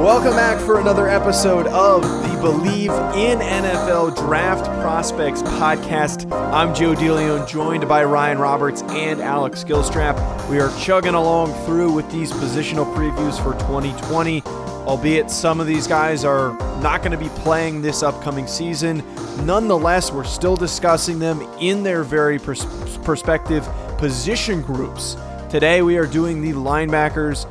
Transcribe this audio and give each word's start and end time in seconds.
Welcome 0.00 0.32
back 0.32 0.58
for 0.64 0.80
another 0.80 1.10
episode 1.10 1.66
of 1.66 2.00
the 2.00 2.40
Believe 2.40 2.88
in 2.88 3.38
NFL 3.38 4.16
Draft 4.16 4.64
Prospects 4.80 5.42
podcast. 5.42 6.32
I'm 6.32 6.74
Joe 6.74 6.94
DeLeon, 6.94 7.46
joined 7.46 7.86
by 7.86 8.04
Ryan 8.04 8.38
Roberts 8.38 8.80
and 8.80 9.20
Alex 9.20 9.62
Gilstrap. 9.62 10.48
We 10.48 10.58
are 10.58 10.74
chugging 10.78 11.12
along 11.12 11.52
through 11.66 11.92
with 11.92 12.10
these 12.10 12.32
positional 12.32 12.90
previews 12.94 13.36
for 13.44 13.52
2020, 13.66 14.42
albeit 14.86 15.30
some 15.30 15.60
of 15.60 15.66
these 15.66 15.86
guys 15.86 16.24
are 16.24 16.56
not 16.80 17.02
going 17.02 17.12
to 17.12 17.18
be 17.18 17.28
playing 17.42 17.82
this 17.82 18.02
upcoming 18.02 18.46
season. 18.46 19.04
Nonetheless, 19.44 20.10
we're 20.10 20.24
still 20.24 20.56
discussing 20.56 21.18
them 21.18 21.42
in 21.60 21.82
their 21.82 22.04
very 22.04 22.38
pers- 22.38 22.64
perspective 23.04 23.68
position 23.98 24.62
groups. 24.62 25.18
Today, 25.50 25.82
we 25.82 25.98
are 25.98 26.06
doing 26.06 26.40
the 26.40 26.52
linebackers. 26.52 27.44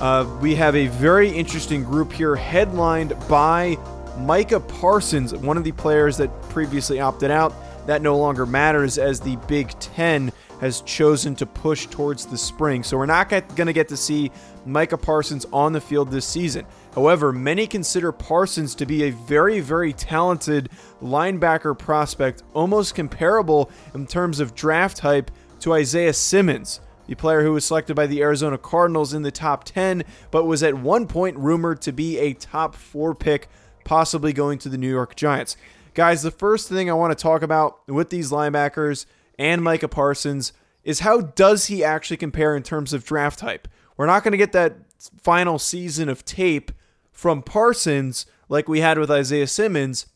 Uh, 0.00 0.28
we 0.40 0.54
have 0.56 0.74
a 0.74 0.88
very 0.88 1.30
interesting 1.30 1.84
group 1.84 2.12
here, 2.12 2.34
headlined 2.34 3.14
by 3.28 3.76
Micah 4.18 4.60
Parsons, 4.60 5.34
one 5.34 5.56
of 5.56 5.64
the 5.64 5.72
players 5.72 6.16
that 6.16 6.30
previously 6.50 7.00
opted 7.00 7.30
out. 7.30 7.54
That 7.86 8.02
no 8.02 8.16
longer 8.16 8.46
matters 8.46 8.98
as 8.98 9.20
the 9.20 9.36
Big 9.46 9.68
Ten 9.78 10.32
has 10.60 10.80
chosen 10.80 11.34
to 11.36 11.46
push 11.46 11.86
towards 11.86 12.24
the 12.24 12.38
spring. 12.38 12.82
So 12.82 12.96
we're 12.96 13.06
not 13.06 13.28
going 13.28 13.66
to 13.66 13.72
get 13.72 13.88
to 13.88 13.96
see 13.96 14.30
Micah 14.64 14.96
Parsons 14.96 15.46
on 15.52 15.72
the 15.72 15.80
field 15.80 16.10
this 16.10 16.24
season. 16.24 16.64
However, 16.94 17.32
many 17.32 17.66
consider 17.66 18.10
Parsons 18.12 18.74
to 18.76 18.86
be 18.86 19.04
a 19.04 19.10
very, 19.10 19.60
very 19.60 19.92
talented 19.92 20.70
linebacker 21.02 21.78
prospect, 21.78 22.42
almost 22.54 22.94
comparable 22.94 23.70
in 23.94 24.06
terms 24.06 24.40
of 24.40 24.54
draft 24.54 25.00
hype 25.00 25.30
to 25.60 25.74
Isaiah 25.74 26.14
Simmons 26.14 26.80
the 27.06 27.14
player 27.14 27.42
who 27.42 27.52
was 27.52 27.64
selected 27.64 27.94
by 27.94 28.06
the 28.06 28.22
Arizona 28.22 28.58
Cardinals 28.58 29.12
in 29.12 29.22
the 29.22 29.30
top 29.30 29.64
10, 29.64 30.04
but 30.30 30.44
was 30.44 30.62
at 30.62 30.74
one 30.74 31.06
point 31.06 31.36
rumored 31.36 31.82
to 31.82 31.92
be 31.92 32.18
a 32.18 32.32
top 32.32 32.74
four 32.74 33.14
pick, 33.14 33.48
possibly 33.84 34.32
going 34.32 34.58
to 34.58 34.68
the 34.68 34.78
New 34.78 34.90
York 34.90 35.14
Giants. 35.16 35.56
Guys, 35.94 36.22
the 36.22 36.30
first 36.30 36.68
thing 36.68 36.90
I 36.90 36.94
want 36.94 37.16
to 37.16 37.22
talk 37.22 37.42
about 37.42 37.86
with 37.88 38.10
these 38.10 38.30
linebackers 38.30 39.06
and 39.38 39.62
Micah 39.62 39.88
Parsons 39.88 40.52
is 40.82 41.00
how 41.00 41.20
does 41.20 41.66
he 41.66 41.84
actually 41.84 42.16
compare 42.16 42.56
in 42.56 42.62
terms 42.62 42.92
of 42.92 43.04
draft 43.04 43.38
type? 43.38 43.68
We're 43.96 44.06
not 44.06 44.24
going 44.24 44.32
to 44.32 44.38
get 44.38 44.52
that 44.52 44.76
final 45.20 45.58
season 45.58 46.08
of 46.08 46.24
tape 46.24 46.72
from 47.12 47.42
Parsons 47.42 48.26
like 48.48 48.68
we 48.68 48.80
had 48.80 48.98
with 48.98 49.10
Isaiah 49.10 49.46
Simmons, 49.46 50.06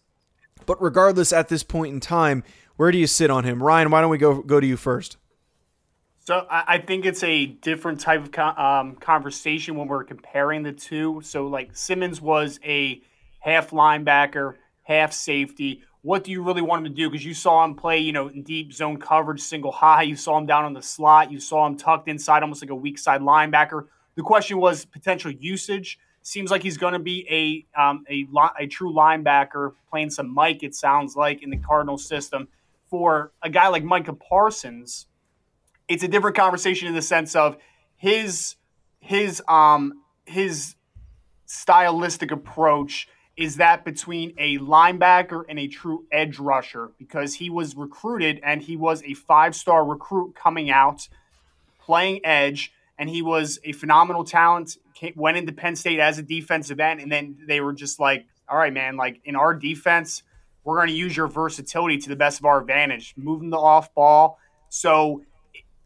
but 0.66 0.82
regardless, 0.82 1.32
at 1.32 1.48
this 1.48 1.62
point 1.62 1.94
in 1.94 2.00
time, 2.00 2.42
where 2.76 2.90
do 2.90 2.98
you 2.98 3.06
sit 3.06 3.30
on 3.30 3.44
him? 3.44 3.62
Ryan, 3.62 3.90
why 3.90 4.00
don't 4.00 4.10
we 4.10 4.18
go 4.18 4.42
go 4.42 4.60
to 4.60 4.66
you 4.66 4.76
first? 4.76 5.16
So 6.28 6.44
I 6.50 6.76
think 6.76 7.06
it's 7.06 7.22
a 7.22 7.46
different 7.46 8.00
type 8.00 8.22
of 8.22 8.58
um, 8.58 8.96
conversation 8.96 9.76
when 9.76 9.88
we're 9.88 10.04
comparing 10.04 10.62
the 10.62 10.72
two. 10.72 11.22
So 11.24 11.46
like 11.46 11.74
Simmons 11.74 12.20
was 12.20 12.60
a 12.62 13.00
half 13.40 13.70
linebacker, 13.70 14.56
half 14.82 15.14
safety. 15.14 15.84
What 16.02 16.24
do 16.24 16.30
you 16.30 16.42
really 16.42 16.60
want 16.60 16.84
him 16.84 16.92
to 16.92 16.94
do? 16.94 17.08
Because 17.08 17.24
you 17.24 17.32
saw 17.32 17.64
him 17.64 17.76
play, 17.76 18.00
you 18.00 18.12
know, 18.12 18.28
in 18.28 18.42
deep 18.42 18.74
zone 18.74 18.98
coverage, 18.98 19.40
single 19.40 19.72
high. 19.72 20.02
You 20.02 20.16
saw 20.16 20.36
him 20.36 20.44
down 20.44 20.66
on 20.66 20.74
the 20.74 20.82
slot. 20.82 21.32
You 21.32 21.40
saw 21.40 21.66
him 21.66 21.78
tucked 21.78 22.08
inside, 22.08 22.42
almost 22.42 22.62
like 22.62 22.68
a 22.68 22.74
weak 22.74 22.98
side 22.98 23.22
linebacker. 23.22 23.86
The 24.16 24.22
question 24.22 24.58
was 24.58 24.84
potential 24.84 25.30
usage. 25.30 25.98
Seems 26.20 26.50
like 26.50 26.62
he's 26.62 26.76
going 26.76 26.92
to 26.92 26.98
be 26.98 27.26
a 27.30 27.80
um, 27.80 28.04
a 28.10 28.26
a 28.60 28.66
true 28.66 28.92
linebacker, 28.92 29.72
playing 29.88 30.10
some 30.10 30.34
Mike. 30.34 30.62
It 30.62 30.74
sounds 30.74 31.16
like 31.16 31.42
in 31.42 31.48
the 31.48 31.56
Cardinal 31.56 31.96
system 31.96 32.48
for 32.90 33.32
a 33.42 33.48
guy 33.48 33.68
like 33.68 33.82
Micah 33.82 34.12
Parsons 34.12 35.06
it's 35.88 36.02
a 36.02 36.08
different 36.08 36.36
conversation 36.36 36.88
in 36.88 36.94
the 36.94 37.02
sense 37.02 37.34
of 37.34 37.56
his 37.96 38.56
his 39.00 39.42
um 39.48 40.02
his 40.26 40.74
stylistic 41.46 42.30
approach 42.30 43.08
is 43.36 43.56
that 43.56 43.84
between 43.84 44.34
a 44.36 44.58
linebacker 44.58 45.44
and 45.48 45.58
a 45.58 45.68
true 45.68 46.04
edge 46.10 46.38
rusher 46.38 46.90
because 46.98 47.34
he 47.34 47.48
was 47.48 47.76
recruited 47.76 48.40
and 48.42 48.62
he 48.62 48.76
was 48.76 49.02
a 49.04 49.14
five-star 49.14 49.84
recruit 49.84 50.34
coming 50.34 50.70
out 50.70 51.08
playing 51.80 52.20
edge 52.24 52.72
and 52.98 53.08
he 53.08 53.22
was 53.22 53.58
a 53.64 53.72
phenomenal 53.72 54.24
talent 54.24 54.76
went 55.14 55.36
into 55.36 55.52
Penn 55.52 55.76
State 55.76 56.00
as 56.00 56.18
a 56.18 56.22
defensive 56.22 56.80
end 56.80 57.00
and 57.00 57.10
then 57.10 57.38
they 57.46 57.60
were 57.60 57.72
just 57.72 57.98
like 57.98 58.26
all 58.48 58.58
right 58.58 58.72
man 58.72 58.96
like 58.96 59.20
in 59.24 59.36
our 59.36 59.54
defense 59.54 60.22
we're 60.68 60.76
going 60.76 60.88
to 60.88 60.94
use 60.94 61.16
your 61.16 61.28
versatility 61.28 61.96
to 61.96 62.10
the 62.10 62.16
best 62.16 62.40
of 62.40 62.44
our 62.44 62.60
advantage 62.60 63.14
moving 63.16 63.48
the 63.48 63.56
off 63.56 63.94
ball. 63.94 64.38
So 64.68 65.22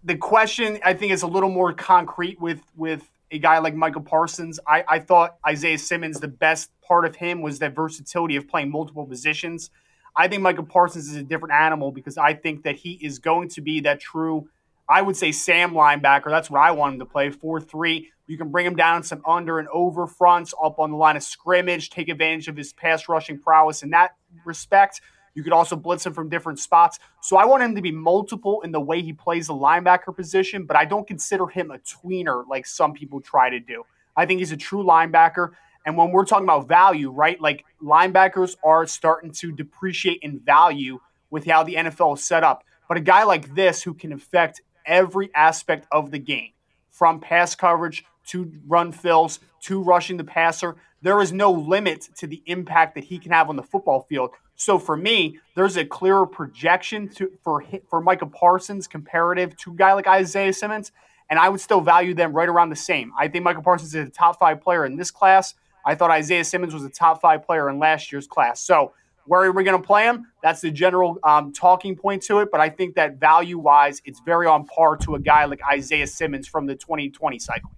the 0.04 0.16
question 0.16 0.78
I 0.84 0.94
think 0.94 1.12
is 1.12 1.22
a 1.22 1.26
little 1.26 1.48
more 1.48 1.72
concrete 1.72 2.40
with 2.40 2.60
with 2.76 3.08
a 3.30 3.38
guy 3.38 3.58
like 3.58 3.74
Michael 3.74 4.02
Parsons. 4.02 4.60
I, 4.66 4.84
I 4.86 4.98
thought 4.98 5.36
Isaiah 5.46 5.78
Simmons, 5.78 6.20
the 6.20 6.28
best 6.28 6.70
part 6.86 7.06
of 7.06 7.16
him 7.16 7.40
was 7.40 7.58
that 7.60 7.74
versatility 7.74 8.36
of 8.36 8.46
playing 8.46 8.70
multiple 8.70 9.06
positions. 9.06 9.70
I 10.14 10.28
think 10.28 10.42
Michael 10.42 10.66
Parsons 10.66 11.08
is 11.08 11.16
a 11.16 11.22
different 11.22 11.54
animal 11.54 11.90
because 11.90 12.18
I 12.18 12.34
think 12.34 12.64
that 12.64 12.76
he 12.76 12.92
is 13.00 13.18
going 13.18 13.48
to 13.50 13.62
be 13.62 13.80
that 13.80 14.00
true, 14.00 14.48
I 14.86 15.00
would 15.00 15.16
say 15.16 15.32
Sam 15.32 15.72
linebacker. 15.72 16.26
That's 16.26 16.50
what 16.50 16.60
I 16.60 16.72
want 16.72 16.94
him 16.94 16.98
to 17.00 17.06
play. 17.06 17.30
4 17.30 17.60
3. 17.60 18.10
You 18.26 18.38
can 18.38 18.50
bring 18.50 18.66
him 18.66 18.76
down 18.76 19.02
some 19.02 19.22
under 19.26 19.58
and 19.58 19.68
over 19.68 20.06
fronts 20.06 20.52
up 20.62 20.78
on 20.78 20.90
the 20.90 20.96
line 20.96 21.16
of 21.16 21.22
scrimmage, 21.22 21.88
take 21.88 22.08
advantage 22.08 22.48
of 22.48 22.56
his 22.56 22.72
pass 22.74 23.08
rushing 23.08 23.38
prowess 23.38 23.82
in 23.82 23.90
that 23.90 24.14
respect. 24.44 25.00
You 25.34 25.42
could 25.42 25.52
also 25.52 25.76
blitz 25.76 26.04
him 26.04 26.12
from 26.12 26.28
different 26.28 26.58
spots. 26.58 26.98
So 27.22 27.36
I 27.36 27.44
want 27.44 27.62
him 27.62 27.74
to 27.74 27.82
be 27.82 27.92
multiple 27.92 28.60
in 28.62 28.72
the 28.72 28.80
way 28.80 29.02
he 29.02 29.12
plays 29.12 29.46
the 29.46 29.54
linebacker 29.54 30.14
position, 30.14 30.66
but 30.66 30.76
I 30.76 30.84
don't 30.84 31.06
consider 31.06 31.46
him 31.46 31.70
a 31.70 31.78
tweener 31.78 32.46
like 32.48 32.66
some 32.66 32.92
people 32.92 33.20
try 33.20 33.50
to 33.50 33.60
do. 33.60 33.84
I 34.16 34.26
think 34.26 34.40
he's 34.40 34.52
a 34.52 34.56
true 34.56 34.84
linebacker. 34.84 35.50
And 35.86 35.96
when 35.96 36.10
we're 36.10 36.26
talking 36.26 36.44
about 36.44 36.68
value, 36.68 37.10
right, 37.10 37.40
like 37.40 37.64
linebackers 37.82 38.56
are 38.62 38.86
starting 38.86 39.32
to 39.32 39.52
depreciate 39.52 40.20
in 40.22 40.38
value 40.40 41.00
with 41.30 41.46
how 41.46 41.62
the 41.62 41.74
NFL 41.74 42.18
is 42.18 42.24
set 42.24 42.44
up. 42.44 42.62
But 42.88 42.98
a 42.98 43.00
guy 43.00 43.24
like 43.24 43.54
this 43.54 43.82
who 43.82 43.94
can 43.94 44.12
affect 44.12 44.60
every 44.84 45.30
aspect 45.34 45.86
of 45.90 46.10
the 46.10 46.18
game, 46.18 46.50
from 46.90 47.20
pass 47.20 47.54
coverage 47.54 48.04
to 48.26 48.52
run 48.66 48.92
fills 48.92 49.40
to 49.62 49.82
rushing 49.82 50.16
the 50.16 50.24
passer, 50.24 50.76
there 51.02 51.20
is 51.20 51.32
no 51.32 51.50
limit 51.50 52.08
to 52.16 52.26
the 52.26 52.42
impact 52.46 52.94
that 52.94 53.04
he 53.04 53.18
can 53.18 53.32
have 53.32 53.48
on 53.48 53.56
the 53.56 53.62
football 53.62 54.00
field. 54.08 54.30
So 54.54 54.78
for 54.78 54.96
me, 54.96 55.38
there's 55.56 55.76
a 55.76 55.84
clearer 55.84 56.26
projection 56.26 57.08
to 57.16 57.32
for 57.42 57.64
for 57.88 58.00
Micah 58.00 58.26
Parsons 58.26 58.86
comparative 58.86 59.56
to 59.58 59.72
a 59.72 59.74
guy 59.74 59.92
like 59.92 60.06
Isaiah 60.06 60.52
Simmons, 60.52 60.92
and 61.28 61.38
I 61.38 61.48
would 61.48 61.60
still 61.60 61.80
value 61.80 62.14
them 62.14 62.32
right 62.32 62.48
around 62.48 62.70
the 62.70 62.76
same. 62.76 63.12
I 63.18 63.28
think 63.28 63.44
Micah 63.44 63.62
Parsons 63.62 63.94
is 63.94 64.08
a 64.08 64.10
top 64.10 64.38
five 64.38 64.60
player 64.60 64.84
in 64.84 64.96
this 64.96 65.10
class. 65.10 65.54
I 65.84 65.96
thought 65.96 66.10
Isaiah 66.10 66.44
Simmons 66.44 66.74
was 66.74 66.84
a 66.84 66.90
top 66.90 67.20
five 67.20 67.44
player 67.44 67.68
in 67.68 67.78
last 67.78 68.12
year's 68.12 68.28
class. 68.28 68.60
So 68.60 68.92
where 69.24 69.42
are 69.42 69.52
we 69.52 69.64
going 69.64 69.80
to 69.80 69.86
play 69.86 70.04
him? 70.04 70.26
That's 70.42 70.60
the 70.60 70.70
general 70.70 71.18
um, 71.24 71.52
talking 71.52 71.96
point 71.96 72.22
to 72.24 72.40
it. 72.40 72.50
But 72.50 72.60
I 72.60 72.68
think 72.68 72.94
that 72.96 73.18
value 73.18 73.58
wise, 73.58 74.02
it's 74.04 74.20
very 74.20 74.46
on 74.46 74.66
par 74.66 74.96
to 74.98 75.14
a 75.14 75.20
guy 75.20 75.44
like 75.44 75.60
Isaiah 75.70 76.06
Simmons 76.06 76.48
from 76.48 76.66
the 76.66 76.74
2020 76.74 77.38
cycle. 77.38 77.70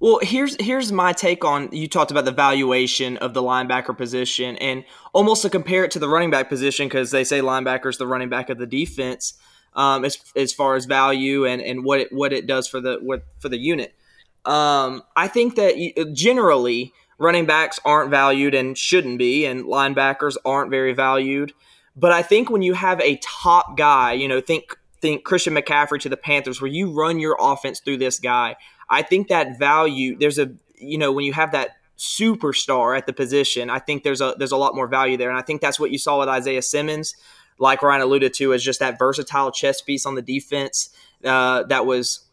Well, 0.00 0.20
here's 0.22 0.56
here's 0.60 0.92
my 0.92 1.12
take 1.12 1.44
on 1.44 1.70
you 1.72 1.88
talked 1.88 2.12
about 2.12 2.24
the 2.24 2.32
valuation 2.32 3.16
of 3.16 3.34
the 3.34 3.42
linebacker 3.42 3.96
position 3.96 4.56
and 4.58 4.84
almost 5.12 5.42
to 5.42 5.50
compare 5.50 5.84
it 5.84 5.90
to 5.92 5.98
the 5.98 6.08
running 6.08 6.30
back 6.30 6.48
position 6.48 6.86
because 6.86 7.10
they 7.10 7.24
say 7.24 7.40
linebacker 7.40 7.90
is 7.90 7.98
the 7.98 8.06
running 8.06 8.28
back 8.28 8.48
of 8.48 8.58
the 8.58 8.66
defense 8.66 9.34
um, 9.74 10.04
as, 10.04 10.18
as 10.36 10.52
far 10.52 10.76
as 10.76 10.84
value 10.84 11.44
and, 11.46 11.60
and 11.60 11.84
what 11.84 12.00
it 12.00 12.12
what 12.12 12.32
it 12.32 12.46
does 12.46 12.68
for 12.68 12.80
the 12.80 12.98
what, 13.02 13.24
for 13.38 13.48
the 13.48 13.58
unit. 13.58 13.94
Um, 14.44 15.02
I 15.16 15.28
think 15.28 15.56
that 15.56 16.12
generally 16.14 16.92
running 17.18 17.46
backs 17.46 17.80
aren't 17.84 18.10
valued 18.10 18.54
and 18.54 18.78
shouldn't 18.78 19.18
be, 19.18 19.44
and 19.46 19.64
linebackers 19.64 20.36
aren't 20.44 20.70
very 20.70 20.92
valued. 20.92 21.52
But 21.96 22.12
I 22.12 22.22
think 22.22 22.48
when 22.50 22.62
you 22.62 22.74
have 22.74 23.00
a 23.00 23.16
top 23.16 23.76
guy, 23.76 24.12
you 24.12 24.28
know, 24.28 24.40
think 24.40 24.76
think 25.00 25.24
Christian 25.24 25.54
McCaffrey 25.54 26.00
to 26.00 26.08
the 26.08 26.16
Panthers, 26.16 26.60
where 26.60 26.70
you 26.70 26.90
run 26.90 27.18
your 27.18 27.36
offense 27.40 27.80
through 27.80 27.98
this 27.98 28.18
guy. 28.18 28.56
I 28.90 29.02
think 29.02 29.28
that 29.28 29.58
value 29.58 30.16
there's 30.18 30.38
a 30.38 30.50
you 30.76 30.98
know 30.98 31.12
when 31.12 31.24
you 31.24 31.32
have 31.32 31.52
that 31.52 31.76
superstar 31.96 32.96
at 32.96 33.06
the 33.06 33.12
position, 33.12 33.70
I 33.70 33.78
think 33.78 34.02
there's 34.02 34.20
a 34.20 34.34
there's 34.38 34.52
a 34.52 34.56
lot 34.56 34.74
more 34.74 34.86
value 34.86 35.16
there, 35.16 35.30
and 35.30 35.38
I 35.38 35.42
think 35.42 35.60
that's 35.60 35.80
what 35.80 35.90
you 35.90 35.98
saw 35.98 36.18
with 36.18 36.28
Isaiah 36.28 36.62
Simmons, 36.62 37.14
like 37.58 37.82
Ryan 37.82 38.02
alluded 38.02 38.34
to, 38.34 38.52
is 38.52 38.62
just 38.62 38.80
that 38.80 38.98
versatile 38.98 39.50
chess 39.50 39.80
piece 39.80 40.06
on 40.06 40.14
the 40.14 40.22
defense 40.22 40.90
uh, 41.24 41.64
that 41.64 41.86
was 41.86 42.28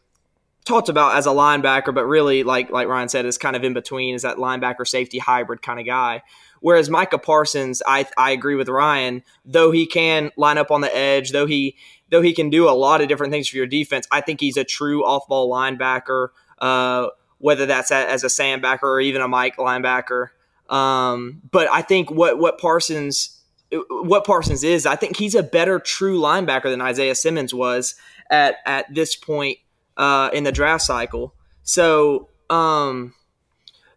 talked 0.66 0.88
about 0.88 1.16
as 1.16 1.26
a 1.26 1.30
linebacker, 1.30 1.94
but 1.94 2.04
really, 2.04 2.42
like 2.42 2.70
like 2.70 2.88
Ryan 2.88 3.08
said, 3.08 3.24
is 3.26 3.38
kind 3.38 3.56
of 3.56 3.64
in 3.64 3.72
between, 3.72 4.14
is 4.14 4.22
that 4.22 4.36
linebacker 4.36 4.86
safety 4.86 5.18
hybrid 5.18 5.62
kind 5.62 5.80
of 5.80 5.86
guy. 5.86 6.22
Whereas 6.60 6.90
Micah 6.90 7.18
Parsons, 7.18 7.82
I 7.86 8.06
I 8.16 8.32
agree 8.32 8.56
with 8.56 8.68
Ryan, 8.68 9.22
though 9.44 9.70
he 9.70 9.86
can 9.86 10.30
line 10.36 10.58
up 10.58 10.70
on 10.70 10.80
the 10.80 10.94
edge, 10.94 11.30
though 11.30 11.46
he 11.46 11.76
though 12.10 12.22
he 12.22 12.34
can 12.34 12.50
do 12.50 12.68
a 12.68 12.70
lot 12.70 13.00
of 13.00 13.08
different 13.08 13.32
things 13.32 13.48
for 13.48 13.56
your 13.56 13.66
defense, 13.66 14.06
I 14.10 14.20
think 14.20 14.40
he's 14.40 14.56
a 14.56 14.64
true 14.64 15.04
off 15.04 15.26
ball 15.28 15.50
linebacker. 15.50 16.28
Uh, 16.58 17.08
whether 17.38 17.66
that's 17.66 17.90
as 17.90 18.24
a 18.24 18.30
Sam 18.30 18.60
backer 18.60 18.88
or 18.88 19.00
even 19.00 19.20
a 19.22 19.28
Mike 19.28 19.56
linebacker. 19.56 20.28
Um, 20.68 21.42
but 21.50 21.68
I 21.70 21.82
think 21.82 22.10
what 22.10 22.38
what 22.38 22.58
Parsons 22.58 23.36
what 23.88 24.24
Parsons 24.24 24.62
is, 24.64 24.86
I 24.86 24.96
think 24.96 25.16
he's 25.16 25.34
a 25.34 25.42
better 25.42 25.78
true 25.78 26.20
linebacker 26.20 26.64
than 26.64 26.80
Isaiah 26.80 27.14
Simmons 27.14 27.52
was 27.52 27.94
at 28.30 28.56
at 28.64 28.92
this 28.94 29.16
point 29.16 29.58
uh, 29.96 30.30
in 30.32 30.44
the 30.44 30.52
draft 30.52 30.84
cycle. 30.84 31.34
So 31.62 32.28
um, 32.50 33.14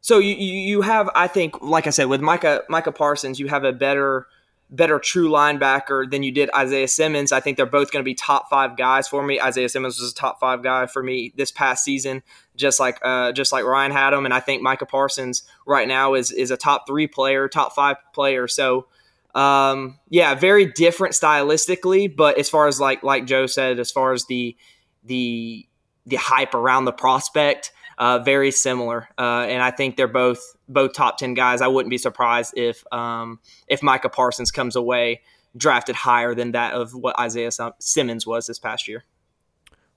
so 0.02 0.20
you 0.20 0.34
you 0.34 0.82
have 0.82 1.10
I 1.16 1.28
think 1.28 1.62
like 1.62 1.88
I 1.88 1.92
said 1.92 2.06
with 2.06 2.22
Micah 2.22 2.64
Micah 2.70 2.92
Parsons, 2.92 3.40
you 3.40 3.48
have 3.48 3.64
a 3.64 3.72
better 3.72 4.28
better 4.70 5.00
true 5.00 5.30
linebacker 5.30 6.10
than 6.10 6.22
you 6.24 6.32
did 6.32 6.50
Isaiah 6.56 6.88
Simmons. 6.88 7.32
I 7.32 7.40
think 7.40 7.58
they're 7.58 7.66
both 7.66 7.92
going 7.92 8.04
to 8.04 8.06
be 8.06 8.14
top 8.14 8.50
five 8.50 8.78
guys 8.78 9.08
for 9.08 9.24
me. 9.24 9.42
Isaiah 9.42 9.70
Simmons 9.70 10.00
was 10.00 10.12
a 10.12 10.16
top 10.16 10.40
five 10.40 10.62
guy 10.62 10.86
for 10.86 11.02
me 11.02 11.34
this 11.36 11.52
past 11.52 11.84
season, 11.84 12.22
just 12.56 12.80
like 12.80 13.00
uh, 13.04 13.32
just 13.32 13.52
like 13.52 13.66
Ryan 13.66 13.92
had 13.92 14.14
him, 14.14 14.26
and 14.26 14.34
I 14.34 14.40
think 14.40 14.62
Micah 14.62 14.86
Parsons 14.86 15.44
right 15.66 15.88
now 15.88 16.14
is 16.14 16.32
is 16.32 16.52
a 16.52 16.58
top 16.58 16.86
three 16.88 17.08
player, 17.08 17.48
top 17.48 17.74
five 17.74 17.98
player. 18.14 18.48
So. 18.48 18.88
Um, 19.36 20.00
yeah, 20.10 20.34
very 20.34 20.66
different 20.66 21.14
stylistically, 21.14 22.14
but 22.14 22.40
as 22.40 22.50
far 22.50 22.68
as 22.68 22.80
like 22.80 23.04
like 23.04 23.28
Joe 23.28 23.46
said, 23.46 23.80
as 23.80 23.92
far 23.92 24.12
as 24.12 24.26
the 24.26 24.58
the 25.04 25.68
the 26.08 26.16
hype 26.16 26.56
around 26.56 26.86
the 26.86 26.92
prospect, 26.92 27.72
uh, 28.00 28.20
very 28.20 28.50
similar. 28.50 29.08
Uh, 29.18 29.46
and 29.48 29.62
I 29.62 29.72
think 29.72 29.98
they're 29.98 30.08
both 30.08 30.40
both 30.68 30.94
top 30.94 31.18
ten 31.18 31.34
guys. 31.34 31.62
I 31.62 31.68
wouldn't 31.68 31.92
be 31.92 31.98
surprised 31.98 32.54
if 32.58 32.84
um, 32.92 33.40
if 33.68 33.84
Micah 33.84 34.10
Parsons 34.10 34.52
comes 34.52 34.76
away 34.76 35.22
drafted 35.58 35.96
higher 35.96 36.34
than 36.34 36.54
that 36.54 36.74
of 36.74 36.94
what 36.94 37.20
Isaiah 37.20 37.52
Simmons 37.80 38.26
was 38.26 38.48
this 38.48 38.60
past 38.60 38.88
year. 38.88 39.04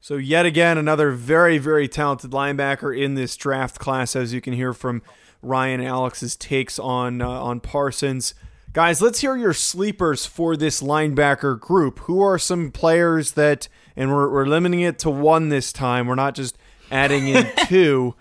So 0.01 0.17
yet 0.17 0.47
again, 0.47 0.79
another 0.79 1.13
very 1.13 1.59
very 1.59 1.89
talented 1.89 2.33
linebacker 2.33 2.99
in 2.99 3.15
this 3.15 3.37
draft 3.37 3.79
class, 3.79 4.17
as 4.17 4.35
you 4.35 4.41
can 4.41 4.53
hear 4.53 4.73
from 4.73 5.03
Ryan 5.43 5.81
Alex's 5.81 6.37
takes 6.37 6.79
on 6.79 7.23
uh, 7.23 7.29
on 7.29 7.61
Parsons. 7.61 8.35
Guys, 8.73 9.03
let's 9.03 9.21
hear 9.21 9.37
your 9.37 9.53
sleepers 9.53 10.25
for 10.25 10.57
this 10.57 10.81
linebacker 10.81 11.61
group. 11.61 11.99
Who 12.01 12.23
are 12.23 12.39
some 12.39 12.71
players 12.71 13.33
that, 13.33 13.69
and 13.95 14.11
we're, 14.11 14.33
we're 14.33 14.47
limiting 14.47 14.81
it 14.81 14.99
to 15.01 15.11
one 15.11 15.51
this 15.51 15.75
time. 15.75 16.07
We're 16.07 16.15
not 16.15 16.35
just 16.35 16.57
adding 16.93 17.29
in 17.29 17.51
two. 17.67 18.15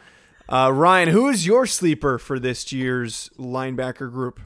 Uh, 0.50 0.72
Ryan, 0.74 1.10
who 1.10 1.30
is 1.30 1.46
your 1.46 1.66
sleeper 1.66 2.18
for 2.18 2.40
this 2.40 2.72
year's 2.72 3.30
linebacker 3.38 4.12
group? 4.12 4.40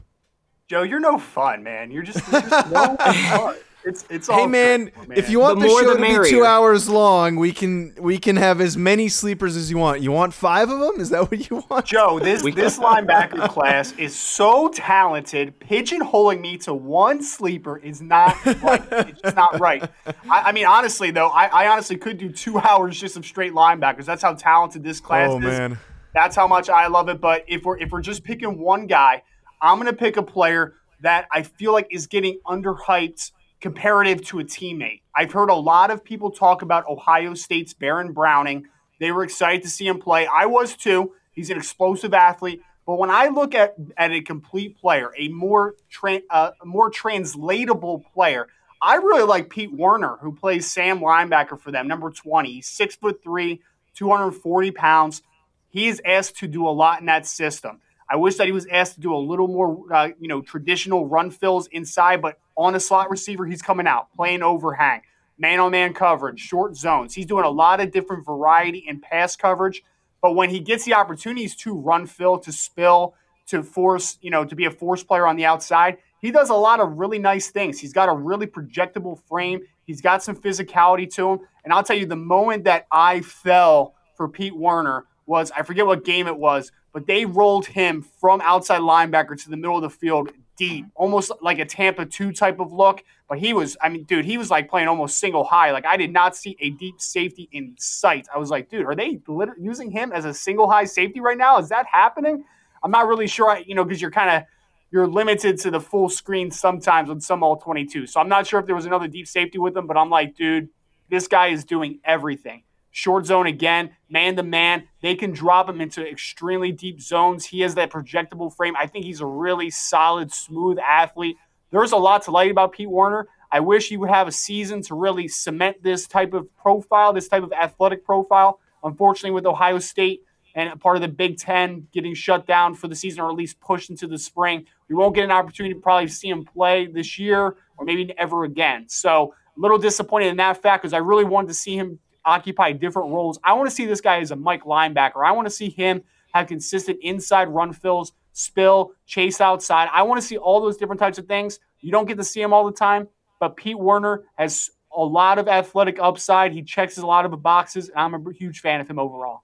Joe, 0.68 0.82
you're 0.82 1.00
no 1.00 1.18
fun, 1.18 1.64
man. 1.64 1.92
You're 1.92 2.04
just, 2.04 2.20
you're 2.32 2.42
just 2.42 2.72
no 2.72 2.96
fun. 2.98 3.56
It's 3.86 4.04
it's 4.10 4.30
all. 4.30 4.40
Hey 4.40 4.48
man, 4.48 4.86
man, 4.86 5.16
if 5.16 5.30
you 5.30 5.40
want 5.40 5.60
the, 5.60 5.68
the 5.68 5.72
show 5.72 5.94
the 5.94 6.04
to 6.04 6.24
be 6.24 6.30
two 6.30 6.44
hours 6.44 6.90
long, 6.90 7.36
we 7.36 7.52
can 7.52 7.94
we 8.00 8.18
can 8.18 8.36
have 8.36 8.60
as 8.60 8.76
many 8.76 9.08
sleepers 9.10 9.56
as 9.56 9.70
you 9.70 9.78
want. 9.78 10.02
You 10.02 10.12
want 10.12 10.34
five 10.34 10.72
of 10.72 10.80
them? 10.80 11.00
Is 11.00 11.12
that 11.12 11.30
what 11.30 11.48
you 11.50 11.64
want? 11.70 11.86
Joe, 11.86 12.20
this 12.24 12.42
this 12.56 12.80
linebacker 12.86 13.48
class 13.48 13.92
is 13.94 14.16
so 14.16 14.70
talented. 14.70 15.60
Pigeonholing 15.60 16.42
me 16.42 16.58
to 16.60 16.74
one 16.74 17.22
sleeper 17.22 17.78
is 17.78 18.02
not 18.02 18.44
right. 18.64 18.84
It's 18.92 19.22
just 19.22 19.36
not 19.36 19.60
right. 19.60 19.88
I, 20.32 20.42
I 20.46 20.52
mean, 20.52 20.66
honestly 20.66 21.12
though, 21.12 21.28
I, 21.28 21.46
I, 21.46 21.68
honestly 21.68 21.96
could 21.96 22.18
do 22.18 22.30
two 22.30 22.58
hours 22.58 23.00
just 23.00 23.18
of 23.18 23.26
straight 23.26 23.54
linebackers. 23.54 24.06
That's 24.06 24.24
how 24.24 24.34
talented 24.34 24.84
this 24.84 25.00
class 25.00 25.30
oh, 25.32 25.38
is. 25.38 25.44
Man. 25.44 25.78
That's 26.16 26.36
how 26.36 26.48
much 26.48 26.70
I 26.70 26.88
love 26.88 27.08
it. 27.10 27.22
But 27.22 27.46
if 27.48 27.64
we're 27.64 27.78
if 27.78 27.92
we're 27.92 28.02
just 28.02 28.24
picking 28.24 28.58
one 28.58 28.88
guy, 28.88 29.22
I'm 29.62 29.78
gonna 29.78 29.94
pick 29.94 30.18
a 30.18 30.24
player 30.24 30.74
that 31.02 31.28
I 31.32 31.44
feel 31.44 31.72
like 31.72 31.88
is 31.92 32.08
getting 32.08 32.40
underhyped 32.48 33.32
comparative 33.66 34.24
to 34.24 34.38
a 34.38 34.44
teammate. 34.44 35.02
I've 35.16 35.32
heard 35.32 35.50
a 35.50 35.56
lot 35.56 35.90
of 35.90 36.04
people 36.04 36.30
talk 36.30 36.62
about 36.62 36.88
Ohio 36.88 37.34
State's 37.34 37.74
Baron 37.74 38.14
Browning. 38.14 38.68
They 39.00 39.12
were 39.12 39.24
excited 39.24 39.64
to 39.64 39.70
see 39.70 39.88
him 39.88 40.00
play. 40.00 40.28
I 40.28 40.46
was 40.46 40.76
too. 40.76 41.14
He's 41.32 41.50
an 41.50 41.58
explosive 41.58 42.14
athlete. 42.14 42.62
But 42.86 43.00
when 43.00 43.10
I 43.10 43.30
look 43.30 43.56
at, 43.56 43.74
at 43.98 44.12
a 44.12 44.22
complete 44.22 44.78
player, 44.78 45.10
a 45.18 45.30
more 45.30 45.74
tra- 45.90 46.22
uh, 46.30 46.52
more 46.64 46.92
translatable 46.92 48.06
player, 48.14 48.50
I 48.84 48.98
really 48.98 49.24
like 49.24 49.50
Pete 49.50 49.74
Werner, 49.74 50.18
who 50.22 50.32
plays 50.32 50.72
Sam 50.72 51.00
linebacker 51.00 51.60
for 51.60 51.72
them, 51.72 51.88
number 51.88 52.12
20. 52.12 52.52
He's 52.52 52.68
six 52.68 52.96
foot 52.96 53.24
three, 53.24 53.64
240 53.96 54.70
pounds. 54.74 55.24
He 55.70 55.88
is 55.88 56.00
asked 56.06 56.38
to 56.38 56.48
do 56.48 56.68
a 56.68 56.70
lot 56.70 57.00
in 57.00 57.08
that 57.08 57.26
system. 57.26 57.80
I 58.10 58.18
wish 58.18 58.36
that 58.36 58.46
he 58.46 58.52
was 58.52 58.68
asked 58.68 58.96
to 58.96 59.02
do 59.02 59.14
a 59.16 59.18
little 59.18 59.48
more, 59.48 59.94
uh, 59.94 60.10
you 60.20 60.28
know, 60.28 60.42
traditional 60.42 61.08
run 61.08 61.32
fills 61.32 61.68
inside, 61.68 62.22
but 62.22 62.38
on 62.56 62.76
a 62.76 62.80
slot 62.80 63.10
receiver, 63.10 63.46
he's 63.46 63.62
coming 63.62 63.88
out, 63.88 64.14
playing 64.16 64.44
overhang, 64.44 65.02
man 65.38 65.60
on 65.60 65.72
man 65.72 65.94
coverage, 65.94 66.40
short 66.40 66.76
zones. 66.76 67.14
He's 67.14 67.26
doing 67.26 67.46
a 67.46 67.50
lot 67.50 67.80
of 67.80 67.92
different 67.92 68.26
variety 68.26 68.86
in 68.88 69.02
pass 69.02 69.36
coverage. 69.36 69.84
But 70.22 70.34
when 70.34 70.50
he 70.50 70.60
gets 70.60 70.86
the 70.86 70.94
opportunities 70.94 71.56
to 71.58 71.76
run 71.76 72.08
fill, 72.08 72.40
to 72.40 72.52
spill, 72.52 73.16
to 73.48 73.62
force, 73.62 74.18
you 74.22 74.32
know, 74.32 74.46
to 74.46 74.56
be 74.56 74.66
a 74.66 74.72
force 74.72 75.04
player 75.04 75.28
on 75.28 75.36
the 75.36 75.46
outside, 75.46 75.98
he 76.20 76.32
does 76.32 76.50
a 76.50 76.56
lot 76.56 76.80
of 76.80 76.98
really 76.98 77.20
nice 77.20 77.52
things. 77.52 77.80
He's 77.80 77.94
got 77.94 78.10
a 78.10 78.14
really 78.14 78.48
projectable 78.48 79.20
frame. 79.28 79.62
He's 79.86 80.02
got 80.02 80.24
some 80.24 80.36
physicality 80.36 81.08
to 81.14 81.34
him. 81.34 81.40
And 81.64 81.72
I'll 81.74 81.84
tell 81.84 81.98
you, 81.98 82.08
the 82.08 82.16
moment 82.16 82.64
that 82.64 82.88
I 82.92 83.22
fell 83.22 83.94
for 84.16 84.28
Pete 84.28 84.56
Werner 84.56 85.06
was 85.28 85.52
I 85.52 85.64
forget 85.64 85.86
what 85.86 86.06
game 86.06 86.28
it 86.28 86.38
was, 86.38 86.72
but 86.96 87.06
they 87.08 87.26
rolled 87.26 87.66
him 87.66 88.02
from 88.02 88.40
outside 88.40 88.80
linebacker 88.80 89.38
to 89.44 89.50
the 89.50 89.58
middle 89.58 89.76
of 89.76 89.82
the 89.82 89.90
field 89.90 90.32
deep, 90.56 90.86
almost 90.96 91.30
like 91.42 91.60
a 91.60 91.66
Tampa 91.66 92.06
2 92.06 92.32
type 92.32 92.62
of 92.62 92.72
look. 92.72 93.04
But 93.28 93.38
he 93.38 93.52
was, 93.52 93.76
I 93.82 93.90
mean, 93.90 94.06
dude, 94.06 94.24
he 94.24 94.38
was 94.38 94.50
like 94.50 94.70
playing 94.70 94.88
almost 94.88 95.18
single 95.18 95.44
high. 95.44 95.72
Like 95.72 95.86
I 95.86 95.98
did 95.98 96.14
not 96.14 96.38
see 96.38 96.56
a 96.62 96.70
deep 96.70 97.02
safety 97.02 97.50
in 97.52 97.76
sight. 97.78 98.30
I 98.34 98.38
was 98.38 98.50
like, 98.50 98.70
dude, 98.70 98.86
are 98.86 98.96
they 98.96 99.20
using 99.60 99.92
him 99.92 100.14
as 100.14 100.24
a 100.24 100.34
single 100.34 100.70
high 100.70 100.86
safety 100.86 101.20
right 101.20 101.38
now? 101.38 101.58
Is 101.58 101.68
that 101.68 101.86
happening? 101.86 102.46
I'm 102.82 102.92
not 102.92 103.08
really 103.08 103.28
sure, 103.28 103.60
you 103.60 103.76
know, 103.76 103.84
because 103.84 104.02
you're 104.02 104.10
kind 104.10 104.30
of 104.30 104.44
you're 104.90 105.06
limited 105.06 105.60
to 105.64 105.72
the 105.72 105.82
full 105.82 106.08
screen 106.08 106.50
sometimes 106.50 107.10
with 107.10 107.22
some 107.24 107.44
all 107.44 107.58
22. 107.58 108.08
So 108.08 108.22
I'm 108.22 108.30
not 108.30 108.48
sure 108.48 108.62
if 108.62 108.68
there 108.68 108.76
was 108.76 108.86
another 108.86 109.10
deep 109.10 109.28
safety 109.28 109.58
with 109.58 109.74
them, 109.74 109.86
but 109.86 109.98
I'm 109.98 110.10
like, 110.10 110.38
dude, 110.38 110.70
this 111.10 111.28
guy 111.28 111.48
is 111.48 111.66
doing 111.66 112.00
everything. 112.06 112.64
Short 112.98 113.26
zone 113.26 113.46
again, 113.46 113.90
man 114.08 114.38
to 114.38 114.44
man. 114.44 114.88
They 115.02 115.16
can 115.16 115.34
drop 115.34 115.68
him 115.68 115.82
into 115.82 116.08
extremely 116.08 116.72
deep 116.72 117.02
zones. 117.02 117.44
He 117.44 117.60
has 117.60 117.76
that 117.76 117.90
projectable 117.90 118.56
frame. 118.56 118.74
I 118.78 118.88
think 118.88 119.04
he's 119.04 119.20
a 119.20 119.26
really 119.26 119.70
solid, 119.70 120.32
smooth 120.32 120.80
athlete. 120.80 121.36
There's 121.72 121.92
a 121.92 121.98
lot 121.98 122.22
to 122.24 122.32
like 122.32 122.50
about 122.50 122.72
Pete 122.72 122.90
Werner. 122.90 123.28
I 123.52 123.60
wish 123.60 123.90
he 123.90 123.98
would 123.98 124.10
have 124.10 124.30
a 124.30 124.32
season 124.32 124.82
to 124.84 124.96
really 124.96 125.28
cement 125.28 125.84
this 125.84 126.08
type 126.08 126.34
of 126.34 126.48
profile, 126.56 127.12
this 127.12 127.28
type 127.28 127.44
of 127.44 127.52
athletic 127.52 128.06
profile. 128.06 128.62
Unfortunately, 128.82 129.32
with 129.32 129.46
Ohio 129.46 129.80
State 129.80 130.24
and 130.56 130.80
part 130.80 130.96
of 130.96 131.02
the 131.02 131.10
Big 131.10 131.38
Ten 131.38 131.90
getting 131.92 132.14
shut 132.14 132.48
down 132.48 132.76
for 132.76 132.88
the 132.88 132.96
season 132.96 133.20
or 133.20 133.30
at 133.30 133.36
least 133.36 133.60
pushed 133.60 133.90
into 133.90 134.08
the 134.08 134.18
spring, 134.18 134.66
we 134.88 134.96
won't 134.96 135.14
get 135.14 135.26
an 135.26 135.32
opportunity 135.32 135.76
to 135.76 135.82
probably 135.82 136.08
see 136.08 136.30
him 136.30 136.46
play 136.46 136.88
this 136.88 137.20
year 137.20 137.58
or 137.76 137.84
maybe 137.84 138.14
ever 138.18 138.46
again. 138.46 138.86
So, 138.88 139.34
a 139.58 139.60
little 139.60 139.78
disappointed 139.78 140.28
in 140.28 140.38
that 140.38 140.62
fact 140.62 140.84
because 140.84 140.94
I 140.94 141.00
really 141.00 141.26
wanted 141.26 141.50
to 141.50 141.54
see 141.56 141.78
him 141.78 142.00
occupy 142.26 142.72
different 142.72 143.12
roles. 143.12 143.40
I 143.44 143.54
want 143.54 143.70
to 143.70 143.76
see 143.76 143.86
this 143.86 144.02
guy 144.02 144.20
as 144.20 144.32
a 144.32 144.36
Mike 144.36 144.64
linebacker. 144.64 145.26
I 145.26 145.32
want 145.32 145.46
to 145.46 145.54
see 145.54 145.70
him 145.70 146.04
have 146.34 146.48
consistent 146.48 147.00
inside 147.02 147.48
run 147.48 147.72
fills, 147.72 148.14
spill, 148.34 148.92
chase 149.06 149.40
outside. 149.40 149.90
I 149.94 150.04
want 150.04 150.22
to 150.22 150.28
see 150.28 150.38
all 150.38 150.62
those 150.62 150.78
different 150.78 151.00
types 151.00 151.18
of 151.18 151.28
things. 151.28 151.60
You 151.80 151.92
don't 151.92 152.08
get 152.08 152.18
to 152.18 152.24
see 152.24 152.42
him 152.42 152.54
all 152.54 152.66
the 152.66 152.72
time, 152.72 153.08
but 153.40 153.56
Pete 153.56 153.80
Werner 153.80 154.24
has 154.38 154.70
a 154.96 155.04
lot 155.04 155.38
of 155.38 155.48
athletic 155.48 156.00
upside. 156.00 156.52
He 156.52 156.64
checks 156.64 156.98
a 156.98 157.06
lot 157.06 157.26
of 157.26 157.32
the 157.32 157.38
boxes, 157.38 157.90
and 157.90 158.00
I'm 158.00 158.28
a 158.28 158.34
huge 158.34 158.62
fan 158.62 158.82
of 158.82 158.90
him 158.90 159.00
overall. 159.00 159.42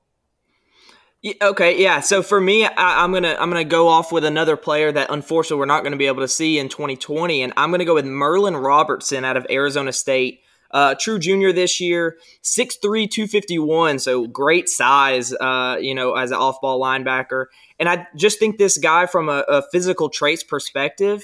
Okay, 1.41 1.79
yeah. 1.79 1.99
So 1.99 2.23
for 2.23 2.41
me, 2.41 2.65
I, 2.65 3.03
am 3.03 3.13
gonna 3.13 3.35
I'm 3.39 3.51
gonna 3.51 3.63
go 3.63 3.87
off 3.87 4.11
with 4.11 4.25
another 4.25 4.57
player 4.57 4.91
that 4.91 5.11
unfortunately 5.11 5.59
we're 5.59 5.67
not 5.67 5.83
to 5.83 5.95
be 5.95 6.07
able 6.07 6.21
to 6.21 6.27
see 6.27 6.57
in 6.57 6.67
2020, 6.67 7.43
and 7.43 7.53
I'm 7.55 7.69
gonna 7.69 7.85
go 7.85 7.93
with 7.93 8.05
Merlin 8.05 8.55
Robertson 8.55 9.23
out 9.23 9.37
of 9.37 9.45
Arizona 9.49 9.93
State. 9.93 10.41
Uh, 10.71 10.95
true 10.99 11.19
junior 11.19 11.51
this 11.51 11.81
year, 11.81 12.17
6'3", 12.43 13.09
251, 13.09 13.99
so 13.99 14.25
great 14.27 14.69
size, 14.69 15.33
uh, 15.33 15.77
you 15.79 15.93
know, 15.93 16.13
as 16.13 16.31
an 16.31 16.37
off-ball 16.37 16.79
linebacker. 16.79 17.45
And 17.79 17.89
I 17.89 18.07
just 18.15 18.39
think 18.39 18.57
this 18.57 18.77
guy, 18.77 19.05
from 19.05 19.27
a, 19.27 19.43
a 19.47 19.63
physical 19.71 20.09
traits 20.09 20.43
perspective, 20.43 21.23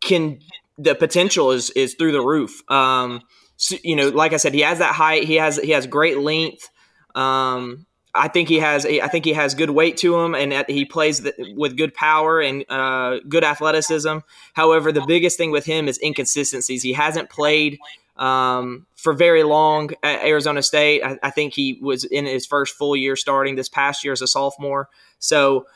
can 0.00 0.40
the 0.78 0.94
potential 0.94 1.50
is 1.52 1.70
is 1.70 1.94
through 1.94 2.12
the 2.12 2.20
roof. 2.20 2.62
Um, 2.70 3.22
so, 3.56 3.76
you 3.82 3.96
know, 3.96 4.08
like 4.08 4.32
I 4.32 4.36
said, 4.36 4.54
he 4.54 4.60
has 4.60 4.78
that 4.78 4.94
height, 4.94 5.24
he 5.24 5.36
has 5.36 5.56
he 5.56 5.70
has 5.70 5.86
great 5.86 6.18
length. 6.18 6.70
Um, 7.14 7.86
I 8.14 8.28
think 8.28 8.48
he 8.48 8.58
has 8.58 8.86
I 8.86 9.08
think 9.08 9.24
he 9.24 9.32
has 9.34 9.54
good 9.54 9.70
weight 9.70 9.96
to 9.98 10.18
him, 10.18 10.34
and 10.34 10.64
he 10.68 10.84
plays 10.84 11.26
with 11.54 11.76
good 11.76 11.94
power 11.94 12.40
and 12.40 12.64
uh, 12.68 13.18
good 13.28 13.44
athleticism. 13.44 14.18
However, 14.54 14.92
the 14.92 15.04
biggest 15.06 15.36
thing 15.36 15.50
with 15.50 15.66
him 15.66 15.88
is 15.88 15.98
inconsistencies. 16.02 16.82
He 16.82 16.94
hasn't 16.94 17.30
played 17.30 17.78
um, 18.16 18.86
for 18.94 19.12
very 19.12 19.42
long 19.42 19.90
at 20.02 20.24
Arizona 20.24 20.62
State. 20.62 21.02
I, 21.02 21.18
I, 21.22 21.30
think 21.30 21.52
he 21.52 21.78
was 21.82 22.04
in 22.04 22.24
his 22.24 22.46
first 22.46 22.74
full 22.74 22.96
year 22.96 23.14
starting 23.14 23.56
this 23.56 23.68
past 23.68 24.02
year 24.04 24.12
as 24.12 24.22
a 24.22 24.26
sophomore. 24.26 24.88
So, 25.18 25.66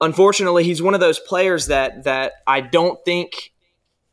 unfortunately, 0.00 0.64
he's 0.64 0.80
one 0.80 0.94
of 0.94 1.00
those 1.00 1.18
players 1.18 1.66
that 1.66 2.04
that 2.04 2.32
I 2.46 2.62
don't 2.62 3.04
think 3.04 3.52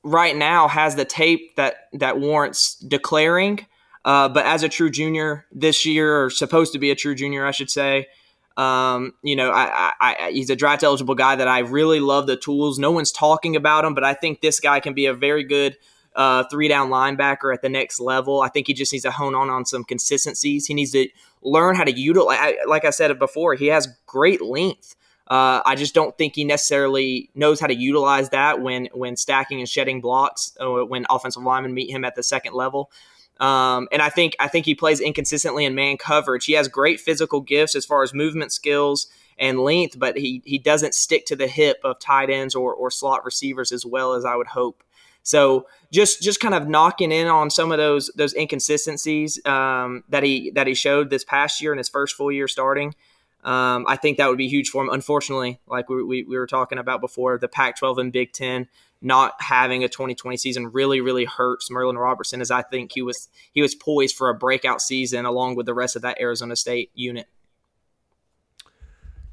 right 0.03 0.35
now 0.35 0.67
has 0.67 0.95
the 0.95 1.05
tape 1.05 1.55
that 1.55 1.75
that 1.93 2.19
warrants 2.19 2.75
declaring. 2.75 3.65
Uh, 4.03 4.29
but 4.29 4.45
as 4.45 4.63
a 4.63 4.69
true 4.69 4.89
junior 4.89 5.45
this 5.51 5.85
year, 5.85 6.23
or 6.23 6.29
supposed 6.29 6.73
to 6.73 6.79
be 6.79 6.91
a 6.91 6.95
true 6.95 7.15
junior, 7.15 7.45
I 7.45 7.51
should 7.51 7.69
say, 7.69 8.07
um, 8.55 9.13
you 9.21 9.35
know, 9.35 9.51
I, 9.51 9.91
I, 9.99 10.15
I, 10.19 10.31
he's 10.31 10.49
a 10.49 10.55
draft 10.55 10.83
eligible 10.83 11.15
guy 11.15 11.35
that 11.35 11.47
I 11.47 11.59
really 11.59 11.99
love 11.99 12.25
the 12.25 12.37
tools. 12.37 12.79
No 12.79 12.91
one's 12.91 13.11
talking 13.11 13.55
about 13.55 13.83
him, 13.83 13.93
but 13.93 14.05
I 14.05 14.13
think 14.13 14.39
this 14.39 14.61
guy 14.61 14.79
can 14.79 14.93
be 14.93 15.07
a 15.07 15.13
very 15.13 15.43
good 15.43 15.77
uh, 16.17 16.43
three 16.49 16.67
down 16.67 16.89
linebacker 16.89 17.53
at 17.53 17.61
the 17.61 17.69
next 17.69 17.99
level. 17.99 18.41
I 18.41 18.49
think 18.49 18.67
he 18.67 18.73
just 18.73 18.91
needs 18.91 19.03
to 19.03 19.11
hone 19.11 19.35
on 19.35 19.49
on 19.49 19.65
some 19.65 19.83
consistencies. 19.83 20.65
He 20.65 20.73
needs 20.73 20.91
to 20.91 21.07
learn 21.43 21.75
how 21.75 21.83
to 21.83 21.97
utilize. 21.97 22.55
Like 22.67 22.83
I 22.83 22.89
said 22.89 23.17
before, 23.19 23.53
he 23.53 23.67
has 23.67 23.87
great 24.07 24.41
length. 24.41 24.95
Uh, 25.27 25.61
I 25.65 25.75
just 25.75 25.93
don't 25.93 26.17
think 26.17 26.35
he 26.35 26.43
necessarily 26.43 27.29
knows 27.35 27.59
how 27.59 27.67
to 27.67 27.75
utilize 27.75 28.29
that 28.29 28.61
when 28.61 28.87
when 28.93 29.15
stacking 29.15 29.59
and 29.59 29.69
shedding 29.69 30.01
blocks 30.01 30.57
uh, 30.59 30.85
when 30.85 31.05
offensive 31.09 31.43
linemen 31.43 31.73
meet 31.73 31.91
him 31.91 32.03
at 32.03 32.15
the 32.15 32.23
second 32.23 32.53
level. 32.53 32.91
Um, 33.39 33.87
and 33.91 34.01
I 34.01 34.09
think 34.09 34.35
I 34.39 34.47
think 34.47 34.65
he 34.65 34.73
plays 34.73 34.99
inconsistently 34.99 35.65
in 35.65 35.75
man 35.75 35.97
coverage. 35.97 36.45
He 36.45 36.53
has 36.53 36.67
great 36.67 36.99
physical 36.99 37.41
gifts 37.41 37.75
as 37.75 37.85
far 37.85 38.01
as 38.01 38.13
movement 38.13 38.51
skills 38.51 39.07
and 39.37 39.59
length, 39.59 39.99
but 39.99 40.17
he 40.17 40.41
he 40.45 40.57
doesn't 40.57 40.95
stick 40.95 41.27
to 41.27 41.35
the 41.35 41.47
hip 41.47 41.77
of 41.83 41.99
tight 41.99 42.31
ends 42.31 42.55
or, 42.55 42.73
or 42.73 42.89
slot 42.89 43.23
receivers 43.23 43.71
as 43.71 43.85
well 43.85 44.13
as 44.13 44.25
I 44.25 44.35
would 44.35 44.47
hope. 44.47 44.81
So 45.27 45.67
just 45.91 46.21
just 46.21 46.39
kind 46.39 46.53
of 46.53 46.69
knocking 46.69 47.11
in 47.11 47.27
on 47.27 47.49
some 47.49 47.73
of 47.73 47.77
those 47.77 48.09
those 48.15 48.33
inconsistencies 48.33 49.45
um, 49.45 50.05
that 50.07 50.23
he 50.23 50.51
that 50.51 50.67
he 50.67 50.73
showed 50.73 51.09
this 51.09 51.25
past 51.25 51.61
year 51.61 51.73
in 51.73 51.77
his 51.77 51.89
first 51.89 52.15
full 52.15 52.31
year 52.31 52.47
starting. 52.47 52.95
Um, 53.43 53.85
I 53.89 53.97
think 53.97 54.17
that 54.19 54.29
would 54.29 54.37
be 54.37 54.47
huge 54.47 54.69
for 54.69 54.81
him. 54.81 54.89
Unfortunately, 54.89 55.59
like 55.67 55.89
we, 55.89 56.01
we, 56.01 56.23
we 56.23 56.37
were 56.37 56.47
talking 56.47 56.77
about 56.77 57.01
before, 57.01 57.37
the 57.37 57.49
Pac 57.49 57.77
12 57.77 57.97
and 57.97 58.13
Big 58.13 58.31
Ten 58.31 58.69
not 59.01 59.33
having 59.41 59.83
a 59.83 59.89
2020 59.89 60.37
season 60.37 60.71
really 60.71 61.01
really 61.01 61.25
hurts 61.25 61.69
Merlin 61.69 61.97
Robertson 61.97 62.39
as 62.39 62.49
I 62.49 62.61
think 62.61 62.93
he 62.93 63.01
was 63.01 63.27
he 63.51 63.61
was 63.61 63.75
poised 63.75 64.15
for 64.15 64.29
a 64.29 64.33
breakout 64.33 64.81
season 64.81 65.25
along 65.25 65.55
with 65.55 65.65
the 65.65 65.73
rest 65.73 65.97
of 65.97 66.03
that 66.03 66.21
Arizona 66.21 66.55
State 66.55 66.89
unit. 66.95 67.27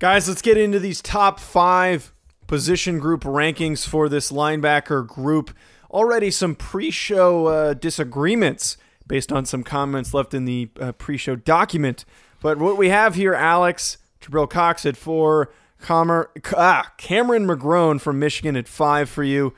Guys, 0.00 0.28
let's 0.28 0.42
get 0.42 0.56
into 0.56 0.80
these 0.80 1.00
top 1.00 1.38
5 1.38 2.12
position 2.46 2.98
group 2.98 3.22
rankings 3.22 3.86
for 3.86 4.08
this 4.08 4.32
linebacker 4.32 5.06
group. 5.06 5.54
Already 5.94 6.30
some 6.30 6.54
pre-show 6.54 7.46
uh, 7.46 7.74
disagreements 7.74 8.76
based 9.06 9.32
on 9.32 9.46
some 9.46 9.62
comments 9.62 10.12
left 10.12 10.34
in 10.34 10.44
the 10.44 10.68
uh, 10.80 10.92
pre-show 10.92 11.36
document. 11.36 12.04
But 12.42 12.58
what 12.58 12.76
we 12.76 12.90
have 12.90 13.14
here, 13.14 13.32
Alex 13.32 13.98
Jabril 14.20 14.48
Cox 14.50 14.84
at 14.86 14.96
four, 14.96 15.52
Comer, 15.80 16.30
ah, 16.56 16.92
Cameron 16.96 17.46
McGrone 17.46 18.00
from 18.00 18.18
Michigan 18.18 18.56
at 18.56 18.66
five 18.66 19.08
for 19.08 19.22
you. 19.22 19.54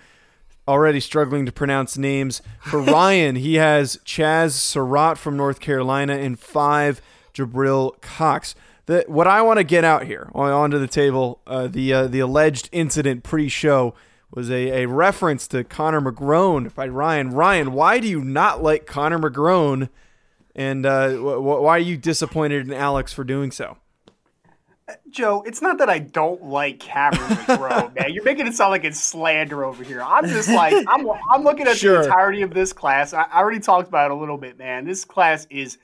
Already 0.69 0.99
struggling 0.99 1.47
to 1.47 1.53
pronounce 1.53 1.97
names. 1.97 2.43
For 2.61 2.81
Ryan, 2.83 3.37
he 3.37 3.55
has 3.55 3.99
Chaz 4.05 4.53
Surratt 4.53 5.17
from 5.19 5.37
North 5.37 5.61
Carolina 5.61 6.17
in 6.17 6.35
five, 6.35 7.01
Jabril 7.33 8.01
Cox. 8.01 8.55
The, 8.87 9.05
what 9.07 9.27
I 9.27 9.43
want 9.43 9.59
to 9.59 9.65
get 9.65 9.85
out 9.85 10.05
here 10.05 10.29
onto 10.35 10.79
the 10.79 10.89
table, 10.89 11.41
uh, 11.47 11.69
the 11.69 11.93
uh, 11.93 12.07
the 12.09 12.21
alleged 12.21 12.69
incident 12.73 13.23
pre-show 13.23 13.95
was 14.33 14.51
a, 14.51 14.83
a 14.83 14.87
reference 14.87 15.47
to 15.49 15.65
Connor 15.65 16.01
McGrone 16.01 16.75
by 16.75 16.89
Ryan. 16.89 17.31
Ryan, 17.31 17.73
why 17.73 17.99
do 17.99 18.09
you 18.09 18.23
not 18.23 18.63
like 18.63 18.87
Connor 18.87 19.19
McGrone? 19.19 19.89
And 20.55 20.87
uh, 20.87 21.11
wh- 21.11 21.63
why 21.63 21.77
are 21.77 21.79
you 21.79 21.97
disappointed 21.97 22.67
in 22.67 22.73
Alex 22.73 23.13
for 23.13 23.25
doing 23.25 23.51
so? 23.51 23.79
Joe, 25.11 25.43
it's 25.45 25.61
not 25.61 25.79
that 25.79 25.91
I 25.91 25.99
don't 25.99 26.45
like 26.45 26.79
Cameron 26.79 27.21
McGrone, 27.23 27.95
man. 27.95 28.13
You're 28.13 28.23
making 28.23 28.47
it 28.47 28.55
sound 28.55 28.71
like 28.71 28.85
it's 28.85 29.01
slander 29.01 29.65
over 29.65 29.83
here. 29.83 30.01
I'm 30.01 30.29
just 30.29 30.49
like 30.49 30.75
I'm. 30.89 31.09
I'm 31.33 31.43
looking 31.43 31.67
at 31.67 31.77
sure. 31.77 31.99
the 31.99 32.05
entirety 32.05 32.43
of 32.43 32.55
this 32.55 32.73
class. 32.73 33.13
I, 33.13 33.23
I 33.23 33.39
already 33.41 33.59
talked 33.59 33.89
about 33.89 34.11
it 34.11 34.15
a 34.15 34.17
little 34.17 34.39
bit, 34.39 34.57
man. 34.59 34.85
This 34.85 35.05
class 35.05 35.45
is 35.51 35.79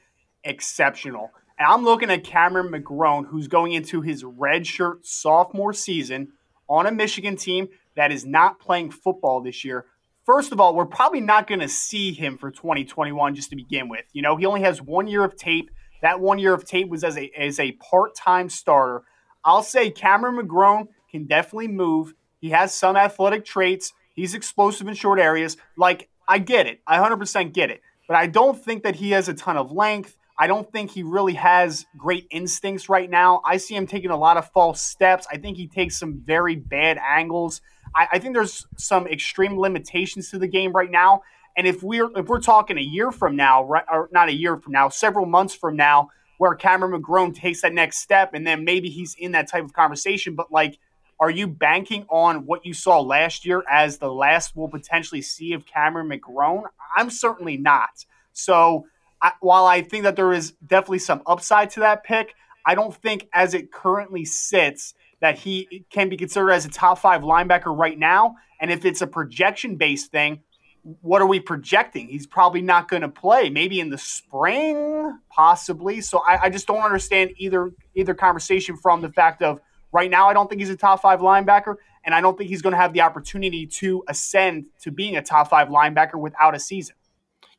exceptional, 0.44 1.32
and 1.58 1.66
I'm 1.66 1.82
looking 1.82 2.10
at 2.10 2.22
Cameron 2.22 2.68
McGrone, 2.68 3.26
who's 3.26 3.48
going 3.48 3.72
into 3.72 4.02
his 4.02 4.22
redshirt 4.22 5.04
sophomore 5.04 5.72
season 5.72 6.32
on 6.68 6.86
a 6.86 6.92
Michigan 6.92 7.34
team 7.34 7.68
that 7.96 8.12
is 8.12 8.24
not 8.24 8.58
playing 8.58 8.90
football 8.90 9.40
this 9.40 9.64
year. 9.64 9.86
First 10.24 10.52
of 10.52 10.60
all, 10.60 10.74
we're 10.74 10.86
probably 10.86 11.20
not 11.20 11.46
going 11.46 11.60
to 11.60 11.68
see 11.68 12.12
him 12.12 12.38
for 12.38 12.50
2021 12.50 13.34
just 13.34 13.50
to 13.50 13.56
begin 13.56 13.88
with. 13.88 14.04
You 14.12 14.22
know, 14.22 14.36
he 14.36 14.46
only 14.46 14.62
has 14.62 14.80
one 14.80 15.08
year 15.08 15.24
of 15.24 15.36
tape 15.36 15.70
that 16.02 16.20
one 16.20 16.38
year 16.38 16.52
of 16.52 16.64
tape 16.64 16.88
was 16.88 17.02
as 17.02 17.16
a 17.16 17.30
as 17.38 17.58
a 17.58 17.72
part 17.72 18.14
time 18.14 18.50
starter. 18.50 19.02
I'll 19.44 19.62
say 19.62 19.90
Cameron 19.90 20.36
McGrone 20.36 20.88
can 21.10 21.26
definitely 21.26 21.68
move. 21.68 22.12
He 22.40 22.50
has 22.50 22.74
some 22.74 22.96
athletic 22.96 23.44
traits. 23.44 23.92
He's 24.14 24.34
explosive 24.34 24.86
in 24.88 24.94
short 24.94 25.18
areas. 25.18 25.56
Like 25.76 26.10
I 26.28 26.38
get 26.38 26.66
it, 26.66 26.80
I 26.86 26.98
100% 26.98 27.52
get 27.52 27.70
it. 27.70 27.80
But 28.06 28.16
I 28.16 28.26
don't 28.26 28.62
think 28.62 28.82
that 28.82 28.96
he 28.96 29.12
has 29.12 29.28
a 29.28 29.34
ton 29.34 29.56
of 29.56 29.72
length. 29.72 30.18
I 30.38 30.48
don't 30.48 30.70
think 30.70 30.90
he 30.90 31.02
really 31.02 31.34
has 31.34 31.86
great 31.96 32.26
instincts 32.30 32.88
right 32.88 33.08
now. 33.08 33.40
I 33.44 33.58
see 33.58 33.76
him 33.76 33.86
taking 33.86 34.10
a 34.10 34.16
lot 34.16 34.36
of 34.36 34.50
false 34.50 34.82
steps. 34.82 35.26
I 35.30 35.36
think 35.36 35.56
he 35.56 35.68
takes 35.68 35.98
some 35.98 36.20
very 36.24 36.56
bad 36.56 36.98
angles. 36.98 37.60
I, 37.94 38.08
I 38.12 38.18
think 38.18 38.34
there's 38.34 38.66
some 38.76 39.06
extreme 39.06 39.58
limitations 39.58 40.30
to 40.30 40.38
the 40.38 40.48
game 40.48 40.72
right 40.72 40.90
now. 40.90 41.22
And 41.56 41.66
if 41.66 41.82
we're 41.82 42.10
if 42.16 42.26
we're 42.26 42.40
talking 42.40 42.78
a 42.78 42.82
year 42.82 43.12
from 43.12 43.36
now, 43.36 43.64
right, 43.64 43.84
or 43.90 44.08
not 44.12 44.28
a 44.28 44.32
year 44.32 44.56
from 44.56 44.72
now, 44.72 44.88
several 44.88 45.26
months 45.26 45.54
from 45.54 45.76
now, 45.76 46.08
where 46.38 46.54
Cameron 46.54 47.00
McGrone 47.00 47.34
takes 47.34 47.60
that 47.62 47.74
next 47.74 47.98
step, 47.98 48.34
and 48.34 48.46
then 48.46 48.64
maybe 48.64 48.88
he's 48.88 49.14
in 49.14 49.32
that 49.32 49.48
type 49.48 49.64
of 49.64 49.72
conversation. 49.72 50.34
But 50.34 50.50
like, 50.50 50.78
are 51.20 51.30
you 51.30 51.46
banking 51.46 52.06
on 52.08 52.46
what 52.46 52.64
you 52.66 52.74
saw 52.74 53.00
last 53.00 53.44
year 53.44 53.62
as 53.70 53.98
the 53.98 54.12
last 54.12 54.56
we'll 54.56 54.68
potentially 54.68 55.22
see 55.22 55.52
of 55.52 55.66
Cameron 55.66 56.08
McGrone? 56.08 56.64
I'm 56.96 57.10
certainly 57.10 57.56
not. 57.56 58.06
So 58.32 58.86
I, 59.20 59.32
while 59.40 59.66
I 59.66 59.82
think 59.82 60.04
that 60.04 60.16
there 60.16 60.32
is 60.32 60.52
definitely 60.66 60.98
some 60.98 61.22
upside 61.26 61.70
to 61.70 61.80
that 61.80 62.02
pick, 62.02 62.34
I 62.64 62.74
don't 62.74 62.94
think 62.94 63.28
as 63.32 63.54
it 63.54 63.72
currently 63.72 64.24
sits 64.24 64.94
that 65.20 65.38
he 65.38 65.84
can 65.90 66.08
be 66.08 66.16
considered 66.16 66.50
as 66.50 66.66
a 66.66 66.68
top 66.68 66.98
five 66.98 67.22
linebacker 67.22 67.76
right 67.76 67.98
now. 67.98 68.36
And 68.60 68.70
if 68.70 68.84
it's 68.84 69.02
a 69.02 69.06
projection 69.06 69.76
based 69.76 70.10
thing, 70.10 70.40
what 70.82 71.22
are 71.22 71.26
we 71.26 71.38
projecting? 71.38 72.08
He's 72.08 72.26
probably 72.26 72.60
not 72.60 72.88
going 72.88 73.02
to 73.02 73.08
play. 73.08 73.48
Maybe 73.48 73.78
in 73.78 73.90
the 73.90 73.98
spring, 73.98 75.16
possibly. 75.30 76.00
So 76.00 76.22
I, 76.26 76.44
I, 76.44 76.50
just 76.50 76.66
don't 76.66 76.82
understand 76.82 77.30
either 77.36 77.70
either 77.94 78.14
conversation 78.14 78.76
from 78.76 79.00
the 79.00 79.08
fact 79.08 79.42
of 79.42 79.60
right 79.92 80.10
now 80.10 80.28
I 80.28 80.32
don't 80.32 80.48
think 80.48 80.60
he's 80.60 80.70
a 80.70 80.76
top 80.76 81.00
five 81.00 81.20
linebacker, 81.20 81.76
and 82.04 82.14
I 82.14 82.20
don't 82.20 82.36
think 82.36 82.50
he's 82.50 82.62
going 82.62 82.72
to 82.72 82.78
have 82.78 82.92
the 82.92 83.02
opportunity 83.02 83.64
to 83.66 84.02
ascend 84.08 84.66
to 84.80 84.90
being 84.90 85.16
a 85.16 85.22
top 85.22 85.50
five 85.50 85.68
linebacker 85.68 86.16
without 86.16 86.56
a 86.56 86.58
season. 86.58 86.96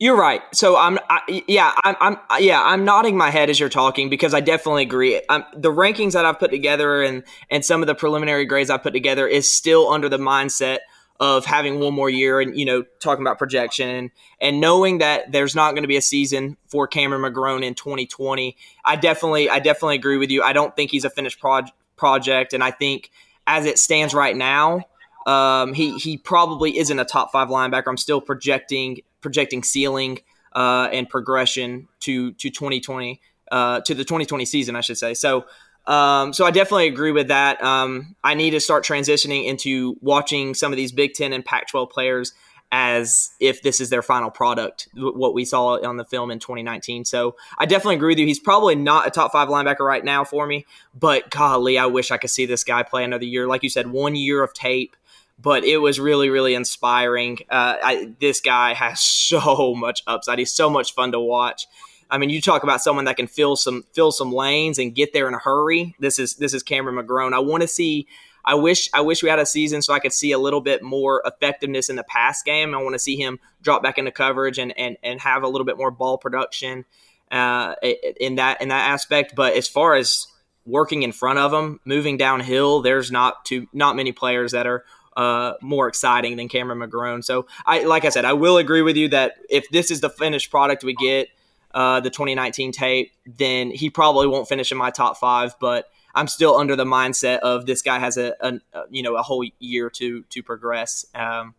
You're 0.04 0.18
right. 0.18 0.42
So 0.52 0.76
I'm, 0.76 1.00
I, 1.10 1.44
yeah, 1.48 1.72
I'm, 1.82 1.96
I'm, 2.02 2.44
yeah, 2.44 2.62
I'm 2.62 2.84
nodding 2.84 3.16
my 3.16 3.30
head 3.30 3.50
as 3.50 3.58
you're 3.58 3.70
talking 3.70 4.10
because 4.10 4.34
I 4.34 4.42
definitely 4.42 4.84
agree. 4.84 5.22
I'm, 5.30 5.46
the 5.56 5.72
rankings 5.72 6.12
that 6.12 6.26
I've 6.26 6.40
put 6.40 6.52
together 6.52 7.02
and 7.02 7.24
and 7.50 7.64
some 7.64 7.82
of 7.82 7.88
the 7.88 7.96
preliminary 7.96 8.46
grades 8.46 8.70
I 8.70 8.76
put 8.76 8.92
together 8.92 9.26
is 9.26 9.50
still 9.50 9.88
under 9.88 10.10
the 10.10 10.18
mindset 10.18 10.80
of 11.22 11.46
having 11.46 11.80
one 11.80 11.94
more 11.94 12.10
year 12.10 12.42
and 12.42 12.60
you 12.60 12.66
know 12.66 12.84
talking 13.00 13.24
about 13.24 13.38
projection 13.38 14.12
and 14.42 14.60
knowing 14.60 14.98
that 14.98 15.32
there's 15.32 15.56
not 15.56 15.72
going 15.72 15.84
to 15.84 15.88
be 15.88 15.96
a 15.96 16.02
season 16.02 16.58
for 16.68 16.86
Cameron 16.86 17.22
McGrone 17.22 17.64
in 17.64 17.74
2020 17.74 18.58
I 18.84 18.98
definitely 18.98 19.50
I 19.50 19.60
definitely 19.60 19.96
agree 19.96 20.18
with 20.18 20.32
you 20.32 20.44
I 20.44 20.52
don't 20.52 20.76
think 20.76 20.92
he's 20.92 21.06
a 21.06 21.10
finished 21.10 21.40
proj- 21.40 21.72
project 21.96 22.52
and 22.52 22.62
I 22.62 22.72
think 22.72 23.10
as 23.48 23.66
it 23.66 23.80
stands 23.80 24.14
right 24.14 24.36
now 24.36 24.82
um, 25.26 25.74
he 25.74 25.98
he 25.98 26.18
probably 26.18 26.78
isn't 26.78 27.00
a 27.00 27.06
top 27.06 27.32
5 27.32 27.48
linebacker 27.48 27.88
I'm 27.88 27.96
still 27.96 28.20
projecting 28.20 29.00
projecting 29.24 29.64
ceiling 29.64 30.20
uh, 30.54 30.90
and 30.92 31.10
progression 31.10 31.88
to 32.02 32.34
to 32.34 32.50
2020 32.52 33.20
uh, 33.52 33.80
to 33.82 33.96
the 33.96 34.04
2020 34.04 34.46
season 34.46 34.76
I 34.76 34.82
should 34.82 34.98
say 34.98 35.16
so 35.16 35.46
um, 35.86 36.32
so 36.32 36.46
I 36.46 36.52
definitely 36.52 36.88
agree 36.88 37.12
with 37.12 37.28
that. 37.28 37.62
Um, 37.62 38.16
I 38.24 38.36
need 38.36 38.52
to 38.52 38.62
start 38.62 38.86
transitioning 38.86 39.46
into 39.46 39.98
watching 40.02 40.54
some 40.54 40.72
of 40.72 40.78
these 40.78 40.94
Big 40.94 41.14
Ten 41.14 41.34
and 41.34 41.44
Pac-12 41.44 41.90
players 41.90 42.32
as 42.76 43.30
if 43.40 43.62
this 43.62 43.80
is 43.80 43.92
their 43.92 44.02
final 44.02 44.32
product, 44.32 44.88
what 44.96 45.36
we 45.36 45.46
saw 45.46 45.80
on 45.88 45.98
the 45.98 46.04
film 46.04 46.32
in 46.32 46.40
2019. 46.40 47.06
So 47.06 47.36
I 47.60 47.68
definitely 47.68 47.98
agree 47.98 48.14
with 48.14 48.18
you. 48.18 48.26
He's 48.26 48.40
probably 48.40 48.74
not 48.74 49.06
a 49.06 49.12
top 49.12 49.32
five 49.32 49.48
linebacker 49.48 49.82
right 49.82 50.04
now 50.04 50.24
for 50.24 50.48
me, 50.48 50.66
but 51.00 51.30
golly, 51.30 51.78
I 51.78 51.86
wish 51.86 52.10
I 52.10 52.18
could 52.18 52.32
see 52.32 52.48
this 52.48 52.64
guy 52.64 52.82
play 52.82 53.04
another 53.04 53.26
year. 53.26 53.48
Like 53.48 53.62
you 53.62 53.70
said, 53.70 53.92
one 53.92 54.16
year 54.16 54.42
of 54.42 54.56
tape, 54.56 54.96
but 55.40 55.64
it 55.64 55.78
was 55.78 56.00
really, 56.00 56.30
really 56.30 56.54
inspiring. 56.54 57.40
Uh, 57.50 57.76
I, 57.84 58.14
this 58.20 58.42
guy 58.42 58.74
has 58.74 59.00
so 59.02 59.74
much 59.76 60.04
upside. 60.08 60.40
He's 60.40 60.54
so 60.54 60.70
much 60.70 60.94
fun 60.94 61.12
to 61.12 61.20
watch. 61.20 61.68
I 62.10 62.18
mean, 62.18 62.30
you 62.30 62.42
talk 62.42 62.64
about 62.64 62.82
someone 62.82 63.06
that 63.06 63.18
can 63.18 63.28
fill 63.28 63.56
some 63.56 63.84
fill 63.94 64.12
some 64.12 64.32
lanes 64.32 64.78
and 64.78 64.94
get 64.94 65.14
there 65.14 65.28
in 65.28 65.34
a 65.34 65.40
hurry. 65.40 65.96
This 66.00 66.20
is 66.20 66.36
this 66.36 66.54
is 66.54 66.62
Cameron 66.62 66.96
McGrone. 66.96 67.34
I 67.34 67.40
want 67.40 67.62
to 67.62 67.68
see. 67.68 68.08
I 68.46 68.56
wish 68.56 68.90
I 68.94 69.02
wish 69.02 69.24
we 69.24 69.30
had 69.30 69.40
a 69.40 69.46
season 69.46 69.82
so 69.82 69.94
I 69.94 70.00
could 70.00 70.14
see 70.14 70.32
a 70.32 70.38
little 70.38 70.62
bit 70.62 70.84
more 70.84 71.24
effectiveness 71.26 71.90
in 71.90 71.96
the 71.96 72.04
pass 72.04 72.44
game. 72.44 72.76
I 72.76 72.84
want 72.84 72.94
to 72.94 73.00
see 73.00 73.16
him 73.16 73.40
drop 73.62 73.82
back 73.82 73.98
into 73.98 74.12
coverage 74.12 74.60
and 74.60 74.78
and 74.78 74.98
and 75.02 75.22
have 75.22 75.44
a 75.44 75.48
little 75.48 75.66
bit 75.66 75.78
more 75.78 75.92
ball 75.92 76.18
production 76.18 76.86
uh, 77.32 77.76
in 77.82 78.36
that 78.36 78.62
in 78.62 78.68
that 78.68 78.90
aspect. 78.92 79.34
But 79.36 79.54
as 79.54 79.68
far 79.68 79.96
as 79.96 80.28
working 80.66 81.04
in 81.04 81.14
front 81.14 81.40
of 81.40 81.52
him, 81.52 81.80
moving 81.84 82.18
downhill, 82.18 82.82
there's 82.82 83.12
not 83.12 83.44
too 83.46 83.68
not 83.74 83.96
many 83.96 84.12
players 84.12 84.52
that 84.52 84.68
are 84.68 84.84
uh, 85.16 85.54
more 85.62 85.88
exciting 85.88 86.38
than 86.38 86.48
Cameron 86.48 86.80
McGrone. 86.80 87.24
So 87.24 87.48
I 87.66 87.84
like 87.84 88.06
I 88.06 88.10
said, 88.10 88.26
I 88.26 88.34
will 88.34 88.58
agree 88.58 88.82
with 88.82 88.98
you 88.98 89.10
that 89.10 89.34
if 89.50 89.70
this 89.70 89.92
is 89.92 90.02
the 90.02 90.10
finished 90.10 90.52
product 90.52 90.84
we 90.84 90.94
get, 90.94 91.30
uh, 91.74 92.00
the 92.00 92.10
2019 92.10 92.72
tape, 92.72 93.12
then 93.26 93.72
he 93.72 93.90
probably 93.90 94.28
won't 94.28 94.48
finish 94.48 94.72
in 94.72 94.78
my 94.78 94.92
top 94.92 95.18
five. 95.18 95.56
But 95.60 95.90
I'm 96.16 96.28
still 96.28 96.56
under 96.56 96.76
the 96.76 96.86
mindset 96.86 97.40
of 97.40 97.66
this 97.66 97.82
guy 97.82 98.00
has 98.00 98.18
a, 98.18 98.36
a, 98.40 98.60
a 98.74 98.84
you 98.90 99.04
know 99.04 99.16
a 99.16 99.24
whole 99.24 99.46
year 99.60 99.90
to 99.92 100.24
to 100.24 100.44
progress. 100.44 101.06
Um, 101.16 101.56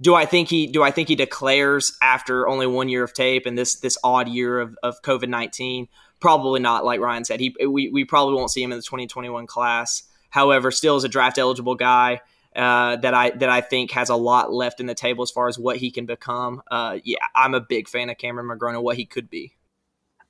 do 0.00 0.14
I 0.14 0.24
think 0.24 0.48
he 0.48 0.66
do 0.66 0.82
I 0.82 0.90
think 0.90 1.08
he 1.08 1.16
declares 1.16 1.96
after 2.02 2.48
only 2.48 2.66
one 2.66 2.88
year 2.88 3.04
of 3.04 3.12
tape 3.12 3.46
and 3.46 3.56
this 3.56 3.76
this 3.76 3.98
odd 4.02 4.28
year 4.28 4.60
of, 4.60 4.76
of 4.82 5.02
COVID 5.02 5.28
nineteen? 5.28 5.88
Probably 6.20 6.60
not. 6.60 6.84
Like 6.84 7.00
Ryan 7.00 7.24
said, 7.24 7.40
he 7.40 7.54
we, 7.66 7.88
we 7.88 8.04
probably 8.04 8.34
won't 8.34 8.50
see 8.50 8.62
him 8.62 8.72
in 8.72 8.78
the 8.78 8.82
2021 8.82 9.46
class. 9.46 10.02
However, 10.28 10.70
still 10.70 10.96
is 10.96 11.04
a 11.04 11.08
draft 11.08 11.38
eligible 11.38 11.74
guy 11.74 12.20
uh, 12.56 12.96
that 12.96 13.14
I 13.14 13.30
that 13.30 13.48
I 13.48 13.60
think 13.60 13.92
has 13.92 14.08
a 14.08 14.16
lot 14.16 14.52
left 14.52 14.80
in 14.80 14.86
the 14.86 14.94
table 14.94 15.22
as 15.22 15.30
far 15.30 15.48
as 15.48 15.58
what 15.58 15.76
he 15.76 15.90
can 15.90 16.06
become. 16.06 16.62
Uh, 16.70 16.98
yeah, 17.04 17.18
I'm 17.34 17.54
a 17.54 17.60
big 17.60 17.88
fan 17.88 18.10
of 18.10 18.18
Cameron 18.18 18.46
McGrone 18.46 18.74
and 18.74 18.82
what 18.82 18.96
he 18.96 19.06
could 19.06 19.30
be. 19.30 19.54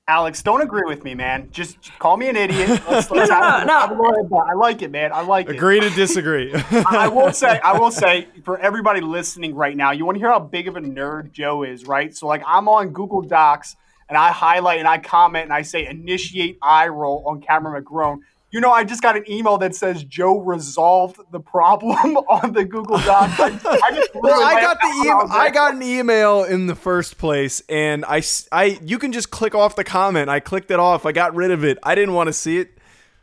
Alex, 0.08 0.42
don't 0.42 0.60
agree 0.60 0.82
with 0.86 1.04
me, 1.04 1.14
man. 1.14 1.48
Just 1.52 1.96
call 2.00 2.16
me 2.16 2.28
an 2.28 2.34
idiot. 2.34 2.68
Let's, 2.88 3.10
let's 3.12 3.30
no, 3.30 3.64
no. 3.64 4.44
I 4.44 4.54
like 4.54 4.82
it, 4.82 4.90
man. 4.90 5.12
I 5.12 5.20
like 5.20 5.48
it. 5.48 5.54
Agree 5.54 5.78
to 5.78 5.88
disagree. 5.90 6.52
I, 6.70 6.84
I 6.90 7.08
will 7.08 7.32
say, 7.32 7.60
I 7.60 7.78
will 7.78 7.92
say, 7.92 8.26
for 8.42 8.58
everybody 8.58 9.00
listening 9.00 9.54
right 9.54 9.76
now, 9.76 9.92
you 9.92 10.04
want 10.04 10.16
to 10.16 10.18
hear 10.18 10.28
how 10.28 10.40
big 10.40 10.66
of 10.66 10.76
a 10.76 10.80
nerd 10.80 11.30
Joe 11.30 11.62
is, 11.62 11.86
right? 11.86 12.12
So, 12.12 12.26
like, 12.26 12.42
I'm 12.44 12.68
on 12.68 12.88
Google 12.88 13.22
Docs 13.22 13.76
and 14.08 14.18
I 14.18 14.32
highlight 14.32 14.80
and 14.80 14.88
I 14.88 14.98
comment 14.98 15.44
and 15.44 15.52
I 15.52 15.62
say 15.62 15.86
initiate 15.86 16.58
eye 16.60 16.88
roll 16.88 17.22
on 17.28 17.40
Cameron 17.40 17.80
McGrone 17.80 18.18
you 18.50 18.60
know, 18.60 18.72
I 18.72 18.82
just 18.84 19.00
got 19.00 19.16
an 19.16 19.30
email 19.30 19.58
that 19.58 19.74
says 19.74 20.02
Joe 20.02 20.38
resolved 20.38 21.20
the 21.30 21.40
problem 21.40 22.16
on 22.28 22.52
the 22.52 22.64
Google 22.64 22.98
Doc. 22.98 23.30
I, 23.38 23.58
I 23.84 23.94
just 23.94 24.10
well, 24.14 24.42
I 24.42 24.60
got 24.60 24.80
the 24.80 24.88
email. 24.88 25.26
I 25.30 25.50
got 25.50 25.74
an 25.74 25.82
email 25.82 26.44
in 26.44 26.66
the 26.66 26.74
first 26.74 27.18
place, 27.18 27.62
and 27.68 28.04
I, 28.04 28.22
I, 28.50 28.78
you 28.82 28.98
can 28.98 29.12
just 29.12 29.30
click 29.30 29.54
off 29.54 29.76
the 29.76 29.84
comment. 29.84 30.28
I 30.28 30.40
clicked 30.40 30.70
it 30.70 30.80
off. 30.80 31.06
I 31.06 31.12
got 31.12 31.34
rid 31.34 31.52
of 31.52 31.64
it. 31.64 31.78
I 31.82 31.94
didn't 31.94 32.14
want 32.14 32.26
to 32.26 32.32
see 32.32 32.58
it. 32.58 32.76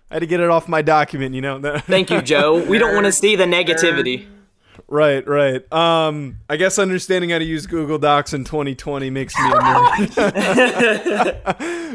I 0.10 0.15
had 0.15 0.19
to 0.19 0.27
get 0.27 0.39
it 0.39 0.50
off 0.50 0.69
my 0.69 0.81
document. 0.81 1.36
You 1.36 1.41
know. 1.41 1.79
Thank 1.79 2.10
you, 2.10 2.22
Joe. 2.22 2.63
We 2.63 2.77
don't 2.77 2.93
want 2.93 3.05
to 3.07 3.12
see 3.12 3.36
the 3.36 3.43
negativity. 3.43 4.27
Right, 4.89 5.27
right. 5.27 5.74
Um, 5.74 6.39
I 6.50 6.55
guess 6.55 6.79
understanding 6.79 7.31
how 7.31 7.39
to 7.39 7.43
use 7.43 7.65
Google 7.67 7.98
Docs 7.98 8.34
in 8.34 8.46
2020 8.46 9.10
makes 9.10 9.38
me 9.38 9.50
a 9.50 9.55
nerd. 9.55 10.79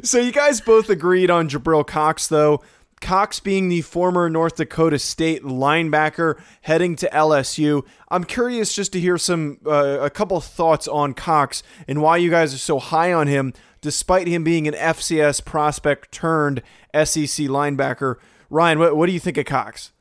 so 0.05 0.19
you 0.19 0.31
guys 0.31 0.61
both 0.61 0.91
agreed 0.91 1.31
on 1.31 1.49
Jabril 1.49 1.87
Cox, 1.87 2.27
though. 2.27 2.61
Cox 3.03 3.41
being 3.41 3.69
the 3.69 3.83
former 3.83 4.31
North 4.31 4.57
Dakota 4.57 4.99
State 4.99 5.43
linebacker 5.43 6.41
heading 6.63 6.97
to 6.97 7.09
LSU. 7.11 7.85
I'm 8.09 8.25
curious 8.25 8.75
just 8.75 8.93
to 8.93 9.01
hear 9.01 9.19
some 9.19 9.59
uh, 9.67 9.99
a 10.01 10.09
couple 10.09 10.41
thoughts 10.41 10.89
on 10.89 11.13
Cox 11.13 11.63
and 11.87 12.01
why 12.01 12.17
you 12.17 12.31
guys 12.31 12.55
are 12.55 12.59
so 12.59 12.79
high 12.79 13.13
on 13.13 13.27
him 13.27 13.53
despite 13.83 14.29
him 14.29 14.45
being 14.45 14.67
an 14.67 14.75
FCS 14.75 15.45
prospect 15.45 16.13
turned 16.13 16.63
SEC 16.95 17.47
linebacker. 17.49 18.17
Ryan, 18.49 18.79
what, 18.79 18.97
what 18.97 19.07
do 19.07 19.13
you 19.13 19.21
think 19.21 19.37
of 19.37 19.45
Cox? 19.45 19.93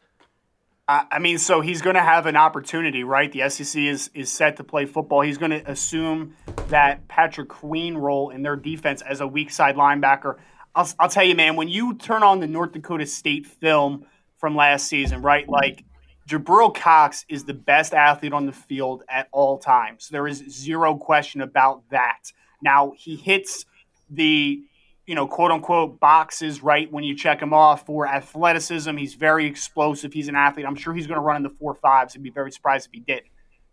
I 0.88 1.20
mean, 1.20 1.38
so 1.38 1.62
he's 1.62 1.81
going 1.81 1.96
to 1.96 2.01
have 2.01 2.25
an 2.25 2.35
opportunity, 2.35 3.05
right? 3.05 3.31
The 3.31 3.50
SEC 3.50 3.81
is 3.81 4.09
is 4.14 4.29
set 4.29 4.57
to 4.57 4.64
play 4.64 4.85
football. 4.85 5.22
He's 5.22 5.37
going 5.37 5.51
to 5.51 5.72
assume 5.72 6.35
that 6.68 7.07
Patrick 7.07 7.48
Queen 7.48 7.96
role 7.96 8.29
in 8.29 8.42
their 8.42 8.57
defense 8.57 9.01
as 9.01 9.22
a 9.22 9.27
weak 9.27 9.51
side 9.51 9.75
linebacker. 9.75 10.37
I'll, 10.75 10.90
I'll 11.00 11.10
tell 11.10 11.24
you, 11.24 11.36
man, 11.36 11.55
when 11.55 11.68
you 11.68 11.96
turn 11.96 12.24
on 12.24 12.40
the 12.40 12.48
North 12.48 12.72
Dakota 12.72 13.05
State 13.05 13.46
film 13.46 14.05
from 14.38 14.55
last 14.55 14.88
season, 14.88 15.22
right? 15.22 15.48
Like 15.48 15.84
Jabril 16.27 16.74
Cox 16.74 17.25
is 17.29 17.44
the 17.44 17.53
best 17.53 17.94
athlete 17.94 18.34
on 18.34 18.46
the 18.46 18.51
field 18.51 19.03
at 19.10 19.27
all 19.31 19.57
times. 19.57 20.10
There 20.10 20.27
is 20.27 20.44
zero 20.50 20.96
question 20.96 21.42
about 21.42 21.84
that. 21.90 22.31
Now 22.62 22.94
he 22.98 23.16
hits 23.16 23.66
the 24.10 24.62
you 25.07 25.16
know 25.16 25.27
quote 25.27 25.51
unquote 25.51 26.00
boxes 26.00 26.62
right 26.62 26.92
when 26.92 27.03
you 27.03 27.16
check 27.16 27.42
him 27.42 27.53
off 27.53 27.86
for 27.86 28.07
athleticism. 28.07 28.96
He's 28.96 29.16
very 29.16 29.46
explosive. 29.46 30.14
He's 30.14 30.27
an 30.27 30.36
athlete. 30.36 30.66
I'm 30.66 30.75
sure 30.75 30.94
he's 30.94 31.07
going 31.07 31.20
to 31.20 31.22
run 31.22 31.38
in 31.38 31.44
the 31.44 31.50
four 31.50 31.75
fives. 31.75 32.16
I'd 32.16 32.24
be 32.24 32.29
very 32.29 32.51
surprised 32.51 32.88
if 32.88 32.94
he 32.94 33.00
did. 33.00 33.24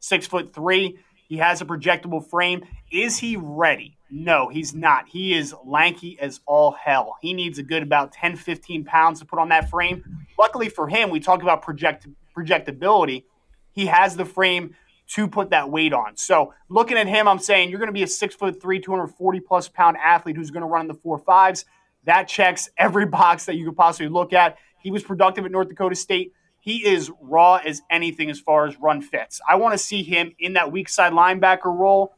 Six 0.00 0.26
foot 0.26 0.54
three. 0.54 0.98
He 1.28 1.36
has 1.36 1.60
a 1.60 1.66
projectable 1.66 2.26
frame. 2.26 2.64
Is 2.90 3.18
he 3.18 3.36
ready? 3.36 3.97
No, 4.10 4.48
he's 4.48 4.74
not. 4.74 5.08
He 5.08 5.34
is 5.34 5.54
lanky 5.64 6.18
as 6.20 6.40
all 6.46 6.72
hell. 6.72 7.16
He 7.20 7.34
needs 7.34 7.58
a 7.58 7.62
good 7.62 7.82
about 7.82 8.12
10, 8.12 8.36
15 8.36 8.84
pounds 8.84 9.20
to 9.20 9.26
put 9.26 9.38
on 9.38 9.50
that 9.50 9.68
frame. 9.68 10.04
Luckily 10.38 10.68
for 10.68 10.88
him, 10.88 11.10
we 11.10 11.20
talk 11.20 11.42
about 11.42 11.62
project 11.62 12.06
projectability. 12.36 13.24
He 13.72 13.86
has 13.86 14.16
the 14.16 14.24
frame 14.24 14.74
to 15.08 15.26
put 15.26 15.50
that 15.50 15.70
weight 15.70 15.92
on. 15.92 16.16
So 16.16 16.54
looking 16.68 16.96
at 16.96 17.06
him, 17.06 17.26
I'm 17.26 17.38
saying 17.38 17.70
you're 17.70 17.78
going 17.78 17.88
to 17.88 17.92
be 17.92 18.02
a 18.02 18.08
six 18.08 18.34
foot 18.34 18.60
three, 18.60 18.80
240 18.80 19.40
plus 19.40 19.68
pound 19.68 19.96
athlete 20.02 20.36
who's 20.36 20.50
going 20.50 20.62
to 20.62 20.66
run 20.66 20.82
in 20.82 20.88
the 20.88 20.94
four 20.94 21.18
fives. 21.18 21.64
That 22.04 22.28
checks 22.28 22.70
every 22.76 23.06
box 23.06 23.46
that 23.46 23.56
you 23.56 23.66
could 23.66 23.76
possibly 23.76 24.08
look 24.08 24.32
at. 24.32 24.56
He 24.80 24.90
was 24.90 25.02
productive 25.02 25.44
at 25.44 25.50
North 25.50 25.68
Dakota 25.68 25.94
State. 25.94 26.32
He 26.60 26.86
is 26.86 27.10
raw 27.20 27.56
as 27.56 27.82
anything 27.90 28.30
as 28.30 28.40
far 28.40 28.66
as 28.66 28.78
run 28.78 29.00
fits. 29.00 29.40
I 29.48 29.56
want 29.56 29.72
to 29.72 29.78
see 29.78 30.02
him 30.02 30.34
in 30.38 30.54
that 30.54 30.70
weak 30.70 30.88
side 30.88 31.12
linebacker 31.12 31.66
role 31.66 32.14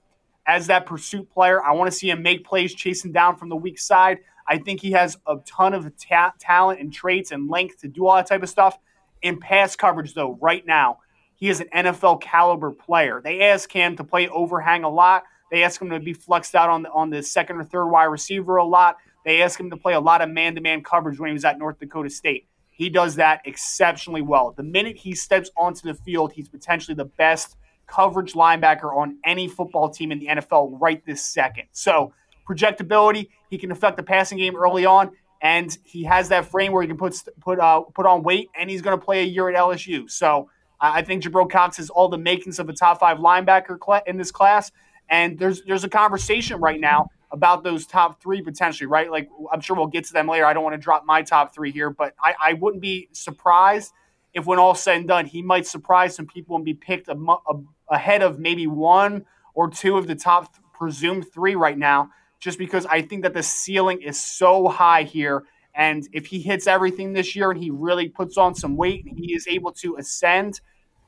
as 0.51 0.67
that 0.67 0.85
pursuit 0.85 1.31
player. 1.31 1.63
I 1.63 1.73
want 1.75 1.93
to 1.93 1.97
see 1.97 2.11
him 2.11 2.23
make 2.25 2.45
plays 2.45 2.75
chasing 2.75 3.13
down 3.13 3.37
from 3.37 3.51
the 3.51 3.57
weak 3.57 3.79
side. 3.79 4.19
I 4.49 4.59
think 4.59 4.81
he 4.81 4.91
has 4.93 5.17
a 5.29 5.37
ton 5.47 5.75
of 5.75 5.97
ta- 5.97 6.33
talent 6.41 6.81
and 6.81 6.93
traits 6.93 7.31
and 7.31 7.49
length 7.49 7.79
to 7.83 7.89
do 7.89 8.09
all 8.09 8.17
that 8.17 8.27
type 8.27 8.43
of 8.43 8.49
stuff. 8.49 8.77
In 9.23 9.39
pass 9.39 9.77
coverage, 9.77 10.13
though, 10.13 10.37
right 10.41 10.67
now, 10.67 10.99
he 11.37 11.49
is 11.49 11.61
an 11.61 11.69
NFL 11.73 12.21
caliber 12.21 12.73
player. 12.73 13.21
They 13.23 13.43
ask 13.43 13.71
him 13.71 13.97
to 13.97 14.03
play 14.03 14.27
overhang 14.27 14.83
a 14.83 14.91
lot. 14.91 15.23
They 15.53 15.63
ask 15.63 15.81
him 15.81 15.91
to 15.91 16.01
be 16.01 16.15
flexed 16.15 16.57
out 16.57 16.69
on 16.69 16.83
the, 16.83 16.91
on 16.91 17.11
the 17.11 17.23
second 17.23 17.57
or 17.57 17.65
third 17.65 17.87
wide 17.87 18.05
receiver 18.05 18.57
a 18.57 18.65
lot. 18.65 18.97
They 19.25 19.43
ask 19.43 19.59
him 19.59 19.71
to 19.71 19.77
play 19.77 19.95
a 19.95 20.01
lot 20.01 20.21
of 20.21 20.31
man 20.31 20.57
to 20.57 20.61
man 20.61 20.83
coverage 20.83 21.21
when 21.21 21.29
he 21.29 21.35
was 21.35 21.45
at 21.45 21.59
North 21.59 21.79
Dakota 21.79 22.11
State. 22.11 22.49
He 22.71 22.89
does 22.89 23.15
that 23.17 23.43
exceptionally 23.45 24.23
well. 24.23 24.53
The 24.57 24.65
minute 24.65 24.97
he 24.97 25.15
steps 25.15 25.51
onto 25.57 25.87
the 25.87 25.95
field, 25.95 26.33
he's 26.33 26.49
potentially 26.49 26.97
the 26.97 27.05
best 27.05 27.57
coverage 27.91 28.35
linebacker 28.35 28.97
on 28.97 29.19
any 29.25 29.49
football 29.49 29.91
team 29.91 30.13
in 30.13 30.19
the 30.19 30.27
NFL 30.27 30.81
right 30.81 31.05
this 31.05 31.23
second. 31.23 31.65
So, 31.73 32.13
projectability, 32.49 33.29
he 33.51 33.59
can 33.59 33.71
affect 33.71 33.97
the 33.97 34.03
passing 34.03 34.39
game 34.39 34.57
early 34.57 34.87
on, 34.87 35.11
and 35.43 35.77
he 35.85 36.05
has 36.05 36.29
that 36.29 36.47
frame 36.47 36.73
where 36.73 36.83
he 36.83 36.89
can 36.89 36.97
put 36.97 37.17
put 37.41 37.59
uh, 37.59 37.81
put 37.81 38.07
on 38.07 38.23
weight, 38.23 38.49
and 38.59 38.71
he's 38.71 38.83
going 38.83 38.99
to 38.99 39.05
play 39.05 39.21
a 39.23 39.27
year 39.27 39.49
at 39.49 39.57
LSU. 39.57 40.11
So, 40.11 40.49
I 40.81 41.03
think 41.03 41.23
Jabril 41.23 41.51
Cox 41.51 41.77
has 41.77 41.91
all 41.91 42.09
the 42.09 42.19
makings 42.19 42.59
of 42.59 42.69
a 42.69 42.73
top 42.73 43.01
five 43.01 43.19
linebacker 43.19 43.79
in 44.07 44.17
this 44.17 44.31
class, 44.31 44.73
and 45.09 45.39
there's 45.39 45.63
there's 45.63 45.85
a 45.85 45.89
conversation 45.89 46.61
right 46.61 46.81
now 46.81 47.11
about 47.33 47.63
those 47.63 47.87
top 47.87 48.21
three 48.21 48.43
potentially, 48.43 48.87
right? 48.87 49.11
Like 49.11 49.29
I'm 49.53 49.61
sure 49.61 49.77
we'll 49.77 49.87
get 49.87 50.05
to 50.07 50.13
them 50.13 50.29
later. 50.29 50.47
I 50.47 50.53
don't 50.53 50.65
want 50.65 50.75
to 50.75 50.81
drop 50.81 51.05
my 51.05 51.23
top 51.23 51.55
three 51.55 51.71
here, 51.71 51.91
but 51.91 52.15
I, 52.23 52.35
I 52.43 52.53
wouldn't 52.55 52.83
be 52.83 53.09
surprised 53.13 53.93
if, 54.33 54.47
when 54.47 54.59
all 54.59 54.75
said 54.75 54.97
and 54.97 55.09
done, 55.09 55.27
he 55.27 55.43
might 55.43 55.67
surprise 55.67 56.15
some 56.15 56.27
people 56.27 56.57
and 56.57 56.65
be 56.65 56.75
picked 56.75 57.09
a, 57.09 57.17
a, 57.17 57.55
ahead 57.89 58.23
of 58.23 58.39
maybe 58.39 58.67
one 58.67 59.25
or 59.55 59.69
two 59.69 59.97
of 59.97 60.07
the 60.07 60.15
top 60.15 60.55
th- 60.55 60.65
presumed 60.73 61.27
three 61.33 61.55
right 61.55 61.77
now, 61.77 62.11
just 62.39 62.59
because 62.59 62.87
I 62.87 63.03
think 63.03 63.23
that 63.23 63.35
the 63.35 63.43
ceiling 63.43 64.03
is 64.03 64.23
so 64.23 64.69
high 64.69 65.03
here. 65.03 65.45
And 65.75 66.09
if 66.13 66.27
he 66.27 66.41
hits 66.41 66.67
everything 66.67 67.13
this 67.13 67.35
year 67.37 67.51
and 67.51 67.63
he 67.63 67.71
really 67.71 68.09
puts 68.09 68.37
on 68.37 68.55
some 68.55 68.77
weight 68.77 69.05
and 69.07 69.19
he 69.19 69.35
is 69.35 69.47
able 69.47 69.73
to 69.75 69.97
ascend, 69.97 70.61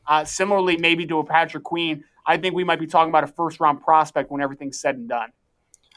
uh, 0.06 0.24
similarly 0.24 0.76
maybe 0.76 1.06
to 1.06 1.18
a 1.18 1.24
Patrick 1.24 1.64
Queen, 1.64 2.04
I 2.26 2.36
think 2.36 2.54
we 2.54 2.64
might 2.64 2.80
be 2.80 2.86
talking 2.86 3.10
about 3.10 3.24
a 3.24 3.28
first 3.28 3.60
round 3.60 3.82
prospect 3.82 4.30
when 4.30 4.40
everything's 4.40 4.78
said 4.78 4.96
and 4.96 5.08
done. 5.08 5.30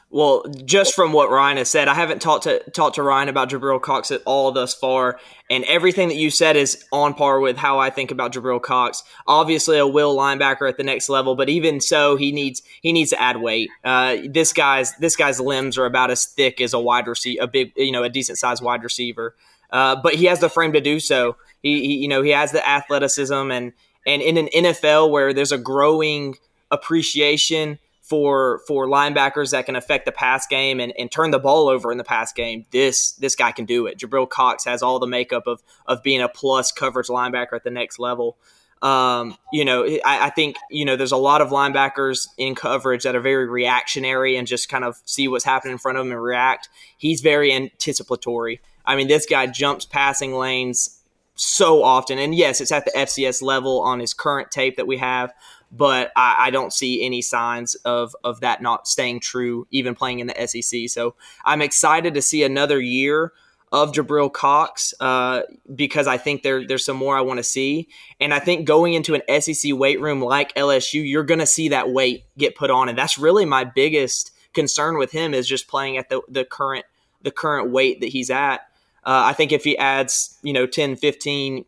Well, 0.08 0.44
just 0.64 0.94
from 0.94 1.12
what 1.12 1.30
Ryan 1.30 1.56
has 1.56 1.68
said, 1.68 1.88
I 1.88 1.94
haven't 1.94 2.22
talked 2.22 2.44
to 2.44 2.60
talked 2.70 2.94
to 2.94 3.02
Ryan 3.02 3.28
about 3.28 3.50
Jabril 3.50 3.82
Cox 3.82 4.12
at 4.12 4.22
all 4.24 4.52
thus 4.52 4.72
far, 4.72 5.18
and 5.50 5.64
everything 5.64 6.08
that 6.08 6.14
you 6.14 6.30
said 6.30 6.56
is 6.56 6.84
on 6.92 7.12
par 7.12 7.40
with 7.40 7.56
how 7.56 7.80
I 7.80 7.90
think 7.90 8.12
about 8.12 8.32
Jabril 8.32 8.62
Cox. 8.62 9.02
Obviously, 9.26 9.78
a 9.78 9.86
will 9.86 10.16
linebacker 10.16 10.68
at 10.68 10.76
the 10.76 10.84
next 10.84 11.08
level, 11.08 11.34
but 11.34 11.48
even 11.48 11.80
so, 11.80 12.14
he 12.14 12.30
needs 12.30 12.62
he 12.82 12.92
needs 12.92 13.10
to 13.10 13.20
add 13.20 13.38
weight. 13.38 13.68
Uh, 13.82 14.18
this 14.28 14.52
guy's 14.52 14.96
this 14.98 15.16
guy's 15.16 15.40
limbs 15.40 15.76
are 15.76 15.86
about 15.86 16.12
as 16.12 16.24
thick 16.24 16.60
as 16.60 16.72
a 16.72 16.80
wide 16.80 17.08
receiver, 17.08 17.42
a 17.42 17.48
big 17.48 17.72
you 17.76 17.90
know 17.90 18.04
a 18.04 18.08
decent 18.08 18.38
sized 18.38 18.62
wide 18.62 18.84
receiver, 18.84 19.34
uh, 19.72 19.96
but 20.00 20.14
he 20.14 20.26
has 20.26 20.38
the 20.38 20.48
frame 20.48 20.72
to 20.72 20.80
do 20.80 21.00
so. 21.00 21.36
He, 21.62 21.80
he 21.80 21.96
you 21.96 22.08
know 22.08 22.22
he 22.22 22.30
has 22.30 22.52
the 22.52 22.66
athleticism 22.66 23.34
and 23.34 23.72
and 24.06 24.22
in 24.22 24.38
an 24.38 24.48
NFL 24.54 25.10
where 25.10 25.34
there's 25.34 25.52
a 25.52 25.58
growing 25.58 26.36
appreciation 26.70 27.80
for 28.06 28.60
for 28.68 28.86
linebackers 28.86 29.50
that 29.50 29.66
can 29.66 29.74
affect 29.74 30.06
the 30.06 30.12
pass 30.12 30.46
game 30.46 30.78
and, 30.78 30.92
and 30.96 31.10
turn 31.10 31.32
the 31.32 31.40
ball 31.40 31.68
over 31.68 31.90
in 31.90 31.98
the 31.98 32.04
pass 32.04 32.32
game, 32.32 32.64
this 32.70 33.12
this 33.12 33.34
guy 33.34 33.50
can 33.50 33.64
do 33.64 33.86
it. 33.86 33.98
Jabril 33.98 34.28
Cox 34.28 34.64
has 34.64 34.80
all 34.80 35.00
the 35.00 35.08
makeup 35.08 35.46
of 35.48 35.60
of 35.86 36.02
being 36.04 36.20
a 36.22 36.28
plus 36.28 36.70
coverage 36.70 37.08
linebacker 37.08 37.54
at 37.54 37.64
the 37.64 37.70
next 37.70 37.98
level. 37.98 38.36
Um, 38.82 39.36
you 39.52 39.64
know, 39.64 39.84
I, 39.84 40.26
I, 40.26 40.30
think 40.30 40.56
you 40.70 40.84
know 40.84 40.96
there's 40.96 41.10
a 41.10 41.16
lot 41.16 41.40
of 41.40 41.48
linebackers 41.48 42.28
in 42.36 42.54
coverage 42.54 43.02
that 43.04 43.16
are 43.16 43.20
very 43.20 43.48
reactionary 43.48 44.36
and 44.36 44.46
just 44.46 44.68
kind 44.68 44.84
of 44.84 45.00
see 45.06 45.26
what's 45.28 45.46
happening 45.46 45.72
in 45.72 45.78
front 45.78 45.98
of 45.98 46.04
them 46.04 46.12
and 46.12 46.22
react. 46.22 46.68
He's 46.96 47.22
very 47.22 47.52
anticipatory. 47.52 48.60
I 48.84 48.94
mean, 48.94 49.08
this 49.08 49.26
guy 49.26 49.46
jumps 49.46 49.86
passing 49.86 50.34
lanes 50.34 51.00
so 51.34 51.82
often, 51.82 52.18
and 52.18 52.34
yes, 52.34 52.60
it's 52.60 52.70
at 52.70 52.84
the 52.84 52.92
FCS 52.92 53.42
level 53.42 53.80
on 53.80 53.98
his 53.98 54.14
current 54.14 54.50
tape 54.50 54.76
that 54.76 54.86
we 54.86 54.98
have 54.98 55.32
but 55.76 56.12
I, 56.16 56.46
I, 56.46 56.50
don't 56.50 56.72
see 56.72 57.04
any 57.04 57.22
signs 57.22 57.74
of 57.76 58.14
of 58.24 58.40
that 58.40 58.62
not 58.62 58.86
staying 58.88 59.20
true, 59.20 59.66
even 59.70 59.94
playing 59.94 60.20
in 60.20 60.28
the 60.28 60.46
SEC. 60.46 60.88
So 60.88 61.14
I'm 61.44 61.60
excited 61.62 62.14
to 62.14 62.22
see 62.22 62.42
another 62.42 62.80
year 62.80 63.32
of 63.72 63.92
Jabril 63.92 64.32
Cox 64.32 64.94
uh, 65.00 65.42
because 65.74 66.06
I 66.06 66.18
think 66.18 66.42
there 66.42 66.66
there's 66.66 66.84
some 66.84 66.96
more 66.96 67.16
I 67.16 67.20
want 67.20 67.38
to 67.38 67.44
see, 67.44 67.88
and 68.20 68.32
I 68.32 68.38
think 68.38 68.66
going 68.66 68.94
into 68.94 69.14
an 69.14 69.40
SEC 69.40 69.72
weight 69.74 70.00
room 70.00 70.20
like 70.20 70.54
LSU, 70.54 71.08
you're 71.08 71.24
going 71.24 71.40
to 71.40 71.46
see 71.46 71.68
that 71.68 71.90
weight 71.90 72.24
get 72.38 72.54
put 72.54 72.70
on, 72.70 72.88
and 72.88 72.96
that's 72.96 73.18
really 73.18 73.44
my 73.44 73.64
biggest 73.64 74.32
concern 74.54 74.98
with 74.98 75.10
him 75.10 75.34
is 75.34 75.46
just 75.46 75.68
playing 75.68 75.96
at 75.98 76.08
the 76.08 76.22
the 76.28 76.44
current 76.44 76.84
the 77.22 77.30
current 77.30 77.70
weight 77.70 78.00
that 78.00 78.08
he's 78.08 78.30
at. 78.30 78.60
Uh, 79.04 79.22
I 79.26 79.34
think 79.34 79.52
if 79.52 79.62
he 79.62 79.78
adds, 79.78 80.36
you 80.42 80.52
know, 80.52 80.66
10, 80.66 80.96
15, 80.96 81.64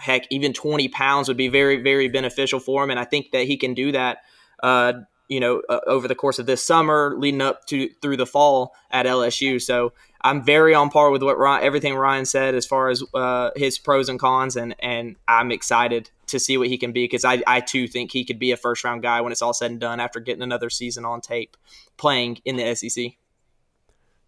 heck, 0.00 0.26
even 0.30 0.52
20 0.52 0.88
pounds 0.88 1.28
would 1.28 1.36
be 1.36 1.48
very, 1.48 1.82
very 1.82 2.08
beneficial 2.08 2.60
for 2.60 2.82
him. 2.82 2.90
And 2.90 2.98
I 2.98 3.04
think 3.04 3.32
that 3.32 3.46
he 3.46 3.56
can 3.56 3.74
do 3.74 3.92
that, 3.92 4.18
uh, 4.62 4.94
you 5.28 5.40
know, 5.40 5.62
uh, 5.68 5.80
over 5.86 6.08
the 6.08 6.14
course 6.14 6.38
of 6.38 6.46
this 6.46 6.64
summer, 6.64 7.14
leading 7.16 7.40
up 7.40 7.66
to 7.66 7.88
through 8.02 8.16
the 8.16 8.26
fall 8.26 8.74
at 8.90 9.06
LSU. 9.06 9.60
So 9.60 9.92
I'm 10.22 10.44
very 10.44 10.74
on 10.74 10.90
par 10.90 11.10
with 11.10 11.22
what 11.22 11.38
Ryan, 11.38 11.64
everything 11.64 11.94
Ryan 11.94 12.24
said 12.24 12.54
as 12.54 12.66
far 12.66 12.88
as 12.88 13.02
uh, 13.14 13.50
his 13.56 13.78
pros 13.78 14.08
and 14.08 14.18
cons, 14.18 14.56
and 14.56 14.74
and 14.80 15.16
I'm 15.26 15.50
excited 15.52 16.10
to 16.26 16.38
see 16.38 16.56
what 16.56 16.68
he 16.68 16.78
can 16.78 16.92
be 16.92 17.04
because 17.04 17.24
I, 17.24 17.42
I 17.46 17.60
too 17.60 17.88
think 17.88 18.12
he 18.12 18.24
could 18.24 18.38
be 18.38 18.52
a 18.52 18.56
first 18.56 18.84
round 18.84 19.02
guy 19.02 19.20
when 19.20 19.32
it's 19.32 19.42
all 19.42 19.54
said 19.54 19.70
and 19.70 19.80
done 19.80 19.98
after 19.98 20.20
getting 20.20 20.42
another 20.42 20.70
season 20.70 21.04
on 21.04 21.20
tape 21.20 21.56
playing 21.96 22.38
in 22.44 22.56
the 22.56 22.74
SEC. 22.74 23.12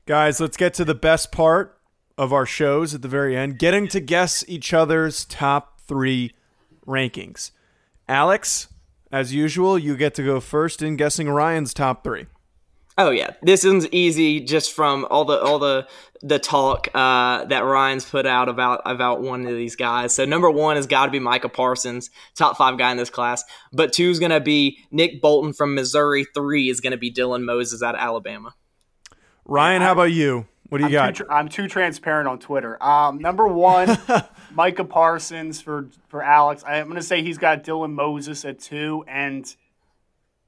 Guys, 0.06 0.40
let's 0.40 0.56
get 0.56 0.74
to 0.74 0.84
the 0.84 0.94
best 0.94 1.30
part 1.30 1.78
of 2.18 2.32
our 2.32 2.46
shows 2.46 2.94
at 2.94 3.02
the 3.02 3.08
very 3.08 3.36
end, 3.36 3.58
getting 3.58 3.88
to 3.88 4.00
guess 4.00 4.44
each 4.48 4.72
other's 4.72 5.24
top 5.24 5.80
three 5.80 6.32
rankings. 6.86 7.50
Alex, 8.08 8.68
as 9.10 9.34
usual, 9.34 9.78
you 9.78 9.96
get 9.96 10.14
to 10.14 10.22
go 10.22 10.40
first 10.40 10.82
in 10.82 10.96
guessing 10.96 11.28
Ryan's 11.28 11.74
top 11.74 12.04
three. 12.04 12.26
Oh 12.98 13.10
yeah, 13.10 13.30
this 13.40 13.64
one's 13.64 13.88
easy 13.88 14.40
just 14.40 14.72
from 14.72 15.06
all 15.10 15.24
the 15.24 15.40
all 15.40 15.58
the 15.58 15.88
the 16.20 16.38
talk 16.38 16.88
uh, 16.94 17.44
that 17.46 17.60
Ryan's 17.60 18.04
put 18.04 18.26
out 18.26 18.50
about 18.50 18.82
about 18.84 19.22
one 19.22 19.46
of 19.46 19.54
these 19.54 19.76
guys. 19.76 20.14
So 20.14 20.26
number 20.26 20.50
one 20.50 20.76
has 20.76 20.86
got 20.86 21.06
to 21.06 21.10
be 21.10 21.18
Micah 21.18 21.48
Parsons, 21.48 22.10
top 22.34 22.58
five 22.58 22.76
guy 22.76 22.90
in 22.90 22.98
this 22.98 23.08
class. 23.08 23.44
But 23.72 23.94
two 23.94 24.10
is 24.10 24.18
going 24.18 24.30
to 24.30 24.40
be 24.40 24.78
Nick 24.90 25.22
Bolton 25.22 25.54
from 25.54 25.74
Missouri. 25.74 26.26
Three 26.34 26.68
is 26.68 26.80
going 26.80 26.90
to 26.90 26.98
be 26.98 27.10
Dylan 27.10 27.44
Moses 27.44 27.82
out 27.82 27.94
of 27.94 28.00
Alabama. 28.00 28.54
Ryan, 29.46 29.80
how 29.80 29.92
about 29.92 30.12
you? 30.12 30.46
What 30.72 30.78
do 30.78 30.84
you 30.84 30.98
I'm 30.98 31.12
got? 31.12 31.16
Too, 31.16 31.26
I'm 31.28 31.48
too 31.50 31.68
transparent 31.68 32.26
on 32.28 32.38
Twitter. 32.38 32.82
Um, 32.82 33.18
number 33.18 33.46
one, 33.46 33.98
Micah 34.54 34.84
Parsons 34.84 35.60
for 35.60 35.90
for 36.08 36.22
Alex. 36.22 36.64
I'm 36.66 36.86
going 36.86 36.96
to 36.96 37.02
say 37.02 37.22
he's 37.22 37.36
got 37.36 37.62
Dylan 37.62 37.92
Moses 37.92 38.42
at 38.46 38.58
two, 38.58 39.04
and 39.06 39.44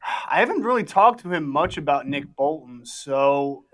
I 0.02 0.40
haven't 0.40 0.62
really 0.62 0.82
talked 0.82 1.20
to 1.24 1.30
him 1.30 1.46
much 1.46 1.76
about 1.76 2.06
Nick 2.08 2.24
Bolton. 2.36 2.86
So, 2.86 3.64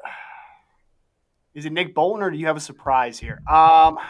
is 1.55 1.67
it 1.67 1.73
Nick 1.73 1.95
Bolton, 1.95 2.21
or 2.21 2.33
do 2.33 2.37
you 2.37 2.47
have 2.47 2.57
a 2.57 2.61
surprise 2.61 3.21
here? 3.21 3.41
Um, 3.49 4.01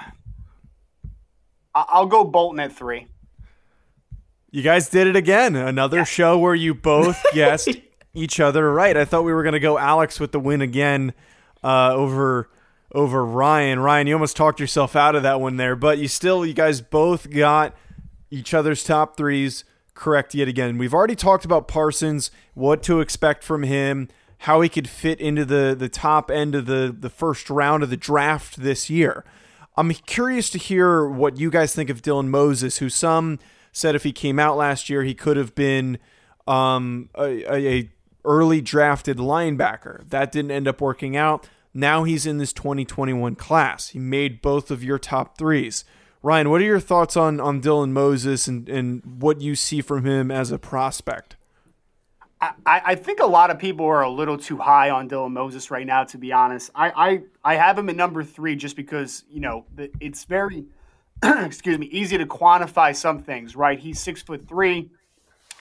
I'll 1.74 2.07
go 2.07 2.24
Bolton 2.24 2.59
at 2.61 2.72
three. 2.72 3.09
You 4.50 4.62
guys 4.62 4.88
did 4.88 5.09
it 5.09 5.14
again. 5.14 5.57
Another 5.57 5.98
yeah. 5.98 6.05
show 6.05 6.38
where 6.38 6.55
you 6.55 6.72
both 6.72 7.22
guessed 7.35 7.68
each 8.14 8.40
other 8.40 8.72
right. 8.72 8.96
I 8.96 9.05
thought 9.05 9.24
we 9.24 9.35
were 9.35 9.42
going 9.42 9.53
to 9.53 9.61
go 9.61 9.76
Alex 9.76 10.18
with 10.18 10.33
the 10.33 10.40
win 10.40 10.62
again 10.62 11.12
uh, 11.62 11.92
over 11.94 12.49
over 12.92 13.25
Ryan. 13.25 13.81
Ryan, 13.81 14.07
you 14.07 14.14
almost 14.14 14.37
talked 14.37 14.59
yourself 14.61 14.96
out 14.96 15.14
of 15.14 15.23
that 15.23 15.40
one 15.40 15.57
there, 15.57 15.77
but 15.77 15.99
you 15.99 16.09
still, 16.09 16.44
you 16.44 16.55
guys 16.55 16.81
both 16.81 17.31
got 17.31 17.77
each 18.31 18.53
other's 18.53 18.83
top 18.83 19.16
threes 19.16 19.64
correct 19.94 20.35
yet 20.35 20.49
again. 20.49 20.79
We've 20.79 20.94
already 20.94 21.14
talked 21.14 21.44
about 21.44 21.68
Parsons, 21.68 22.31
what 22.55 22.83
to 22.85 23.01
expect 23.01 23.44
from 23.44 23.62
him, 23.62 24.09
how 24.38 24.61
he 24.62 24.68
could 24.68 24.88
fit 24.88 25.20
into 25.20 25.44
the 25.44 25.77
the 25.79 25.88
top 25.88 26.31
end 26.31 26.55
of 26.55 26.66
the 26.66 26.94
the 26.99 27.11
first 27.11 27.51
round 27.51 27.83
of 27.83 27.90
the 27.90 27.96
draft 27.96 28.57
this 28.57 28.88
year. 28.88 29.25
I'm 29.77 29.90
curious 29.92 30.51
to 30.51 30.59
hear 30.59 31.07
what 31.07 31.38
you 31.38 31.51
guys 31.51 31.75
think 31.75 31.90
of 31.90 32.03
Dylan 32.03 32.29
Moses, 32.29 32.79
who 32.79 32.88
some 32.88 33.38
said 33.73 33.94
if 33.94 34.03
he 34.03 34.12
came 34.12 34.38
out 34.38 34.57
last 34.57 34.90
year, 34.90 35.05
he 35.05 35.14
could 35.14 35.37
have 35.37 35.55
been 35.55 35.99
um, 36.46 37.11
a, 37.14 37.55
a 37.55 37.90
early 38.24 38.61
drafted 38.61 39.18
linebacker. 39.18 40.09
That 40.11 40.33
didn't 40.33 40.50
end 40.50 40.68
up 40.68 40.80
working 40.80 41.16
out. 41.16 41.48
Now 41.72 42.04
he's 42.04 42.26
in 42.26 42.38
this 42.38 42.52
2021 42.52 43.37
class. 43.37 43.88
He 43.88 43.98
made 43.98 44.42
both 44.42 44.70
of 44.70 44.83
your 44.83 44.98
top 44.98 45.38
threes. 45.38 45.85
Ryan, 46.22 46.50
what 46.50 46.61
are 46.61 46.64
your 46.64 46.80
thoughts 46.80 47.16
on, 47.16 47.40
on 47.40 47.62
Dylan 47.62 47.90
Moses 47.90 48.46
and, 48.46 48.68
and 48.68 49.20
what 49.20 49.40
you 49.40 49.54
see 49.54 49.80
from 49.80 50.04
him 50.04 50.30
as 50.30 50.50
a 50.50 50.59
prospect? 50.59 51.37
I, 52.40 52.52
I 52.64 52.94
think 52.94 53.20
a 53.20 53.26
lot 53.26 53.50
of 53.50 53.59
people 53.59 53.87
are 53.87 54.02
a 54.02 54.11
little 54.11 54.38
too 54.38 54.56
high 54.56 54.90
on 54.90 55.09
Dylan 55.09 55.33
Moses 55.33 55.70
right 55.70 55.87
now, 55.87 56.04
to 56.04 56.18
be 56.18 56.33
honest. 56.33 56.70
I, 56.74 56.90
I, 57.44 57.52
I 57.52 57.56
have 57.56 57.78
him 57.78 57.90
at 57.90 57.96
number 57.96 58.24
three 58.24 58.56
just 58.56 58.76
because, 58.76 59.24
you 59.30 59.40
know, 59.40 59.66
it's 60.00 60.24
very, 60.24 60.64
excuse 61.22 61.78
me, 61.78 61.87
easy 61.87 62.16
to 62.16 62.26
quantify 62.26 62.96
some 62.96 63.18
things, 63.18 63.54
right? 63.56 63.78
He's 63.78 64.00
six 64.00 64.22
foot 64.22 64.48
three, 64.48 64.90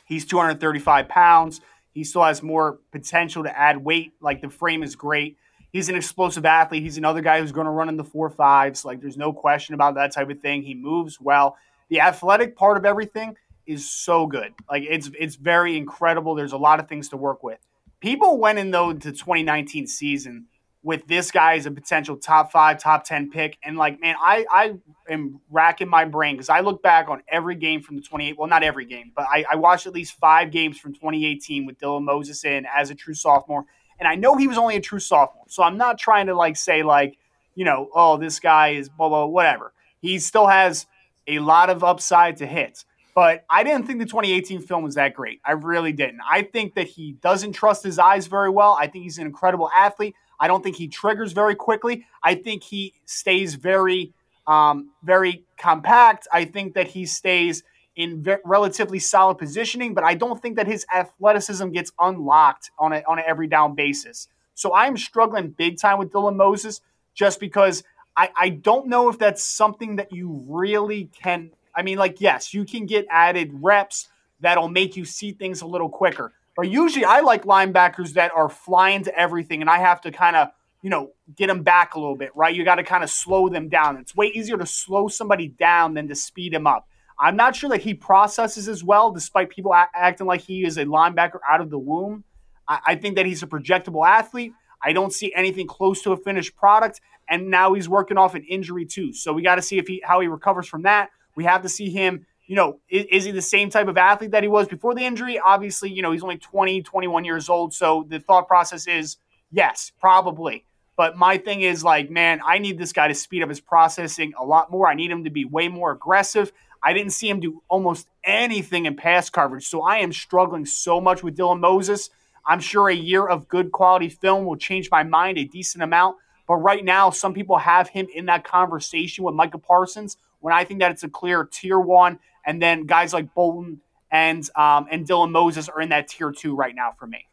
he's 0.06 0.26
235 0.26 1.10
pounds. 1.10 1.62
He 1.94 2.04
still 2.04 2.24
has 2.24 2.42
more 2.44 2.80
potential 2.92 3.44
to 3.44 3.58
add 3.58 3.78
weight. 3.84 4.14
Like 4.22 4.42
the 4.42 4.50
frame 4.50 4.84
is 4.84 4.96
great. 4.96 5.38
He's 5.72 5.90
an 5.90 5.96
explosive 5.96 6.46
athlete. 6.46 6.82
He's 6.84 6.98
another 6.98 7.22
guy 7.22 7.40
who's 7.40 7.52
going 7.52 7.66
to 7.66 7.72
run 7.72 7.90
in 7.90 7.98
the 7.98 8.04
four 8.04 8.30
fives. 8.30 8.86
Like 8.86 9.02
there's 9.02 9.18
no 9.18 9.34
question 9.34 9.76
about 9.76 9.96
that 9.96 10.14
type 10.14 10.30
of 10.30 10.40
thing. 10.40 10.64
He 10.64 10.74
moves 10.74 11.20
well. 11.22 11.58
The 11.90 12.02
athletic 12.02 12.56
part 12.56 12.78
of 12.78 12.86
everything 12.86 13.36
is 13.66 13.90
so 13.90 14.26
good. 14.26 14.54
Like 14.70 14.84
it's 14.90 15.12
it's 15.20 15.36
very 15.36 15.78
incredible. 15.78 16.36
There's 16.36 16.54
a 16.54 16.58
lot 16.58 16.80
of 16.80 16.88
things 16.88 17.10
to 17.10 17.18
work 17.18 17.44
with. 17.44 17.60
People 18.00 18.40
went 18.40 18.58
in 18.58 18.72
though 18.72 18.94
to 18.94 19.12
2019 19.12 19.86
season 19.86 20.46
with 20.82 21.06
this 21.08 21.30
guy 21.30 21.56
as 21.56 21.66
a 21.66 21.72
potential 21.72 22.16
top 22.16 22.52
five, 22.52 22.82
top 22.82 23.04
10 23.04 23.32
pick. 23.32 23.58
And 23.64 23.78
like, 23.78 24.00
man, 24.00 24.16
I, 24.22 24.46
I 24.50 24.74
am 25.10 25.42
racking 25.50 25.90
my 25.90 26.06
brain 26.06 26.36
because 26.36 26.50
I 26.50 26.62
look 26.62 26.82
back 26.82 27.10
on 27.10 27.22
every 27.28 27.56
game 27.56 27.82
from 27.82 27.98
the 27.98 28.02
28, 28.02 28.38
well, 28.38 28.48
not 28.48 28.64
every 28.64 28.86
game, 28.86 29.12
but 29.16 29.26
I, 29.30 29.44
I 29.52 29.56
watched 29.56 29.88
at 29.88 29.94
least 29.94 30.14
five 30.14 30.52
games 30.52 30.80
from 30.80 30.94
2018 30.94 31.66
with 31.66 31.78
Dylan 31.80 32.04
Moses 32.04 32.46
in 32.46 32.66
as 32.74 32.90
a 32.92 32.96
true 32.96 33.14
sophomore. 33.14 33.66
And 34.00 34.08
I 34.08 34.16
know 34.16 34.38
he 34.38 34.48
was 34.48 34.58
only 34.58 34.78
a 34.78 34.82
true 34.82 35.00
sophomore. 35.00 35.44
So 35.48 35.64
I'm 35.64 35.78
not 35.78 36.00
trying 36.00 36.28
to 36.28 36.36
like 36.36 36.56
say 36.56 36.82
like, 36.82 37.18
you 37.56 37.66
know, 37.66 37.90
oh, 37.94 38.16
this 38.16 38.40
guy 38.40 38.70
is 38.70 38.88
blah, 38.88 39.10
blah, 39.10 39.26
whatever. 39.26 39.74
He 40.02 40.18
still 40.20 40.48
has 40.48 40.88
a 41.28 41.40
lot 41.40 41.70
of 41.70 41.84
upside 41.84 42.38
to 42.38 42.46
hit. 42.46 42.86
But 43.14 43.44
I 43.50 43.64
didn't 43.64 43.86
think 43.86 44.00
the 44.00 44.06
2018 44.06 44.62
film 44.62 44.84
was 44.84 44.96
that 44.96 45.14
great. 45.14 45.42
I 45.44 45.52
really 45.52 45.92
didn't. 45.92 46.22
I 46.30 46.44
think 46.44 46.76
that 46.76 46.88
he 46.88 47.14
doesn't 47.22 47.52
trust 47.52 47.84
his 47.84 48.00
eyes 48.00 48.28
very 48.28 48.50
well. 48.50 48.78
I 48.80 48.88
think 48.88 49.04
he's 49.04 49.18
an 49.18 49.26
incredible 49.26 49.70
athlete. 49.76 50.16
I 50.40 50.48
don't 50.48 50.64
think 50.64 50.76
he 50.76 50.88
triggers 50.88 51.34
very 51.34 51.56
quickly. 51.56 52.06
I 52.24 52.36
think 52.36 52.64
he 52.64 52.94
stays 53.06 53.56
very, 53.56 54.14
um, 54.48 54.92
very 55.04 55.44
compact. 55.58 56.28
I 56.32 56.46
think 56.46 56.74
that 56.76 56.88
he 56.88 57.06
stays 57.06 57.64
in 57.96 58.24
ve- 58.24 58.38
relatively 58.46 59.00
solid 59.00 59.38
positioning, 59.38 59.94
but 59.94 60.04
I 60.04 60.14
don't 60.14 60.42
think 60.42 60.56
that 60.56 60.68
his 60.68 60.86
athleticism 60.94 61.70
gets 61.70 61.92
unlocked 62.00 62.72
on 62.80 62.94
a, 62.94 63.04
on 63.08 63.20
an 63.20 63.26
every 63.28 63.48
down 63.48 63.76
basis. 63.76 64.30
So 64.56 64.74
I'm 64.74 64.98
struggling 64.98 65.50
big 65.50 65.78
time 65.78 66.00
with 66.00 66.12
Dylan 66.12 66.36
Moses 66.36 66.82
just 67.14 67.40
because 67.40 67.84
I, 68.16 68.30
I 68.36 68.50
don't 68.50 68.88
know 68.88 69.10
if 69.10 69.18
that's 69.18 69.44
something 69.44 69.98
that 69.98 70.12
you 70.12 70.46
really 70.48 71.10
can. 71.22 71.52
I 71.76 71.82
mean, 71.82 71.98
like, 71.98 72.22
yes, 72.22 72.54
you 72.54 72.66
can 72.66 72.86
get 72.86 73.06
added 73.10 73.52
reps 73.54 74.08
that'll 74.40 74.70
make 74.70 74.96
you 74.96 75.06
see 75.06 75.32
things 75.32 75.62
a 75.62 75.68
little 75.68 75.90
quicker. 75.90 76.34
But 76.60 76.70
usually 76.70 77.06
I 77.06 77.22
like 77.22 77.46
linebackers 77.46 78.16
that 78.16 78.34
are 78.36 78.50
flying 78.50 79.06
to 79.06 79.18
everything, 79.18 79.62
and 79.62 79.70
I 79.70 79.78
have 79.78 80.02
to 80.02 80.12
kind 80.12 80.36
of, 80.36 80.50
you 80.82 80.90
know, 80.90 81.14
get 81.38 81.48
them 81.48 81.64
back 81.64 81.96
a 81.96 82.00
little 82.02 82.18
bit, 82.18 82.36
right? 82.36 82.54
You 82.54 82.66
got 82.66 82.76
to 82.76 82.84
kind 82.84 83.02
of 83.02 83.10
slow 83.10 83.48
them 83.48 83.70
down. 83.70 83.96
It's 83.96 84.14
way 84.14 84.26
easier 84.28 84.58
to 84.58 84.66
slow 84.66 85.08
somebody 85.08 85.48
down 85.48 85.94
than 85.94 86.10
to 86.10 86.16
speed 86.16 86.54
him 86.54 86.68
up. 86.68 86.86
I'm 87.18 87.38
not 87.38 87.56
sure 87.56 87.70
that 87.70 87.80
he 87.84 87.94
processes 87.94 88.68
as 88.68 88.84
well, 88.84 89.10
despite 89.10 89.50
people 89.50 89.72
a- 89.72 89.88
acting 89.96 90.28
like 90.28 90.42
he 90.42 90.66
is 90.66 90.78
a 90.78 90.84
linebacker 90.84 91.40
out 91.50 91.62
of 91.62 91.70
the 91.70 91.80
womb. 91.80 92.26
I-, 92.68 92.80
I 92.88 92.96
think 92.96 93.16
that 93.16 93.26
he's 93.26 93.42
a 93.42 93.48
projectable 93.48 94.06
athlete. 94.06 94.52
I 94.84 94.92
don't 94.92 95.14
see 95.14 95.34
anything 95.34 95.66
close 95.66 96.02
to 96.02 96.12
a 96.12 96.18
finished 96.18 96.58
product, 96.58 97.00
and 97.30 97.50
now 97.50 97.74
he's 97.74 97.88
working 97.88 98.18
off 98.18 98.36
an 98.36 98.44
injury 98.44 98.84
too. 98.86 99.14
So 99.14 99.32
we 99.32 99.44
got 99.44 99.56
to 99.56 99.62
see 99.62 99.78
if 99.78 99.88
he 99.88 100.04
how 100.06 100.20
he 100.20 100.28
recovers 100.28 100.68
from 100.68 100.82
that. 100.82 101.10
We 101.38 101.46
have 101.46 101.62
to 101.62 101.70
see 101.70 101.90
him 101.90 102.26
you 102.50 102.56
know, 102.56 102.80
is, 102.90 103.06
is, 103.12 103.26
he 103.26 103.32
the 103.32 103.44
same 103.44 103.70
type 103.70 103.88
of 103.88 103.96
athlete 103.96 104.32
that 104.32 104.42
he 104.42 104.50
was 104.50 104.68
before 104.68 104.96
the 104.96 105.06
injury? 105.06 105.40
Obviously, 105.40 105.92
you 105.92 106.02
know, 106.02 106.12
he's 106.12 106.24
only 106.24 106.40
20, 106.40 106.82
21 106.82 107.24
years 107.24 107.48
old. 107.48 107.76
So 107.76 108.08
the 108.10 108.20
thought 108.20 108.48
process 108.48 108.88
is 108.88 109.18
yes, 109.52 109.92
probably. 110.02 110.66
But 110.98 111.16
my 111.16 111.38
thing 111.38 111.62
is 111.62 111.84
like, 111.84 112.10
man, 112.10 112.42
I 112.44 112.58
need 112.58 112.80
this 112.80 112.92
guy 112.92 113.08
to 113.08 113.14
speed 113.14 113.44
up 113.44 113.50
his 113.50 113.60
processing 113.60 114.34
a 114.36 114.44
lot 114.44 114.72
more. 114.72 114.88
I 114.88 114.96
need 114.96 115.12
him 115.12 115.26
to 115.26 115.30
be 115.30 115.46
way 115.46 115.68
more 115.68 115.92
aggressive. 115.92 116.52
I 116.84 116.94
didn't 116.94 117.12
see 117.12 117.30
him 117.30 117.40
do 117.40 117.62
almost 117.70 118.08
anything 118.24 118.88
in 118.88 118.96
pass 118.96 119.30
coverage. 119.30 119.68
So 119.68 119.84
I 119.84 119.98
am 119.98 120.12
struggling 120.12 120.66
so 120.66 121.00
much 121.00 121.22
with 121.22 121.38
Dylan 121.38 121.60
Moses. 121.60 122.10
I'm 122.48 122.62
sure 122.62 122.90
a 122.90 122.96
year 122.96 123.28
of 123.28 123.48
good 123.48 123.72
quality 123.72 124.10
film 124.10 124.46
will 124.46 124.58
change 124.58 124.90
my 124.90 125.04
mind 125.04 125.38
a 125.38 125.46
decent 125.46 125.84
amount. 125.84 126.18
But 126.48 126.56
right 126.56 126.84
now, 126.84 127.12
some 127.12 127.36
people 127.36 127.60
have 127.60 127.90
him 127.90 128.08
in 128.12 128.26
that 128.26 128.44
conversation 128.44 129.24
with 129.24 129.36
Micah 129.36 129.60
Parsons 129.60 130.18
when 130.40 130.54
I 130.54 130.64
think 130.64 130.80
that 130.80 130.92
it's 130.92 131.04
a 131.04 131.10
clear 131.10 131.48
tier 131.52 131.80
one. 131.80 132.20
And 132.46 132.62
then 132.62 132.86
guys 132.86 133.14
like 133.14 133.34
Bolton 133.34 133.82
and 134.12 134.48
um, 134.56 134.88
and 134.90 135.08
Dylan 135.08 135.32
Moses 135.32 135.70
are 135.70 135.82
in 135.82 135.90
that 135.90 136.08
tier 136.08 136.32
two 136.32 136.56
right 136.56 136.74
now 136.74 136.94
for 136.98 137.08
me. 137.08 137.26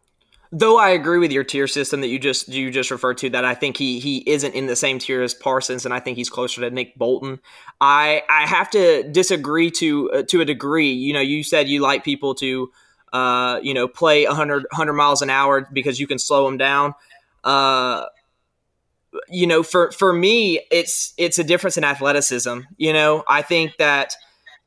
Though 0.53 0.79
I 0.79 0.91
agree 0.91 1.19
with 1.19 1.33
your 1.33 1.43
tier 1.43 1.67
system 1.67 2.01
that 2.03 2.09
you 2.09 2.19
just 2.19 2.49
you 2.49 2.71
just 2.71 2.91
referred 2.91 3.19
to, 3.19 3.31
that 3.31 3.45
I 3.45 3.55
think 3.55 3.77
he 3.77 3.99
he 3.99 4.19
isn't 4.27 4.55
in 4.55 4.67
the 4.67 4.77
same 4.77 4.99
tier 4.99 5.23
as 5.23 5.35
Parsons, 5.35 5.85
and 5.85 5.93
I 5.93 6.01
think 6.01 6.17
he's 6.17 6.31
closer 6.31 6.61
to 6.61 6.71
Nick 6.71 6.97
Bolton. 6.97 7.41
I 7.81 8.23
I 8.29 8.47
have 8.47 8.71
to 8.71 9.03
disagree 9.11 9.71
to 9.73 10.13
uh, 10.13 10.23
to 10.25 10.41
a 10.41 10.45
degree. 10.45 10.93
You 10.93 11.15
know, 11.15 11.21
you 11.21 11.43
said 11.43 11.69
you 11.69 11.81
like 11.81 12.05
people 12.05 12.35
to 12.37 12.71
uh, 13.13 13.59
you 13.63 13.75
know 13.75 13.89
play 13.89 14.25
100 14.25 14.67
100 14.71 14.93
miles 14.93 15.21
an 15.21 15.31
hour 15.31 15.67
because 15.73 15.99
you 15.99 16.07
can 16.07 16.19
slow 16.19 16.45
them 16.47 16.59
down. 16.59 16.95
Uh, 17.43 18.07
you 19.29 19.47
know, 19.47 19.63
for 19.63 19.91
for 19.93 20.13
me, 20.13 20.61
it's 20.71 21.13
it's 21.17 21.39
a 21.39 21.45
difference 21.45 21.77
in 21.77 21.85
athleticism. 21.85 22.61
You 22.77 22.93
know, 22.93 23.25
I 23.29 23.43
think 23.43 23.77
that 23.79 24.15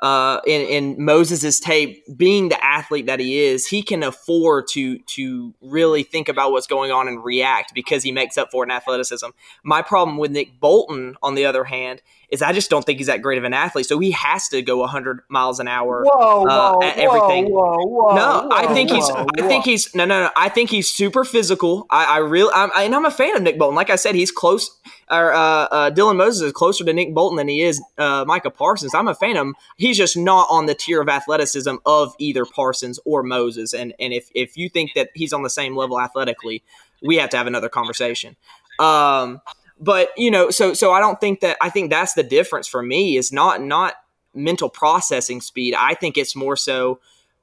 uh, 0.02 0.40
in, 0.48 0.62
in 0.62 1.04
Moses's 1.04 1.60
tape, 1.60 2.04
being 2.16 2.50
the 2.50 2.64
athlete 2.64 3.08
that 3.08 3.20
he 3.20 3.40
is, 3.40 3.68
he 3.68 3.82
can 3.82 4.02
afford 4.04 4.68
to 4.70 5.00
to 5.00 5.54
really 5.62 6.04
think 6.04 6.30
about 6.30 6.52
what's 6.52 6.68
going 6.68 6.92
on 6.92 7.08
and 7.08 7.24
react 7.24 7.74
because 7.74 8.04
he 8.04 8.12
makes 8.12 8.38
up 8.38 8.50
for 8.52 8.64
it 8.64 8.68
in 8.68 8.72
athleticism. 8.72 9.28
My 9.64 9.82
problem 9.82 10.18
with 10.18 10.32
Nick 10.32 10.60
Bolton, 10.60 11.16
on 11.22 11.36
the 11.36 11.46
other 11.46 11.66
hand, 11.66 12.02
is 12.30 12.42
I 12.42 12.54
just 12.54 12.70
don't 12.70 12.86
think 12.86 13.00
he's 13.00 13.08
that 13.08 13.22
great 13.22 13.38
of 13.38 13.44
an 13.44 13.54
athlete. 13.54 13.88
So 13.88 14.00
he 14.00 14.12
has 14.12 14.48
to 14.50 14.62
go 14.62 14.78
100 14.78 15.22
miles 15.30 15.60
an 15.60 15.68
hour 15.68 16.04
whoa, 16.06 16.46
uh, 16.46 16.74
whoa, 16.74 16.82
at 16.84 16.98
everything. 16.98 17.52
Whoa, 17.52 17.78
whoa, 17.86 18.16
no, 18.16 18.50
I 18.52 18.74
think 18.74 18.92
he's. 18.92 19.10
I 19.10 19.48
think 19.48 19.66
he's. 19.66 19.94
No, 19.94 20.06
no, 20.06 20.24
no. 20.24 20.30
I 20.38 20.50
think 20.50 20.70
he's 20.70 20.90
super 20.90 21.24
physical. 21.24 21.88
I, 21.90 22.06
I 22.06 22.18
really. 22.20 22.52
I'm, 22.56 22.70
I, 22.74 22.84
and 22.84 22.96
I'm 22.96 23.06
a 23.06 23.12
fan 23.12 23.36
of 23.36 23.42
Nick 23.42 23.58
Bolton. 23.58 23.76
Like 23.76 23.90
I 23.90 23.96
said, 23.96 24.16
he's 24.16 24.32
close. 24.32 24.70
Or 25.12 25.34
uh, 25.34 25.40
uh, 25.40 25.92
Dylan 25.92 26.18
Moses 26.18 26.42
is 26.44 26.52
closer 26.52 26.84
to 26.86 26.94
Nick 26.94 27.16
Bolton 27.16 27.38
than 27.38 27.48
he 27.48 27.62
is 27.62 27.82
uh, 27.98 28.26
Micah 28.28 28.52
Parsons. 28.52 28.94
I'm 28.94 29.08
a 29.08 29.16
fan 29.16 29.38
of 29.38 29.48
him. 29.48 29.56
He's 29.78 29.98
just 29.98 30.16
not 30.16 30.48
on 30.52 30.68
the 30.68 30.76
tier 30.76 31.02
of 31.02 31.10
athleticism 31.10 31.76
of 31.86 32.14
either 32.20 32.46
Parsons 32.46 33.00
or 33.06 33.24
Moses. 33.24 33.74
And 33.74 33.94
and 34.00 34.14
if 34.14 34.30
if 34.36 34.56
you 34.56 34.70
think 34.70 34.94
that 34.94 35.10
he's 35.16 35.34
on 35.34 35.42
the 35.42 35.50
same 35.50 35.76
level 35.76 36.00
athletically, 36.00 36.64
we 37.02 37.16
have 37.16 37.30
to 37.32 37.38
have 37.38 37.48
another 37.48 37.70
conversation. 37.70 38.36
Um, 38.78 39.42
but 39.80 40.10
you 40.16 40.30
know, 40.30 40.52
so 40.52 40.74
so 40.74 40.92
I 40.92 41.00
don't 41.00 41.20
think 41.20 41.40
that 41.40 41.58
I 41.62 41.70
think 41.70 41.90
that's 41.90 42.14
the 42.14 42.24
difference 42.24 42.68
for 42.68 42.84
me 42.84 43.18
is 43.18 43.32
not 43.32 43.62
not 43.62 43.96
mental 44.36 44.70
processing 44.70 45.42
speed. 45.42 45.74
I 45.74 45.96
think 45.96 46.18
it's 46.18 46.36
more 46.36 46.56
so 46.56 47.00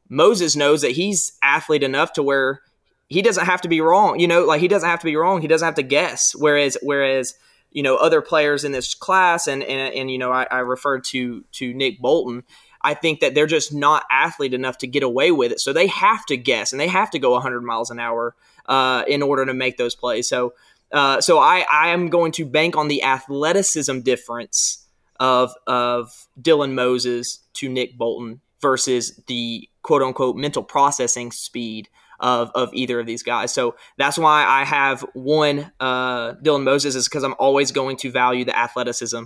Moses 0.09 0.55
knows 0.55 0.83
that 0.83 0.93
he's 0.93 1.33
athlete 1.43 1.83
enough 1.83 2.13
to 2.13 2.23
where 2.23 2.61
he 3.09 3.23
doesn't 3.23 3.47
have 3.47 3.61
to 3.63 3.69
be 3.69 3.81
wrong. 3.81 4.21
You 4.21 4.29
know, 4.29 4.45
like 4.45 4.61
he 4.61 4.69
doesn't 4.69 4.89
have 4.89 5.01
to 5.01 5.07
be 5.07 5.17
wrong. 5.17 5.41
He 5.41 5.49
doesn't 5.49 5.67
have 5.67 5.75
to 5.77 5.83
guess. 5.83 6.35
Whereas 6.35 6.77
whereas 6.83 7.35
you 7.77 7.83
know 7.83 7.97
other 7.97 8.23
players 8.23 8.65
in 8.65 8.73
this 8.73 8.95
class 8.95 9.47
and 9.47 9.63
and, 9.63 9.95
and 9.95 10.11
you 10.11 10.17
know 10.17 10.33
I, 10.33 10.47
I 10.51 10.59
referred 10.61 11.05
to 11.05 11.45
to 11.53 11.75
Nick 11.75 12.01
Bolton. 12.01 12.43
I 12.81 12.95
think 12.95 13.21
that 13.21 13.35
they're 13.35 13.47
just 13.47 13.75
not 13.75 14.05
athlete 14.11 14.55
enough 14.55 14.79
to 14.79 14.87
get 14.87 15.03
away 15.03 15.31
with 15.31 15.53
it. 15.53 15.61
So 15.61 15.73
they 15.73 15.89
have 15.89 16.25
to 16.27 16.37
guess 16.37 16.73
and 16.73 16.81
they 16.81 16.89
have 16.89 17.11
to 17.11 17.19
go 17.19 17.33
100 17.33 17.63
miles 17.63 17.91
an 17.91 17.99
hour 17.99 18.37
uh, 18.67 19.03
in 19.09 19.23
order 19.23 19.45
to 19.45 19.53
make 19.53 19.77
those 19.77 19.95
plays. 19.95 20.27
So 20.27 20.55
uh, 20.91 21.21
so 21.21 21.39
I, 21.39 21.67
I 21.71 21.89
am 21.89 22.09
going 22.09 22.33
to 22.33 22.47
bank 22.47 22.77
on 22.77 22.89
the 22.89 23.03
athleticism 23.03 24.01
difference 24.01 24.87
of 25.21 25.53
of 25.67 26.29
Dylan 26.41 26.73
Moses 26.73 27.41
to 27.55 27.69
Nick 27.69 27.99
Bolton 27.99 28.41
versus 28.63 29.21
the 29.27 29.69
quote 29.83 30.03
unquote 30.03 30.37
mental 30.37 30.63
processing 30.63 31.31
speed 31.31 31.91
of, 32.21 32.51
of 32.55 32.73
either 32.73 33.01
of 33.01 33.07
these 33.07 33.23
guys. 33.23 33.53
So 33.53 33.77
that's 33.97 34.19
why 34.19 34.45
I 34.45 34.65
have 34.65 35.05
one 35.15 35.73
uh, 35.81 36.35
Dylan 36.35 36.65
Moses 36.65 36.95
is 36.95 37.09
because 37.09 37.25
I'm 37.25 37.35
always 37.39 37.73
going 37.73 37.97
to 37.99 38.11
value 38.11 38.45
the 38.45 38.59
athleticism. 38.59 39.25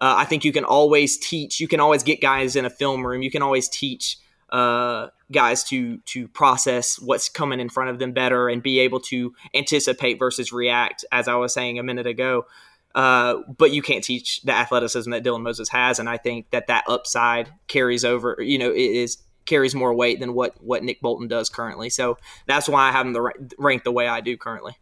Uh, 0.00 0.14
I 0.16 0.24
think 0.24 0.44
you 0.44 0.52
can 0.52 0.64
always 0.64 1.18
teach, 1.18 1.60
you 1.60 1.68
can 1.68 1.80
always 1.80 2.02
get 2.02 2.20
guys 2.20 2.54
in 2.54 2.64
a 2.64 2.70
film 2.70 3.06
room, 3.06 3.22
you 3.22 3.30
can 3.30 3.42
always 3.42 3.68
teach 3.68 4.18
uh, 4.50 5.08
guys 5.30 5.62
to 5.64 5.98
to 5.98 6.28
process 6.28 6.98
what's 6.98 7.28
coming 7.28 7.60
in 7.60 7.68
front 7.68 7.90
of 7.90 7.98
them 7.98 8.12
better 8.12 8.48
and 8.48 8.62
be 8.62 8.78
able 8.78 9.00
to 9.00 9.34
anticipate 9.54 10.18
versus 10.18 10.52
react, 10.52 11.04
as 11.12 11.28
I 11.28 11.34
was 11.34 11.52
saying 11.52 11.78
a 11.78 11.82
minute 11.82 12.06
ago. 12.06 12.46
Uh, 12.94 13.42
but 13.56 13.72
you 13.72 13.82
can't 13.82 14.02
teach 14.02 14.40
the 14.42 14.52
athleticism 14.52 15.10
that 15.10 15.22
Dylan 15.22 15.42
Moses 15.42 15.68
has, 15.68 15.98
and 15.98 16.08
I 16.08 16.16
think 16.16 16.50
that 16.50 16.68
that 16.68 16.84
upside 16.88 17.50
carries 17.66 18.04
over. 18.04 18.36
You 18.40 18.58
know, 18.58 18.70
it 18.70 18.78
is 18.78 19.18
carries 19.48 19.74
more 19.74 19.92
weight 19.94 20.20
than 20.20 20.34
what 20.34 20.62
what 20.62 20.84
Nick 20.84 21.00
Bolton 21.00 21.26
does 21.26 21.48
currently. 21.48 21.90
So 21.90 22.18
that's 22.46 22.68
why 22.68 22.88
I 22.88 22.92
have 22.92 23.06
him 23.06 23.12
the 23.12 23.32
rank 23.58 23.84
the 23.84 23.92
way 23.92 24.06
I 24.06 24.20
do 24.20 24.36
currently. 24.36 24.76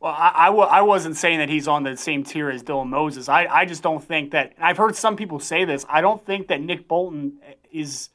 Well, 0.00 0.12
I 0.12 0.32
I, 0.34 0.46
w- 0.46 0.64
I 0.64 0.82
wasn't 0.82 1.16
saying 1.16 1.38
that 1.38 1.48
he's 1.48 1.68
on 1.68 1.84
the 1.84 1.96
same 1.96 2.24
tier 2.24 2.50
as 2.50 2.64
Dylan 2.64 2.88
Moses. 2.88 3.28
I, 3.28 3.46
I 3.46 3.64
just 3.64 3.82
don't 3.82 4.02
think 4.02 4.32
that. 4.32 4.54
I've 4.58 4.76
heard 4.76 4.96
some 4.96 5.16
people 5.16 5.38
say 5.38 5.64
this. 5.64 5.86
I 5.88 6.00
don't 6.00 6.24
think 6.26 6.48
that 6.48 6.60
Nick 6.60 6.88
Bolton 6.88 7.38
is 7.70 8.08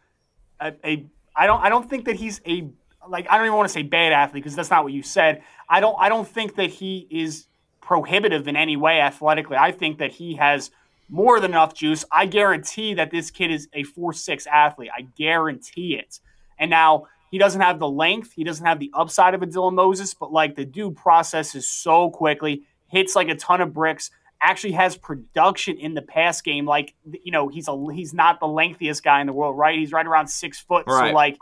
a, 0.59 0.73
a 0.83 1.05
I 1.35 1.45
don't 1.47 1.63
I 1.63 1.69
don't 1.69 1.89
think 1.89 2.05
that 2.05 2.17
he's 2.17 2.41
a 2.45 2.69
like 3.07 3.27
I 3.29 3.37
don't 3.37 3.45
even 3.45 3.55
want 3.55 3.69
to 3.69 3.73
say 3.73 3.83
bad 3.83 4.11
athlete 4.11 4.43
because 4.43 4.55
that's 4.55 4.69
not 4.69 4.83
what 4.83 4.91
you 4.91 5.03
said. 5.03 5.43
I 5.69 5.79
don't 5.79 5.95
I 5.99 6.09
don't 6.09 6.27
think 6.27 6.55
that 6.55 6.69
he 6.69 7.07
is 7.09 7.47
prohibitive 7.79 8.47
in 8.47 8.57
any 8.57 8.75
way 8.75 8.99
athletically. 8.99 9.55
I 9.55 9.71
think 9.71 9.99
that 9.99 10.11
he 10.11 10.35
has 10.35 10.71
more 11.09 11.39
than 11.39 11.51
enough 11.51 11.73
juice. 11.73 12.03
I 12.11 12.25
guarantee 12.25 12.93
that 12.95 13.11
this 13.11 13.31
kid 13.31 13.51
is 13.51 13.67
a 13.73 13.83
4-6 13.83 14.47
athlete. 14.47 14.89
I 14.95 15.03
guarantee 15.17 15.95
it. 15.95 16.19
And 16.59 16.69
now 16.69 17.07
he 17.31 17.37
doesn't 17.37 17.61
have 17.61 17.79
the 17.79 17.89
length, 17.89 18.33
he 18.33 18.43
doesn't 18.43 18.65
have 18.65 18.79
the 18.79 18.91
upside 18.93 19.33
of 19.33 19.41
a 19.41 19.47
Dylan 19.47 19.73
Moses, 19.73 20.13
but 20.13 20.31
like 20.31 20.55
the 20.55 20.65
dude 20.65 20.95
processes 20.95 21.69
so 21.69 22.09
quickly, 22.09 22.63
hits 22.87 23.15
like 23.15 23.29
a 23.29 23.35
ton 23.35 23.61
of 23.61 23.73
bricks 23.73 24.11
actually 24.41 24.73
has 24.73 24.95
production 24.97 25.77
in 25.77 25.93
the 25.93 26.01
pass 26.01 26.41
game. 26.41 26.65
Like 26.65 26.93
you 27.23 27.31
know, 27.31 27.47
he's 27.47 27.67
a 27.67 27.85
he's 27.93 28.13
not 28.13 28.39
the 28.39 28.47
lengthiest 28.47 29.03
guy 29.03 29.21
in 29.21 29.27
the 29.27 29.33
world, 29.33 29.57
right? 29.57 29.77
He's 29.77 29.91
right 29.91 30.05
around 30.05 30.27
six 30.27 30.59
foot. 30.59 30.85
Right. 30.87 31.09
So 31.09 31.15
like, 31.15 31.37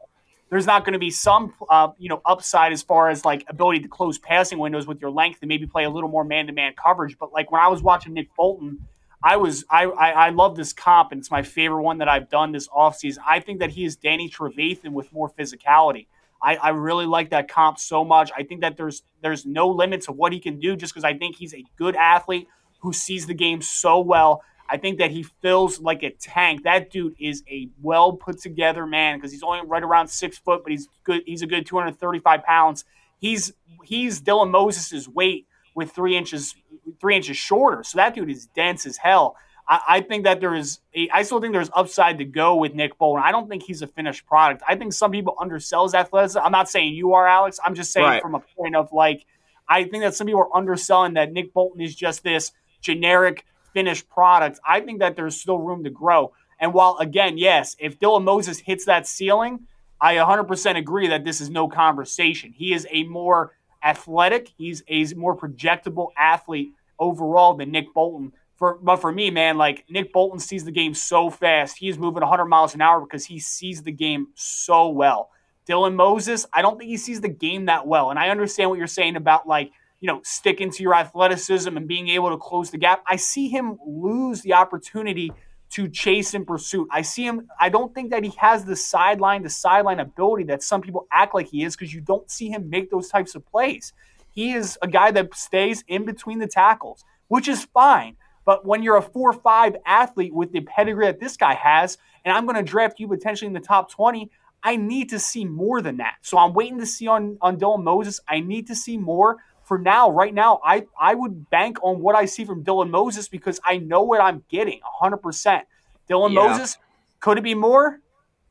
there's 0.49 0.65
not 0.65 0.85
going 0.85 0.93
to 0.93 0.99
be 0.99 1.11
some 1.11 1.53
uh, 1.69 1.89
you 1.97 2.09
know 2.09 2.21
upside 2.25 2.71
as 2.71 2.81
far 2.81 3.09
as 3.09 3.25
like 3.25 3.45
ability 3.47 3.81
to 3.81 3.87
close 3.87 4.17
passing 4.17 4.59
windows 4.59 4.87
with 4.87 5.01
your 5.01 5.11
length 5.11 5.39
and 5.41 5.49
maybe 5.49 5.67
play 5.67 5.83
a 5.83 5.89
little 5.89 6.09
more 6.09 6.23
man 6.23 6.47
to 6.47 6.53
man 6.53 6.73
coverage. 6.73 7.17
But 7.17 7.33
like 7.33 7.51
when 7.51 7.61
I 7.61 7.67
was 7.67 7.81
watching 7.81 8.13
Nick 8.13 8.29
Bolton. 8.35 8.79
I 9.25 9.37
was 9.37 9.65
I, 9.71 9.85
I, 9.85 10.09
I 10.11 10.29
love 10.29 10.55
this 10.55 10.71
comp 10.71 11.11
and 11.11 11.19
it's 11.19 11.31
my 11.31 11.41
favorite 11.41 11.81
one 11.81 11.97
that 11.97 12.07
I've 12.07 12.29
done 12.29 12.51
this 12.51 12.67
offseason. 12.67 13.17
I 13.27 13.39
think 13.39 13.59
that 13.59 13.71
he 13.71 13.83
is 13.83 13.95
Danny 13.95 14.29
Trevathan 14.29 14.91
with 14.91 15.11
more 15.11 15.31
physicality. 15.31 16.05
I, 16.43 16.57
I 16.57 16.69
really 16.69 17.07
like 17.07 17.31
that 17.31 17.47
comp 17.49 17.79
so 17.79 18.05
much. 18.05 18.29
I 18.37 18.43
think 18.43 18.61
that 18.61 18.77
there's 18.77 19.01
there's 19.23 19.43
no 19.43 19.67
limit 19.67 20.01
to 20.01 20.11
what 20.11 20.31
he 20.31 20.39
can 20.39 20.59
do 20.59 20.75
just 20.75 20.93
because 20.93 21.03
I 21.03 21.15
think 21.15 21.37
he's 21.37 21.55
a 21.55 21.63
good 21.75 21.95
athlete 21.95 22.47
who 22.81 22.93
sees 22.93 23.25
the 23.25 23.33
game 23.33 23.63
so 23.63 23.99
well. 23.99 24.43
I 24.69 24.77
think 24.77 24.99
that 24.99 25.09
he 25.09 25.23
feels 25.23 25.79
like 25.79 26.03
a 26.03 26.11
tank. 26.11 26.63
That 26.63 26.91
dude 26.91 27.15
is 27.19 27.41
a 27.49 27.69
well 27.81 28.13
put 28.13 28.39
together 28.39 28.85
man 28.85 29.17
because 29.17 29.31
he's 29.31 29.41
only 29.41 29.61
right 29.65 29.81
around 29.81 30.07
six 30.09 30.37
foot, 30.37 30.61
but 30.61 30.71
he's 30.71 30.87
good. 31.03 31.23
He's 31.25 31.41
a 31.41 31.47
good 31.47 31.65
235 31.65 32.43
pounds. 32.43 32.85
He's 33.17 33.53
he's 33.83 34.21
Dylan 34.21 34.51
Moses's 34.51 35.09
weight 35.09 35.47
with 35.75 35.91
three 35.91 36.17
inches 36.17 36.55
three 36.99 37.15
inches 37.15 37.37
shorter. 37.37 37.83
So 37.83 37.97
that 37.97 38.15
dude 38.15 38.29
is 38.29 38.47
dense 38.47 38.85
as 38.85 38.97
hell. 38.97 39.35
I, 39.67 39.81
I 39.87 40.01
think 40.01 40.23
that 40.23 40.39
there 40.39 40.55
is 40.55 40.79
a, 40.95 41.09
I 41.13 41.23
still 41.23 41.41
think 41.41 41.53
there's 41.53 41.69
upside 41.73 42.17
to 42.19 42.25
go 42.25 42.55
with 42.55 42.73
Nick 42.73 42.97
Bolton. 42.97 43.23
I 43.23 43.31
don't 43.31 43.49
think 43.49 43.63
he's 43.63 43.81
a 43.81 43.87
finished 43.87 44.25
product. 44.25 44.63
I 44.67 44.75
think 44.75 44.93
some 44.93 45.11
people 45.11 45.35
undersell 45.39 45.83
his 45.83 45.93
athleticism. 45.93 46.39
I'm 46.39 46.51
not 46.51 46.69
saying 46.69 46.93
you 46.93 47.13
are, 47.13 47.27
Alex. 47.27 47.59
I'm 47.63 47.75
just 47.75 47.91
saying 47.91 48.05
right. 48.05 48.21
from 48.21 48.35
a 48.35 48.39
point 48.39 48.75
of 48.75 48.91
like 48.91 49.25
I 49.67 49.83
think 49.83 50.03
that 50.03 50.15
some 50.15 50.27
people 50.27 50.41
are 50.41 50.55
underselling 50.55 51.13
that 51.13 51.31
Nick 51.31 51.53
Bolton 51.53 51.81
is 51.81 51.95
just 51.95 52.23
this 52.23 52.51
generic 52.81 53.45
finished 53.73 54.09
product, 54.09 54.59
I 54.65 54.79
think 54.79 54.99
that 54.99 55.15
there's 55.15 55.39
still 55.39 55.59
room 55.59 55.83
to 55.83 55.89
grow. 55.89 56.33
And 56.59 56.73
while, 56.73 56.97
again, 56.99 57.37
yes, 57.37 57.75
if 57.79 57.99
Dylan 57.99 58.23
Moses 58.23 58.57
hits 58.59 58.85
that 58.85 59.05
ceiling, 59.05 59.67
I 59.99 60.15
100% 60.15 60.77
agree 60.77 61.07
that 61.07 61.25
this 61.25 61.41
is 61.41 61.49
no 61.49 61.67
conversation. 61.67 62.53
He 62.53 62.73
is 62.73 62.87
a 62.89 63.03
more 63.03 63.51
athletic, 63.85 64.51
he's 64.57 64.83
a 64.87 65.05
more 65.15 65.37
projectable 65.37 66.09
athlete 66.17 66.73
overall 66.99 67.53
than 67.53 67.71
Nick 67.71 67.93
Bolton. 67.93 68.33
For, 68.57 68.79
but 68.81 68.97
for 68.97 69.11
me, 69.11 69.31
man, 69.31 69.57
like 69.57 69.85
Nick 69.89 70.11
Bolton 70.11 70.39
sees 70.39 70.63
the 70.63 70.71
game 70.71 70.93
so 70.93 71.29
fast. 71.29 71.77
He 71.77 71.89
is 71.89 71.97
moving 71.97 72.21
100 72.21 72.45
miles 72.45 72.73
an 72.73 72.81
hour 72.81 73.01
because 73.01 73.25
he 73.25 73.37
sees 73.39 73.83
the 73.83 73.91
game 73.91 74.29
so 74.33 74.89
well. 74.89 75.29
Dylan 75.67 75.95
Moses, 75.95 76.45
I 76.53 76.61
don't 76.61 76.77
think 76.77 76.89
he 76.89 76.97
sees 76.97 77.21
the 77.21 77.29
game 77.29 77.65
that 77.65 77.85
well. 77.85 78.09
And 78.11 78.19
I 78.19 78.29
understand 78.29 78.69
what 78.69 78.77
you're 78.77 78.87
saying 78.87 79.15
about 79.15 79.47
like 79.47 79.71
you 80.05 80.07
know, 80.07 80.21
sticking 80.23 80.69
to 80.69 80.83
your 80.83 80.93
athleticism 80.93 81.75
and 81.75 81.87
being 81.87 82.09
able 82.09 82.29
to 82.29 82.37
close 82.37 82.69
the 82.69 82.77
gap. 82.77 83.03
I 83.07 83.15
see 83.15 83.47
him 83.47 83.79
lose 83.87 84.41
the 84.41 84.53
opportunity 84.53 85.31
to 85.75 85.89
chase 85.89 86.33
and 86.33 86.47
pursuit. 86.47 86.87
I 86.89 87.01
see 87.01 87.25
him. 87.25 87.49
I 87.59 87.67
don't 87.67 87.93
think 87.93 88.11
that 88.11 88.23
he 88.23 88.31
has 88.37 88.63
the 88.63 88.77
sideline 88.77 89.43
to 89.43 89.49
sideline 89.49 89.99
ability 89.99 90.45
that 90.45 90.63
some 90.63 90.79
people 90.79 91.05
act 91.11 91.35
like 91.35 91.47
he 91.47 91.65
is 91.65 91.75
because 91.75 91.93
you 91.93 91.99
don't 91.99 92.31
see 92.31 92.47
him 92.47 92.69
make 92.69 92.89
those 92.89 93.09
types 93.09 93.35
of 93.35 93.45
plays. 93.45 93.91
He 94.29 94.53
is 94.53 94.77
a 94.81 94.87
guy 94.87 95.11
that 95.11 95.35
stays 95.35 95.83
in 95.89 96.05
between 96.05 96.39
the 96.39 96.47
tackles, 96.47 97.03
which 97.27 97.49
is 97.49 97.65
fine. 97.73 98.15
But 98.45 98.65
when 98.65 98.83
you're 98.83 98.95
a 98.95 99.01
four-five 99.01 99.75
athlete 99.85 100.33
with 100.33 100.53
the 100.53 100.61
pedigree 100.61 101.07
that 101.07 101.19
this 101.19 101.35
guy 101.35 101.55
has, 101.55 101.97
and 102.23 102.33
I'm 102.33 102.45
going 102.45 102.55
to 102.55 102.63
draft 102.63 103.01
you 103.01 103.09
potentially 103.09 103.47
in 103.47 103.53
the 103.53 103.59
top 103.59 103.91
20, 103.91 104.31
I 104.63 104.77
need 104.77 105.09
to 105.09 105.19
see 105.19 105.43
more 105.43 105.81
than 105.81 105.97
that. 105.97 106.15
So 106.21 106.37
I'm 106.37 106.53
waiting 106.53 106.79
to 106.79 106.85
see 106.85 107.07
on 107.07 107.37
on 107.41 107.59
Dylan 107.59 107.83
Moses. 107.83 108.21
I 108.29 108.39
need 108.39 108.67
to 108.67 108.75
see 108.75 108.97
more. 108.97 109.37
For 109.65 109.77
now, 109.77 110.11
right 110.11 110.33
now, 110.33 110.61
I 110.63 110.85
I 110.99 111.15
would 111.15 111.49
bank 111.49 111.79
on 111.83 111.99
what 111.99 112.15
I 112.15 112.25
see 112.25 112.45
from 112.45 112.63
Dylan 112.63 112.89
Moses 112.89 113.27
because 113.27 113.59
I 113.65 113.77
know 113.77 114.03
what 114.03 114.21
I'm 114.21 114.43
getting 114.47 114.79
100%. 115.01 115.63
Dylan 116.09 116.33
yeah. 116.33 116.47
Moses, 116.47 116.77
could 117.19 117.39
it 117.39 117.43
be 117.43 117.55
more? 117.55 117.99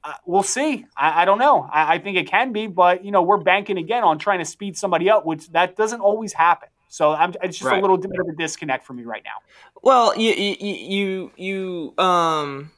Uh, 0.03 0.13
we'll 0.27 0.43
see. 0.43 0.85
I, 0.97 1.23
I 1.23 1.25
don't 1.25 1.39
know. 1.39 1.69
I, 1.73 1.95
I, 1.95 1.99
think 1.99 2.19
it 2.19 2.27
can 2.27 2.53
be, 2.53 2.67
but 2.67 3.05
you 3.05 3.11
know, 3.11 3.23
we're 3.23 3.39
banking 3.39 3.79
again 3.79 4.03
on 4.03 4.19
trying 4.19 4.41
to 4.41 4.45
speed 4.45 4.77
somebody 4.77 5.09
up, 5.09 5.25
which 5.25 5.49
that 5.53 5.77
doesn't 5.77 6.01
always 6.01 6.33
happen. 6.35 6.69
So 6.89 7.13
I'm, 7.13 7.33
it's 7.43 7.59
just 7.59 7.71
right. 7.71 7.79
a 7.79 7.81
little 7.81 7.97
bit 7.97 8.21
of 8.21 8.29
a 8.29 8.33
disconnect 8.33 8.85
for 8.85 8.93
me 8.93 9.05
right 9.05 9.23
now. 9.25 9.39
Well, 9.83 10.19
you 10.19 10.33
you 10.33 10.57
you 10.75 11.33
you 11.37 12.05
um 12.05 12.71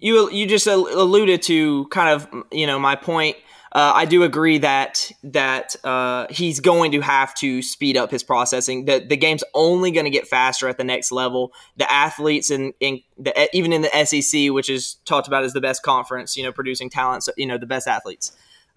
you 0.00 0.30
you 0.30 0.46
just 0.46 0.66
alluded 0.66 1.42
to 1.42 1.86
kind 1.86 2.10
of 2.10 2.44
you 2.50 2.66
know 2.66 2.78
my 2.78 2.96
point 2.96 3.36
uh, 3.74 3.90
I 3.92 4.04
do 4.04 4.22
agree 4.22 4.58
that 4.58 5.10
that 5.24 5.74
uh, 5.84 6.28
he's 6.30 6.60
going 6.60 6.92
to 6.92 7.00
have 7.00 7.34
to 7.36 7.60
speed 7.60 7.96
up 7.96 8.10
his 8.10 8.22
processing. 8.22 8.84
The 8.84 9.04
the 9.04 9.16
game's 9.16 9.42
only 9.52 9.90
going 9.90 10.04
to 10.04 10.10
get 10.10 10.28
faster 10.28 10.68
at 10.68 10.78
the 10.78 10.84
next 10.84 11.10
level. 11.10 11.52
The 11.76 11.90
athletes 11.90 12.52
in, 12.52 12.72
in 12.78 13.00
the 13.18 13.48
even 13.54 13.72
in 13.72 13.82
the 13.82 14.04
SEC, 14.04 14.52
which 14.52 14.70
is 14.70 14.98
talked 15.04 15.26
about 15.26 15.42
as 15.42 15.54
the 15.54 15.60
best 15.60 15.82
conference, 15.82 16.36
you 16.36 16.44
know, 16.44 16.52
producing 16.52 16.88
talents, 16.88 17.28
you 17.36 17.46
know, 17.46 17.58
the 17.58 17.66
best 17.66 17.88
athletes. 17.88 18.30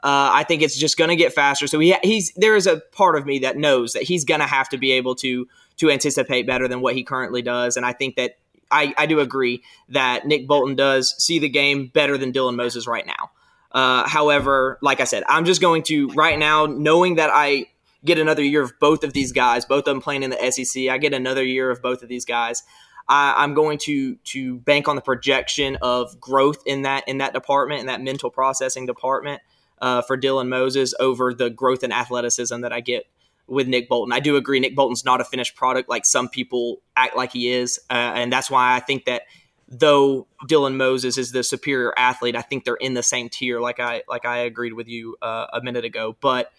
Uh, 0.04 0.30
I 0.34 0.44
think 0.44 0.64
it's 0.64 0.78
just 0.78 0.98
going 0.98 1.10
to 1.10 1.16
get 1.16 1.34
faster. 1.34 1.68
So 1.68 1.80
he, 1.80 1.96
he's 2.02 2.34
there 2.34 2.56
is 2.56 2.66
a 2.66 2.78
part 2.92 3.16
of 3.16 3.26
me 3.28 3.40
that 3.40 3.56
knows 3.56 3.94
that 3.94 4.04
he's 4.04 4.26
going 4.26 4.42
to 4.42 4.48
have 4.48 4.68
to 4.70 4.78
be 4.80 4.94
able 4.94 5.14
to 5.16 5.48
to 5.78 5.92
anticipate 5.92 6.48
better 6.48 6.68
than 6.68 6.82
what 6.82 6.96
he 6.96 7.04
currently 7.04 7.44
does, 7.44 7.78
and 7.78 7.86
I 7.86 7.94
think 7.94 8.16
that 8.16 8.38
I, 8.72 8.96
I 8.98 9.06
do 9.06 9.20
agree 9.20 9.62
that 9.90 10.26
Nick 10.26 10.48
Bolton 10.48 10.76
does 10.76 11.16
see 11.24 11.38
the 11.38 11.50
game 11.50 11.88
better 11.88 12.18
than 12.18 12.34
Dylan 12.34 12.56
Moses 12.56 12.88
right 12.88 13.06
now. 13.06 13.30
Uh, 13.78 14.08
however, 14.08 14.80
like 14.82 15.00
I 15.00 15.04
said, 15.04 15.24
I'm 15.30 15.46
just 15.46 15.62
going 15.62 15.84
to 15.84 16.08
right 16.16 16.40
now, 16.40 16.66
knowing 16.66 17.18
that 17.18 17.30
I 17.32 17.68
get 18.04 18.18
another 18.18 18.42
year 18.44 18.64
of 18.64 18.74
both 18.80 19.04
of 19.04 19.14
these 19.14 19.32
guys, 19.32 19.66
both 19.66 19.82
of 19.82 19.86
them 19.86 20.02
playing 20.02 20.24
in 20.24 20.32
the 20.32 20.52
SEC. 20.52 20.88
I 20.88 20.98
get 20.98 21.14
another 21.14 21.44
year 21.44 21.70
of 21.70 21.80
both 21.80 22.02
of 22.02 22.10
these 22.10 22.26
guys. 22.26 22.64
I, 23.08 23.44
am 23.44 23.54
going 23.54 23.78
to 23.84 24.16
to 24.16 24.58
bank 24.62 24.88
on 24.88 24.96
the 24.96 25.04
projection 25.04 25.78
of 25.84 26.20
growth 26.20 26.64
in 26.66 26.82
that 26.82 27.08
in 27.08 27.20
that 27.20 27.34
department, 27.34 27.82
in 27.82 27.86
that 27.86 28.02
mental 28.02 28.32
processing 28.32 28.88
department 28.88 29.44
uh, 29.80 30.02
for 30.02 30.18
Dylan 30.18 30.48
Moses 30.48 30.96
over 31.00 31.32
the 31.32 31.52
growth 31.52 31.84
and 31.84 31.94
athleticism 31.94 32.62
that 32.62 32.74
I 32.74 32.80
get 32.80 33.06
with 33.46 33.68
Nick 33.68 33.90
Bolton. 33.90 34.12
I 34.12 34.22
do 34.22 34.38
agree 34.38 34.60
Nick 34.60 34.76
Bolton's 34.76 35.06
not 35.06 35.22
a 35.22 35.24
finished 35.24 35.56
product 35.56 35.88
like 35.88 36.04
some 36.04 36.30
people 36.30 36.82
act 36.96 37.16
like 37.16 37.32
he 37.32 37.52
is, 37.52 37.80
uh, 37.92 37.94
and 37.94 38.34
that's 38.34 38.50
why 38.50 38.76
I 38.76 38.80
think 38.80 39.06
that 39.06 39.22
though 39.68 40.28
Dylan 40.48 40.76
Moses 40.76 41.18
is 41.18 41.32
the 41.32 41.44
superior 41.44 41.94
athlete, 41.98 42.36
I 42.36 42.42
think 42.42 42.64
they're 42.64 42.76
in 42.76 42.94
the 42.94 43.04
same 43.04 43.30
tier. 43.30 43.60
Like 43.60 43.80
I 43.80 44.04
like 44.08 44.26
I 44.26 44.40
agreed 44.40 44.74
with 44.74 44.88
you 44.88 45.18
uh, 45.22 45.48
a 45.54 45.62
minute 45.62 45.86
ago, 45.86 46.16
but 46.22 46.52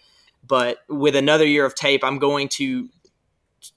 but 0.47 0.79
with 0.87 1.15
another 1.15 1.45
year 1.45 1.65
of 1.65 1.75
tape, 1.75 2.03
I'm 2.03 2.19
going 2.19 2.49
to 2.49 2.89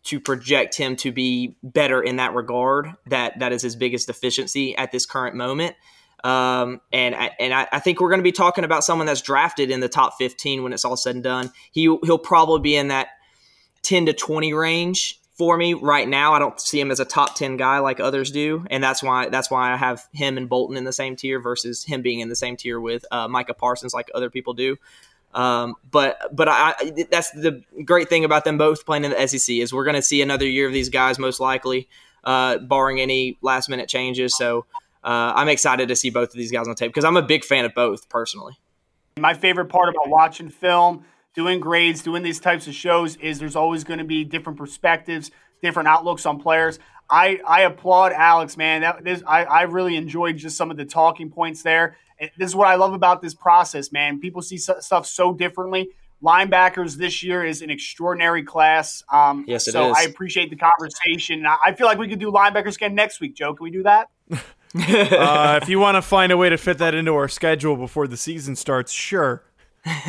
to 0.04 0.20
project 0.20 0.76
him 0.76 0.94
to 0.96 1.10
be 1.10 1.56
better 1.62 2.00
in 2.02 2.16
that 2.16 2.34
regard. 2.34 2.92
That 3.06 3.38
that 3.38 3.52
is 3.52 3.62
his 3.62 3.76
biggest 3.76 4.06
deficiency 4.06 4.76
at 4.76 4.92
this 4.92 5.06
current 5.06 5.34
moment. 5.34 5.76
Um, 6.24 6.80
and 6.92 7.16
I, 7.16 7.32
and 7.40 7.52
I, 7.52 7.66
I 7.72 7.80
think 7.80 8.00
we're 8.00 8.10
going 8.10 8.20
to 8.20 8.24
be 8.24 8.30
talking 8.30 8.62
about 8.62 8.84
someone 8.84 9.08
that's 9.08 9.22
drafted 9.22 9.72
in 9.72 9.80
the 9.80 9.88
top 9.88 10.14
15 10.18 10.62
when 10.62 10.72
it's 10.72 10.84
all 10.84 10.96
said 10.96 11.16
and 11.16 11.24
done. 11.24 11.50
He 11.72 11.82
he'll 11.82 12.18
probably 12.18 12.60
be 12.60 12.76
in 12.76 12.88
that 12.88 13.08
10 13.82 14.06
to 14.06 14.12
20 14.12 14.52
range 14.52 15.20
for 15.42 15.56
me 15.56 15.74
right 15.74 16.08
now. 16.08 16.34
I 16.34 16.38
don't 16.38 16.60
see 16.60 16.78
him 16.78 16.92
as 16.92 17.00
a 17.00 17.04
top 17.04 17.34
10 17.34 17.56
guy 17.56 17.80
like 17.80 17.98
others 17.98 18.30
do. 18.30 18.64
And 18.70 18.82
that's 18.82 19.02
why 19.02 19.28
that's 19.28 19.50
why 19.50 19.72
I 19.72 19.76
have 19.76 20.06
him 20.12 20.36
and 20.36 20.48
Bolton 20.48 20.76
in 20.76 20.84
the 20.84 20.92
same 20.92 21.16
tier 21.16 21.40
versus 21.40 21.82
him 21.82 22.00
being 22.00 22.20
in 22.20 22.28
the 22.28 22.36
same 22.36 22.56
tier 22.56 22.78
with 22.80 23.04
uh, 23.10 23.26
Micah 23.26 23.52
Parsons 23.52 23.92
like 23.92 24.08
other 24.14 24.30
people 24.30 24.54
do. 24.54 24.76
Um, 25.34 25.74
but 25.90 26.16
but 26.30 26.46
I, 26.48 26.74
that's 27.10 27.32
the 27.32 27.64
great 27.84 28.08
thing 28.08 28.24
about 28.24 28.44
them 28.44 28.56
both 28.56 28.86
playing 28.86 29.02
in 29.02 29.10
the 29.10 29.26
SEC 29.26 29.56
is 29.56 29.74
we're 29.74 29.82
going 29.82 29.96
to 29.96 30.02
see 30.02 30.22
another 30.22 30.46
year 30.46 30.68
of 30.68 30.72
these 30.72 30.90
guys 30.90 31.18
most 31.18 31.40
likely, 31.40 31.88
uh, 32.22 32.58
barring 32.58 33.00
any 33.00 33.36
last 33.42 33.68
minute 33.68 33.88
changes. 33.88 34.36
So 34.36 34.64
uh, 35.02 35.32
I'm 35.34 35.48
excited 35.48 35.88
to 35.88 35.96
see 35.96 36.10
both 36.10 36.28
of 36.28 36.36
these 36.36 36.52
guys 36.52 36.68
on 36.68 36.76
tape 36.76 36.90
because 36.90 37.04
I'm 37.04 37.16
a 37.16 37.22
big 37.22 37.42
fan 37.42 37.64
of 37.64 37.74
both 37.74 38.08
personally. 38.08 38.54
My 39.18 39.34
favorite 39.34 39.70
part 39.70 39.88
about 39.88 40.08
watching 40.08 40.50
film 40.50 41.04
doing 41.34 41.60
grades, 41.60 42.02
doing 42.02 42.22
these 42.22 42.40
types 42.40 42.66
of 42.66 42.74
shows 42.74 43.16
is 43.16 43.38
there's 43.38 43.56
always 43.56 43.84
going 43.84 43.98
to 43.98 44.04
be 44.04 44.24
different 44.24 44.58
perspectives, 44.58 45.30
different 45.62 45.88
outlooks 45.88 46.26
on 46.26 46.40
players. 46.40 46.78
I, 47.10 47.40
I 47.46 47.62
applaud 47.62 48.12
Alex, 48.12 48.56
man. 48.56 48.82
That 48.82 49.04
this 49.04 49.22
I, 49.26 49.44
I 49.44 49.62
really 49.62 49.96
enjoyed 49.96 50.36
just 50.36 50.56
some 50.56 50.70
of 50.70 50.76
the 50.76 50.84
talking 50.84 51.30
points 51.30 51.62
there. 51.62 51.96
This 52.38 52.50
is 52.50 52.56
what 52.56 52.68
I 52.68 52.76
love 52.76 52.92
about 52.92 53.20
this 53.20 53.34
process, 53.34 53.90
man. 53.92 54.20
People 54.20 54.42
see 54.42 54.56
stuff 54.56 55.06
so 55.06 55.34
differently. 55.34 55.90
Linebackers 56.22 56.96
this 56.96 57.22
year 57.24 57.44
is 57.44 57.62
an 57.62 57.70
extraordinary 57.70 58.44
class. 58.44 59.02
Um, 59.12 59.44
yes, 59.48 59.66
it 59.66 59.72
so 59.72 59.90
is. 59.90 59.96
I 59.98 60.02
appreciate 60.02 60.50
the 60.50 60.56
conversation. 60.56 61.44
I 61.44 61.74
feel 61.74 61.88
like 61.88 61.98
we 61.98 62.06
could 62.06 62.20
do 62.20 62.30
linebackers 62.30 62.76
again 62.76 62.94
next 62.94 63.20
week, 63.20 63.34
Joe. 63.34 63.54
Can 63.54 63.64
we 63.64 63.70
do 63.72 63.82
that? 63.82 64.08
uh, 64.88 65.58
if 65.60 65.68
you 65.68 65.78
want 65.78 65.96
to 65.96 66.02
find 66.02 66.32
a 66.32 66.36
way 66.36 66.48
to 66.48 66.56
fit 66.56 66.78
that 66.78 66.94
into 66.94 67.14
our 67.14 67.28
schedule 67.28 67.76
before 67.76 68.06
the 68.06 68.16
season 68.16 68.56
starts, 68.56 68.90
sure. 68.90 69.42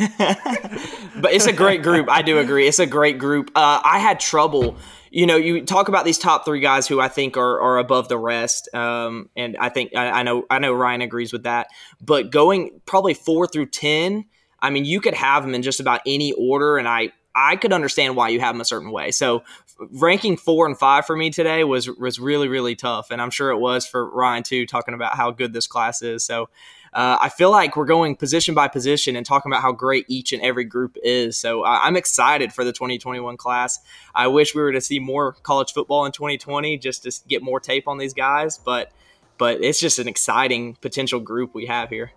but 1.16 1.32
it's 1.32 1.46
a 1.46 1.52
great 1.52 1.82
group. 1.82 2.08
I 2.08 2.22
do 2.22 2.38
agree. 2.38 2.68
It's 2.68 2.78
a 2.78 2.86
great 2.86 3.18
group. 3.18 3.50
Uh, 3.56 3.80
I 3.84 3.98
had 3.98 4.20
trouble. 4.20 4.76
You 5.10 5.26
know, 5.26 5.36
you 5.36 5.64
talk 5.64 5.88
about 5.88 6.04
these 6.04 6.18
top 6.18 6.44
three 6.44 6.60
guys 6.60 6.86
who 6.86 7.00
I 7.00 7.08
think 7.08 7.36
are, 7.36 7.60
are 7.60 7.78
above 7.78 8.08
the 8.08 8.18
rest, 8.18 8.72
um, 8.72 9.30
and 9.36 9.56
I 9.58 9.68
think 9.70 9.96
I, 9.96 10.10
I, 10.10 10.22
know 10.22 10.44
I 10.48 10.60
know 10.60 10.72
Ryan 10.72 11.02
agrees 11.02 11.32
with 11.32 11.42
that. 11.42 11.68
But 12.00 12.30
going 12.30 12.80
probably 12.86 13.14
four 13.14 13.48
through 13.48 13.66
ten, 13.66 14.26
I 14.60 14.70
mean, 14.70 14.84
you 14.84 15.00
could 15.00 15.14
have 15.14 15.42
them 15.42 15.54
in 15.54 15.62
just 15.62 15.80
about 15.80 16.00
any 16.06 16.32
order, 16.32 16.78
and 16.78 16.86
I 16.86 17.10
I 17.34 17.56
could 17.56 17.72
understand 17.72 18.14
why 18.14 18.28
you 18.28 18.38
have 18.40 18.54
them 18.54 18.60
a 18.60 18.64
certain 18.64 18.92
way. 18.92 19.10
So 19.10 19.42
ranking 19.78 20.36
four 20.36 20.66
and 20.66 20.78
five 20.78 21.04
for 21.04 21.16
me 21.16 21.30
today 21.30 21.64
was 21.64 21.88
was 21.88 22.20
really 22.20 22.46
really 22.46 22.76
tough, 22.76 23.10
and 23.10 23.20
I'm 23.20 23.30
sure 23.30 23.50
it 23.50 23.58
was 23.58 23.86
for 23.86 24.08
Ryan 24.08 24.44
too, 24.44 24.66
talking 24.66 24.94
about 24.94 25.16
how 25.16 25.32
good 25.32 25.52
this 25.52 25.66
class 25.66 26.00
is. 26.00 26.24
So 26.24 26.48
uh, 26.94 27.18
I 27.20 27.28
feel 27.28 27.50
like 27.50 27.76
we're 27.76 27.86
going 27.86 28.14
position 28.14 28.54
by 28.54 28.68
position 28.68 29.16
and 29.16 29.26
talking 29.26 29.50
about 29.50 29.62
how 29.62 29.72
great 29.72 30.06
each 30.08 30.32
and 30.32 30.40
every 30.42 30.64
group 30.64 30.96
is. 31.02 31.36
So 31.36 31.64
I'm 31.64 31.96
excited 31.96 32.52
for 32.52 32.64
the 32.64 32.72
2021 32.72 33.36
class. 33.36 33.80
I 34.14 34.28
wish 34.28 34.54
we 34.54 34.62
were 34.62 34.72
to 34.72 34.80
see 34.80 35.00
more 35.00 35.32
college 35.32 35.72
football 35.72 36.06
in 36.06 36.12
2020 36.12 36.78
just 36.78 37.02
to 37.02 37.12
get 37.28 37.42
more 37.42 37.58
tape 37.58 37.88
on 37.88 37.98
these 37.98 38.14
guys, 38.14 38.58
but 38.58 38.92
but 39.36 39.64
it's 39.64 39.80
just 39.80 39.98
an 39.98 40.06
exciting 40.06 40.76
potential 40.80 41.18
group 41.18 41.54
we 41.54 41.66
have 41.66 41.90
here. 41.90 42.12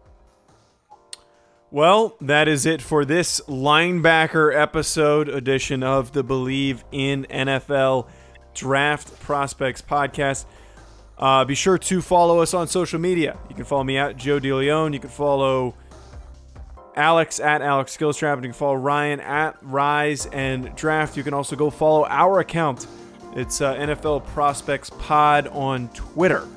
Well, 1.72 2.16
that 2.22 2.48
is 2.48 2.68
it 2.68 2.82
for 2.82 3.04
this 3.04 3.42
linebacker 3.48 4.56
episode 4.56 5.28
edition 5.28 5.82
of 5.82 6.14
the 6.14 6.24
Bleav 6.24 6.84
in 6.92 7.26
NFL 7.26 8.08
Draft 8.54 9.20
Prospects 9.20 9.82
podcast. 9.82 10.46
Uh, 11.18 11.44
be 11.46 11.56
sure 11.56 11.78
to 11.78 12.02
follow 12.02 12.40
us 12.40 12.54
on 12.54 12.68
social 12.68 13.00
media. 13.00 13.38
You 13.50 13.56
can 13.56 13.66
follow 13.66 13.84
me 13.84 13.98
at 13.98 14.18
Joe 14.18 14.40
DeLeon. 14.40 14.94
You 14.94 15.00
can 15.00 15.10
follow 15.10 15.76
Alex 16.96 17.40
at 17.40 17.62
Alex 17.62 17.96
Skillstrap. 17.96 18.34
And 18.34 18.44
you 18.44 18.50
can 18.50 18.58
follow 18.58 18.76
Ryan 18.76 19.20
at 19.22 19.58
Rise 19.62 20.28
and 20.28 20.76
Draft. 20.76 21.18
You 21.18 21.24
can 21.24 21.34
also 21.34 21.56
go 21.56 21.70
follow 21.70 22.06
our 22.06 22.40
account. 22.40 22.86
It's 23.36 23.62
uh, 23.62 23.76
NFL 23.76 24.26
Prospects 24.28 24.90
Pod 24.92 25.48
on 25.48 25.90
Twitter. 25.90 26.48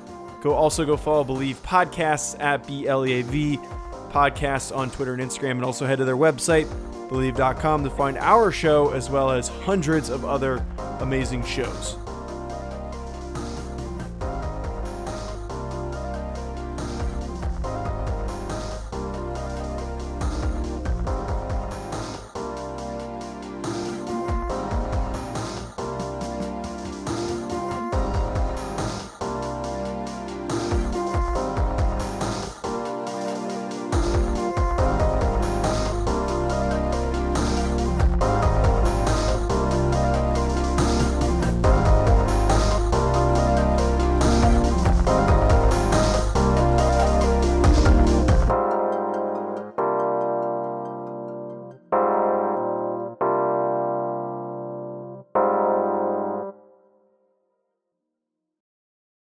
Go 0.41 0.53
also 0.53 0.85
go 0.85 0.97
follow 0.97 1.23
Bleav 1.23 1.55
Podcasts 1.57 2.39
at 2.39 2.65
B 2.65 2.87
L 2.87 3.05
E 3.05 3.19
A 3.19 3.23
V 3.23 3.57
Podcasts 4.09 4.75
on 4.75 4.89
Twitter 4.89 5.13
and 5.13 5.21
Instagram. 5.21 5.51
And 5.51 5.65
also 5.65 5.85
head 5.85 5.99
to 5.99 6.05
their 6.05 6.17
website, 6.17 6.65
bleav.com, 7.09 7.83
to 7.83 7.89
find 7.91 8.17
our 8.17 8.51
show 8.51 8.91
as 8.91 9.09
well 9.09 9.31
as 9.31 9.47
hundreds 9.47 10.09
of 10.09 10.25
other 10.25 10.65
amazing 10.99 11.43
shows. 11.45 12.00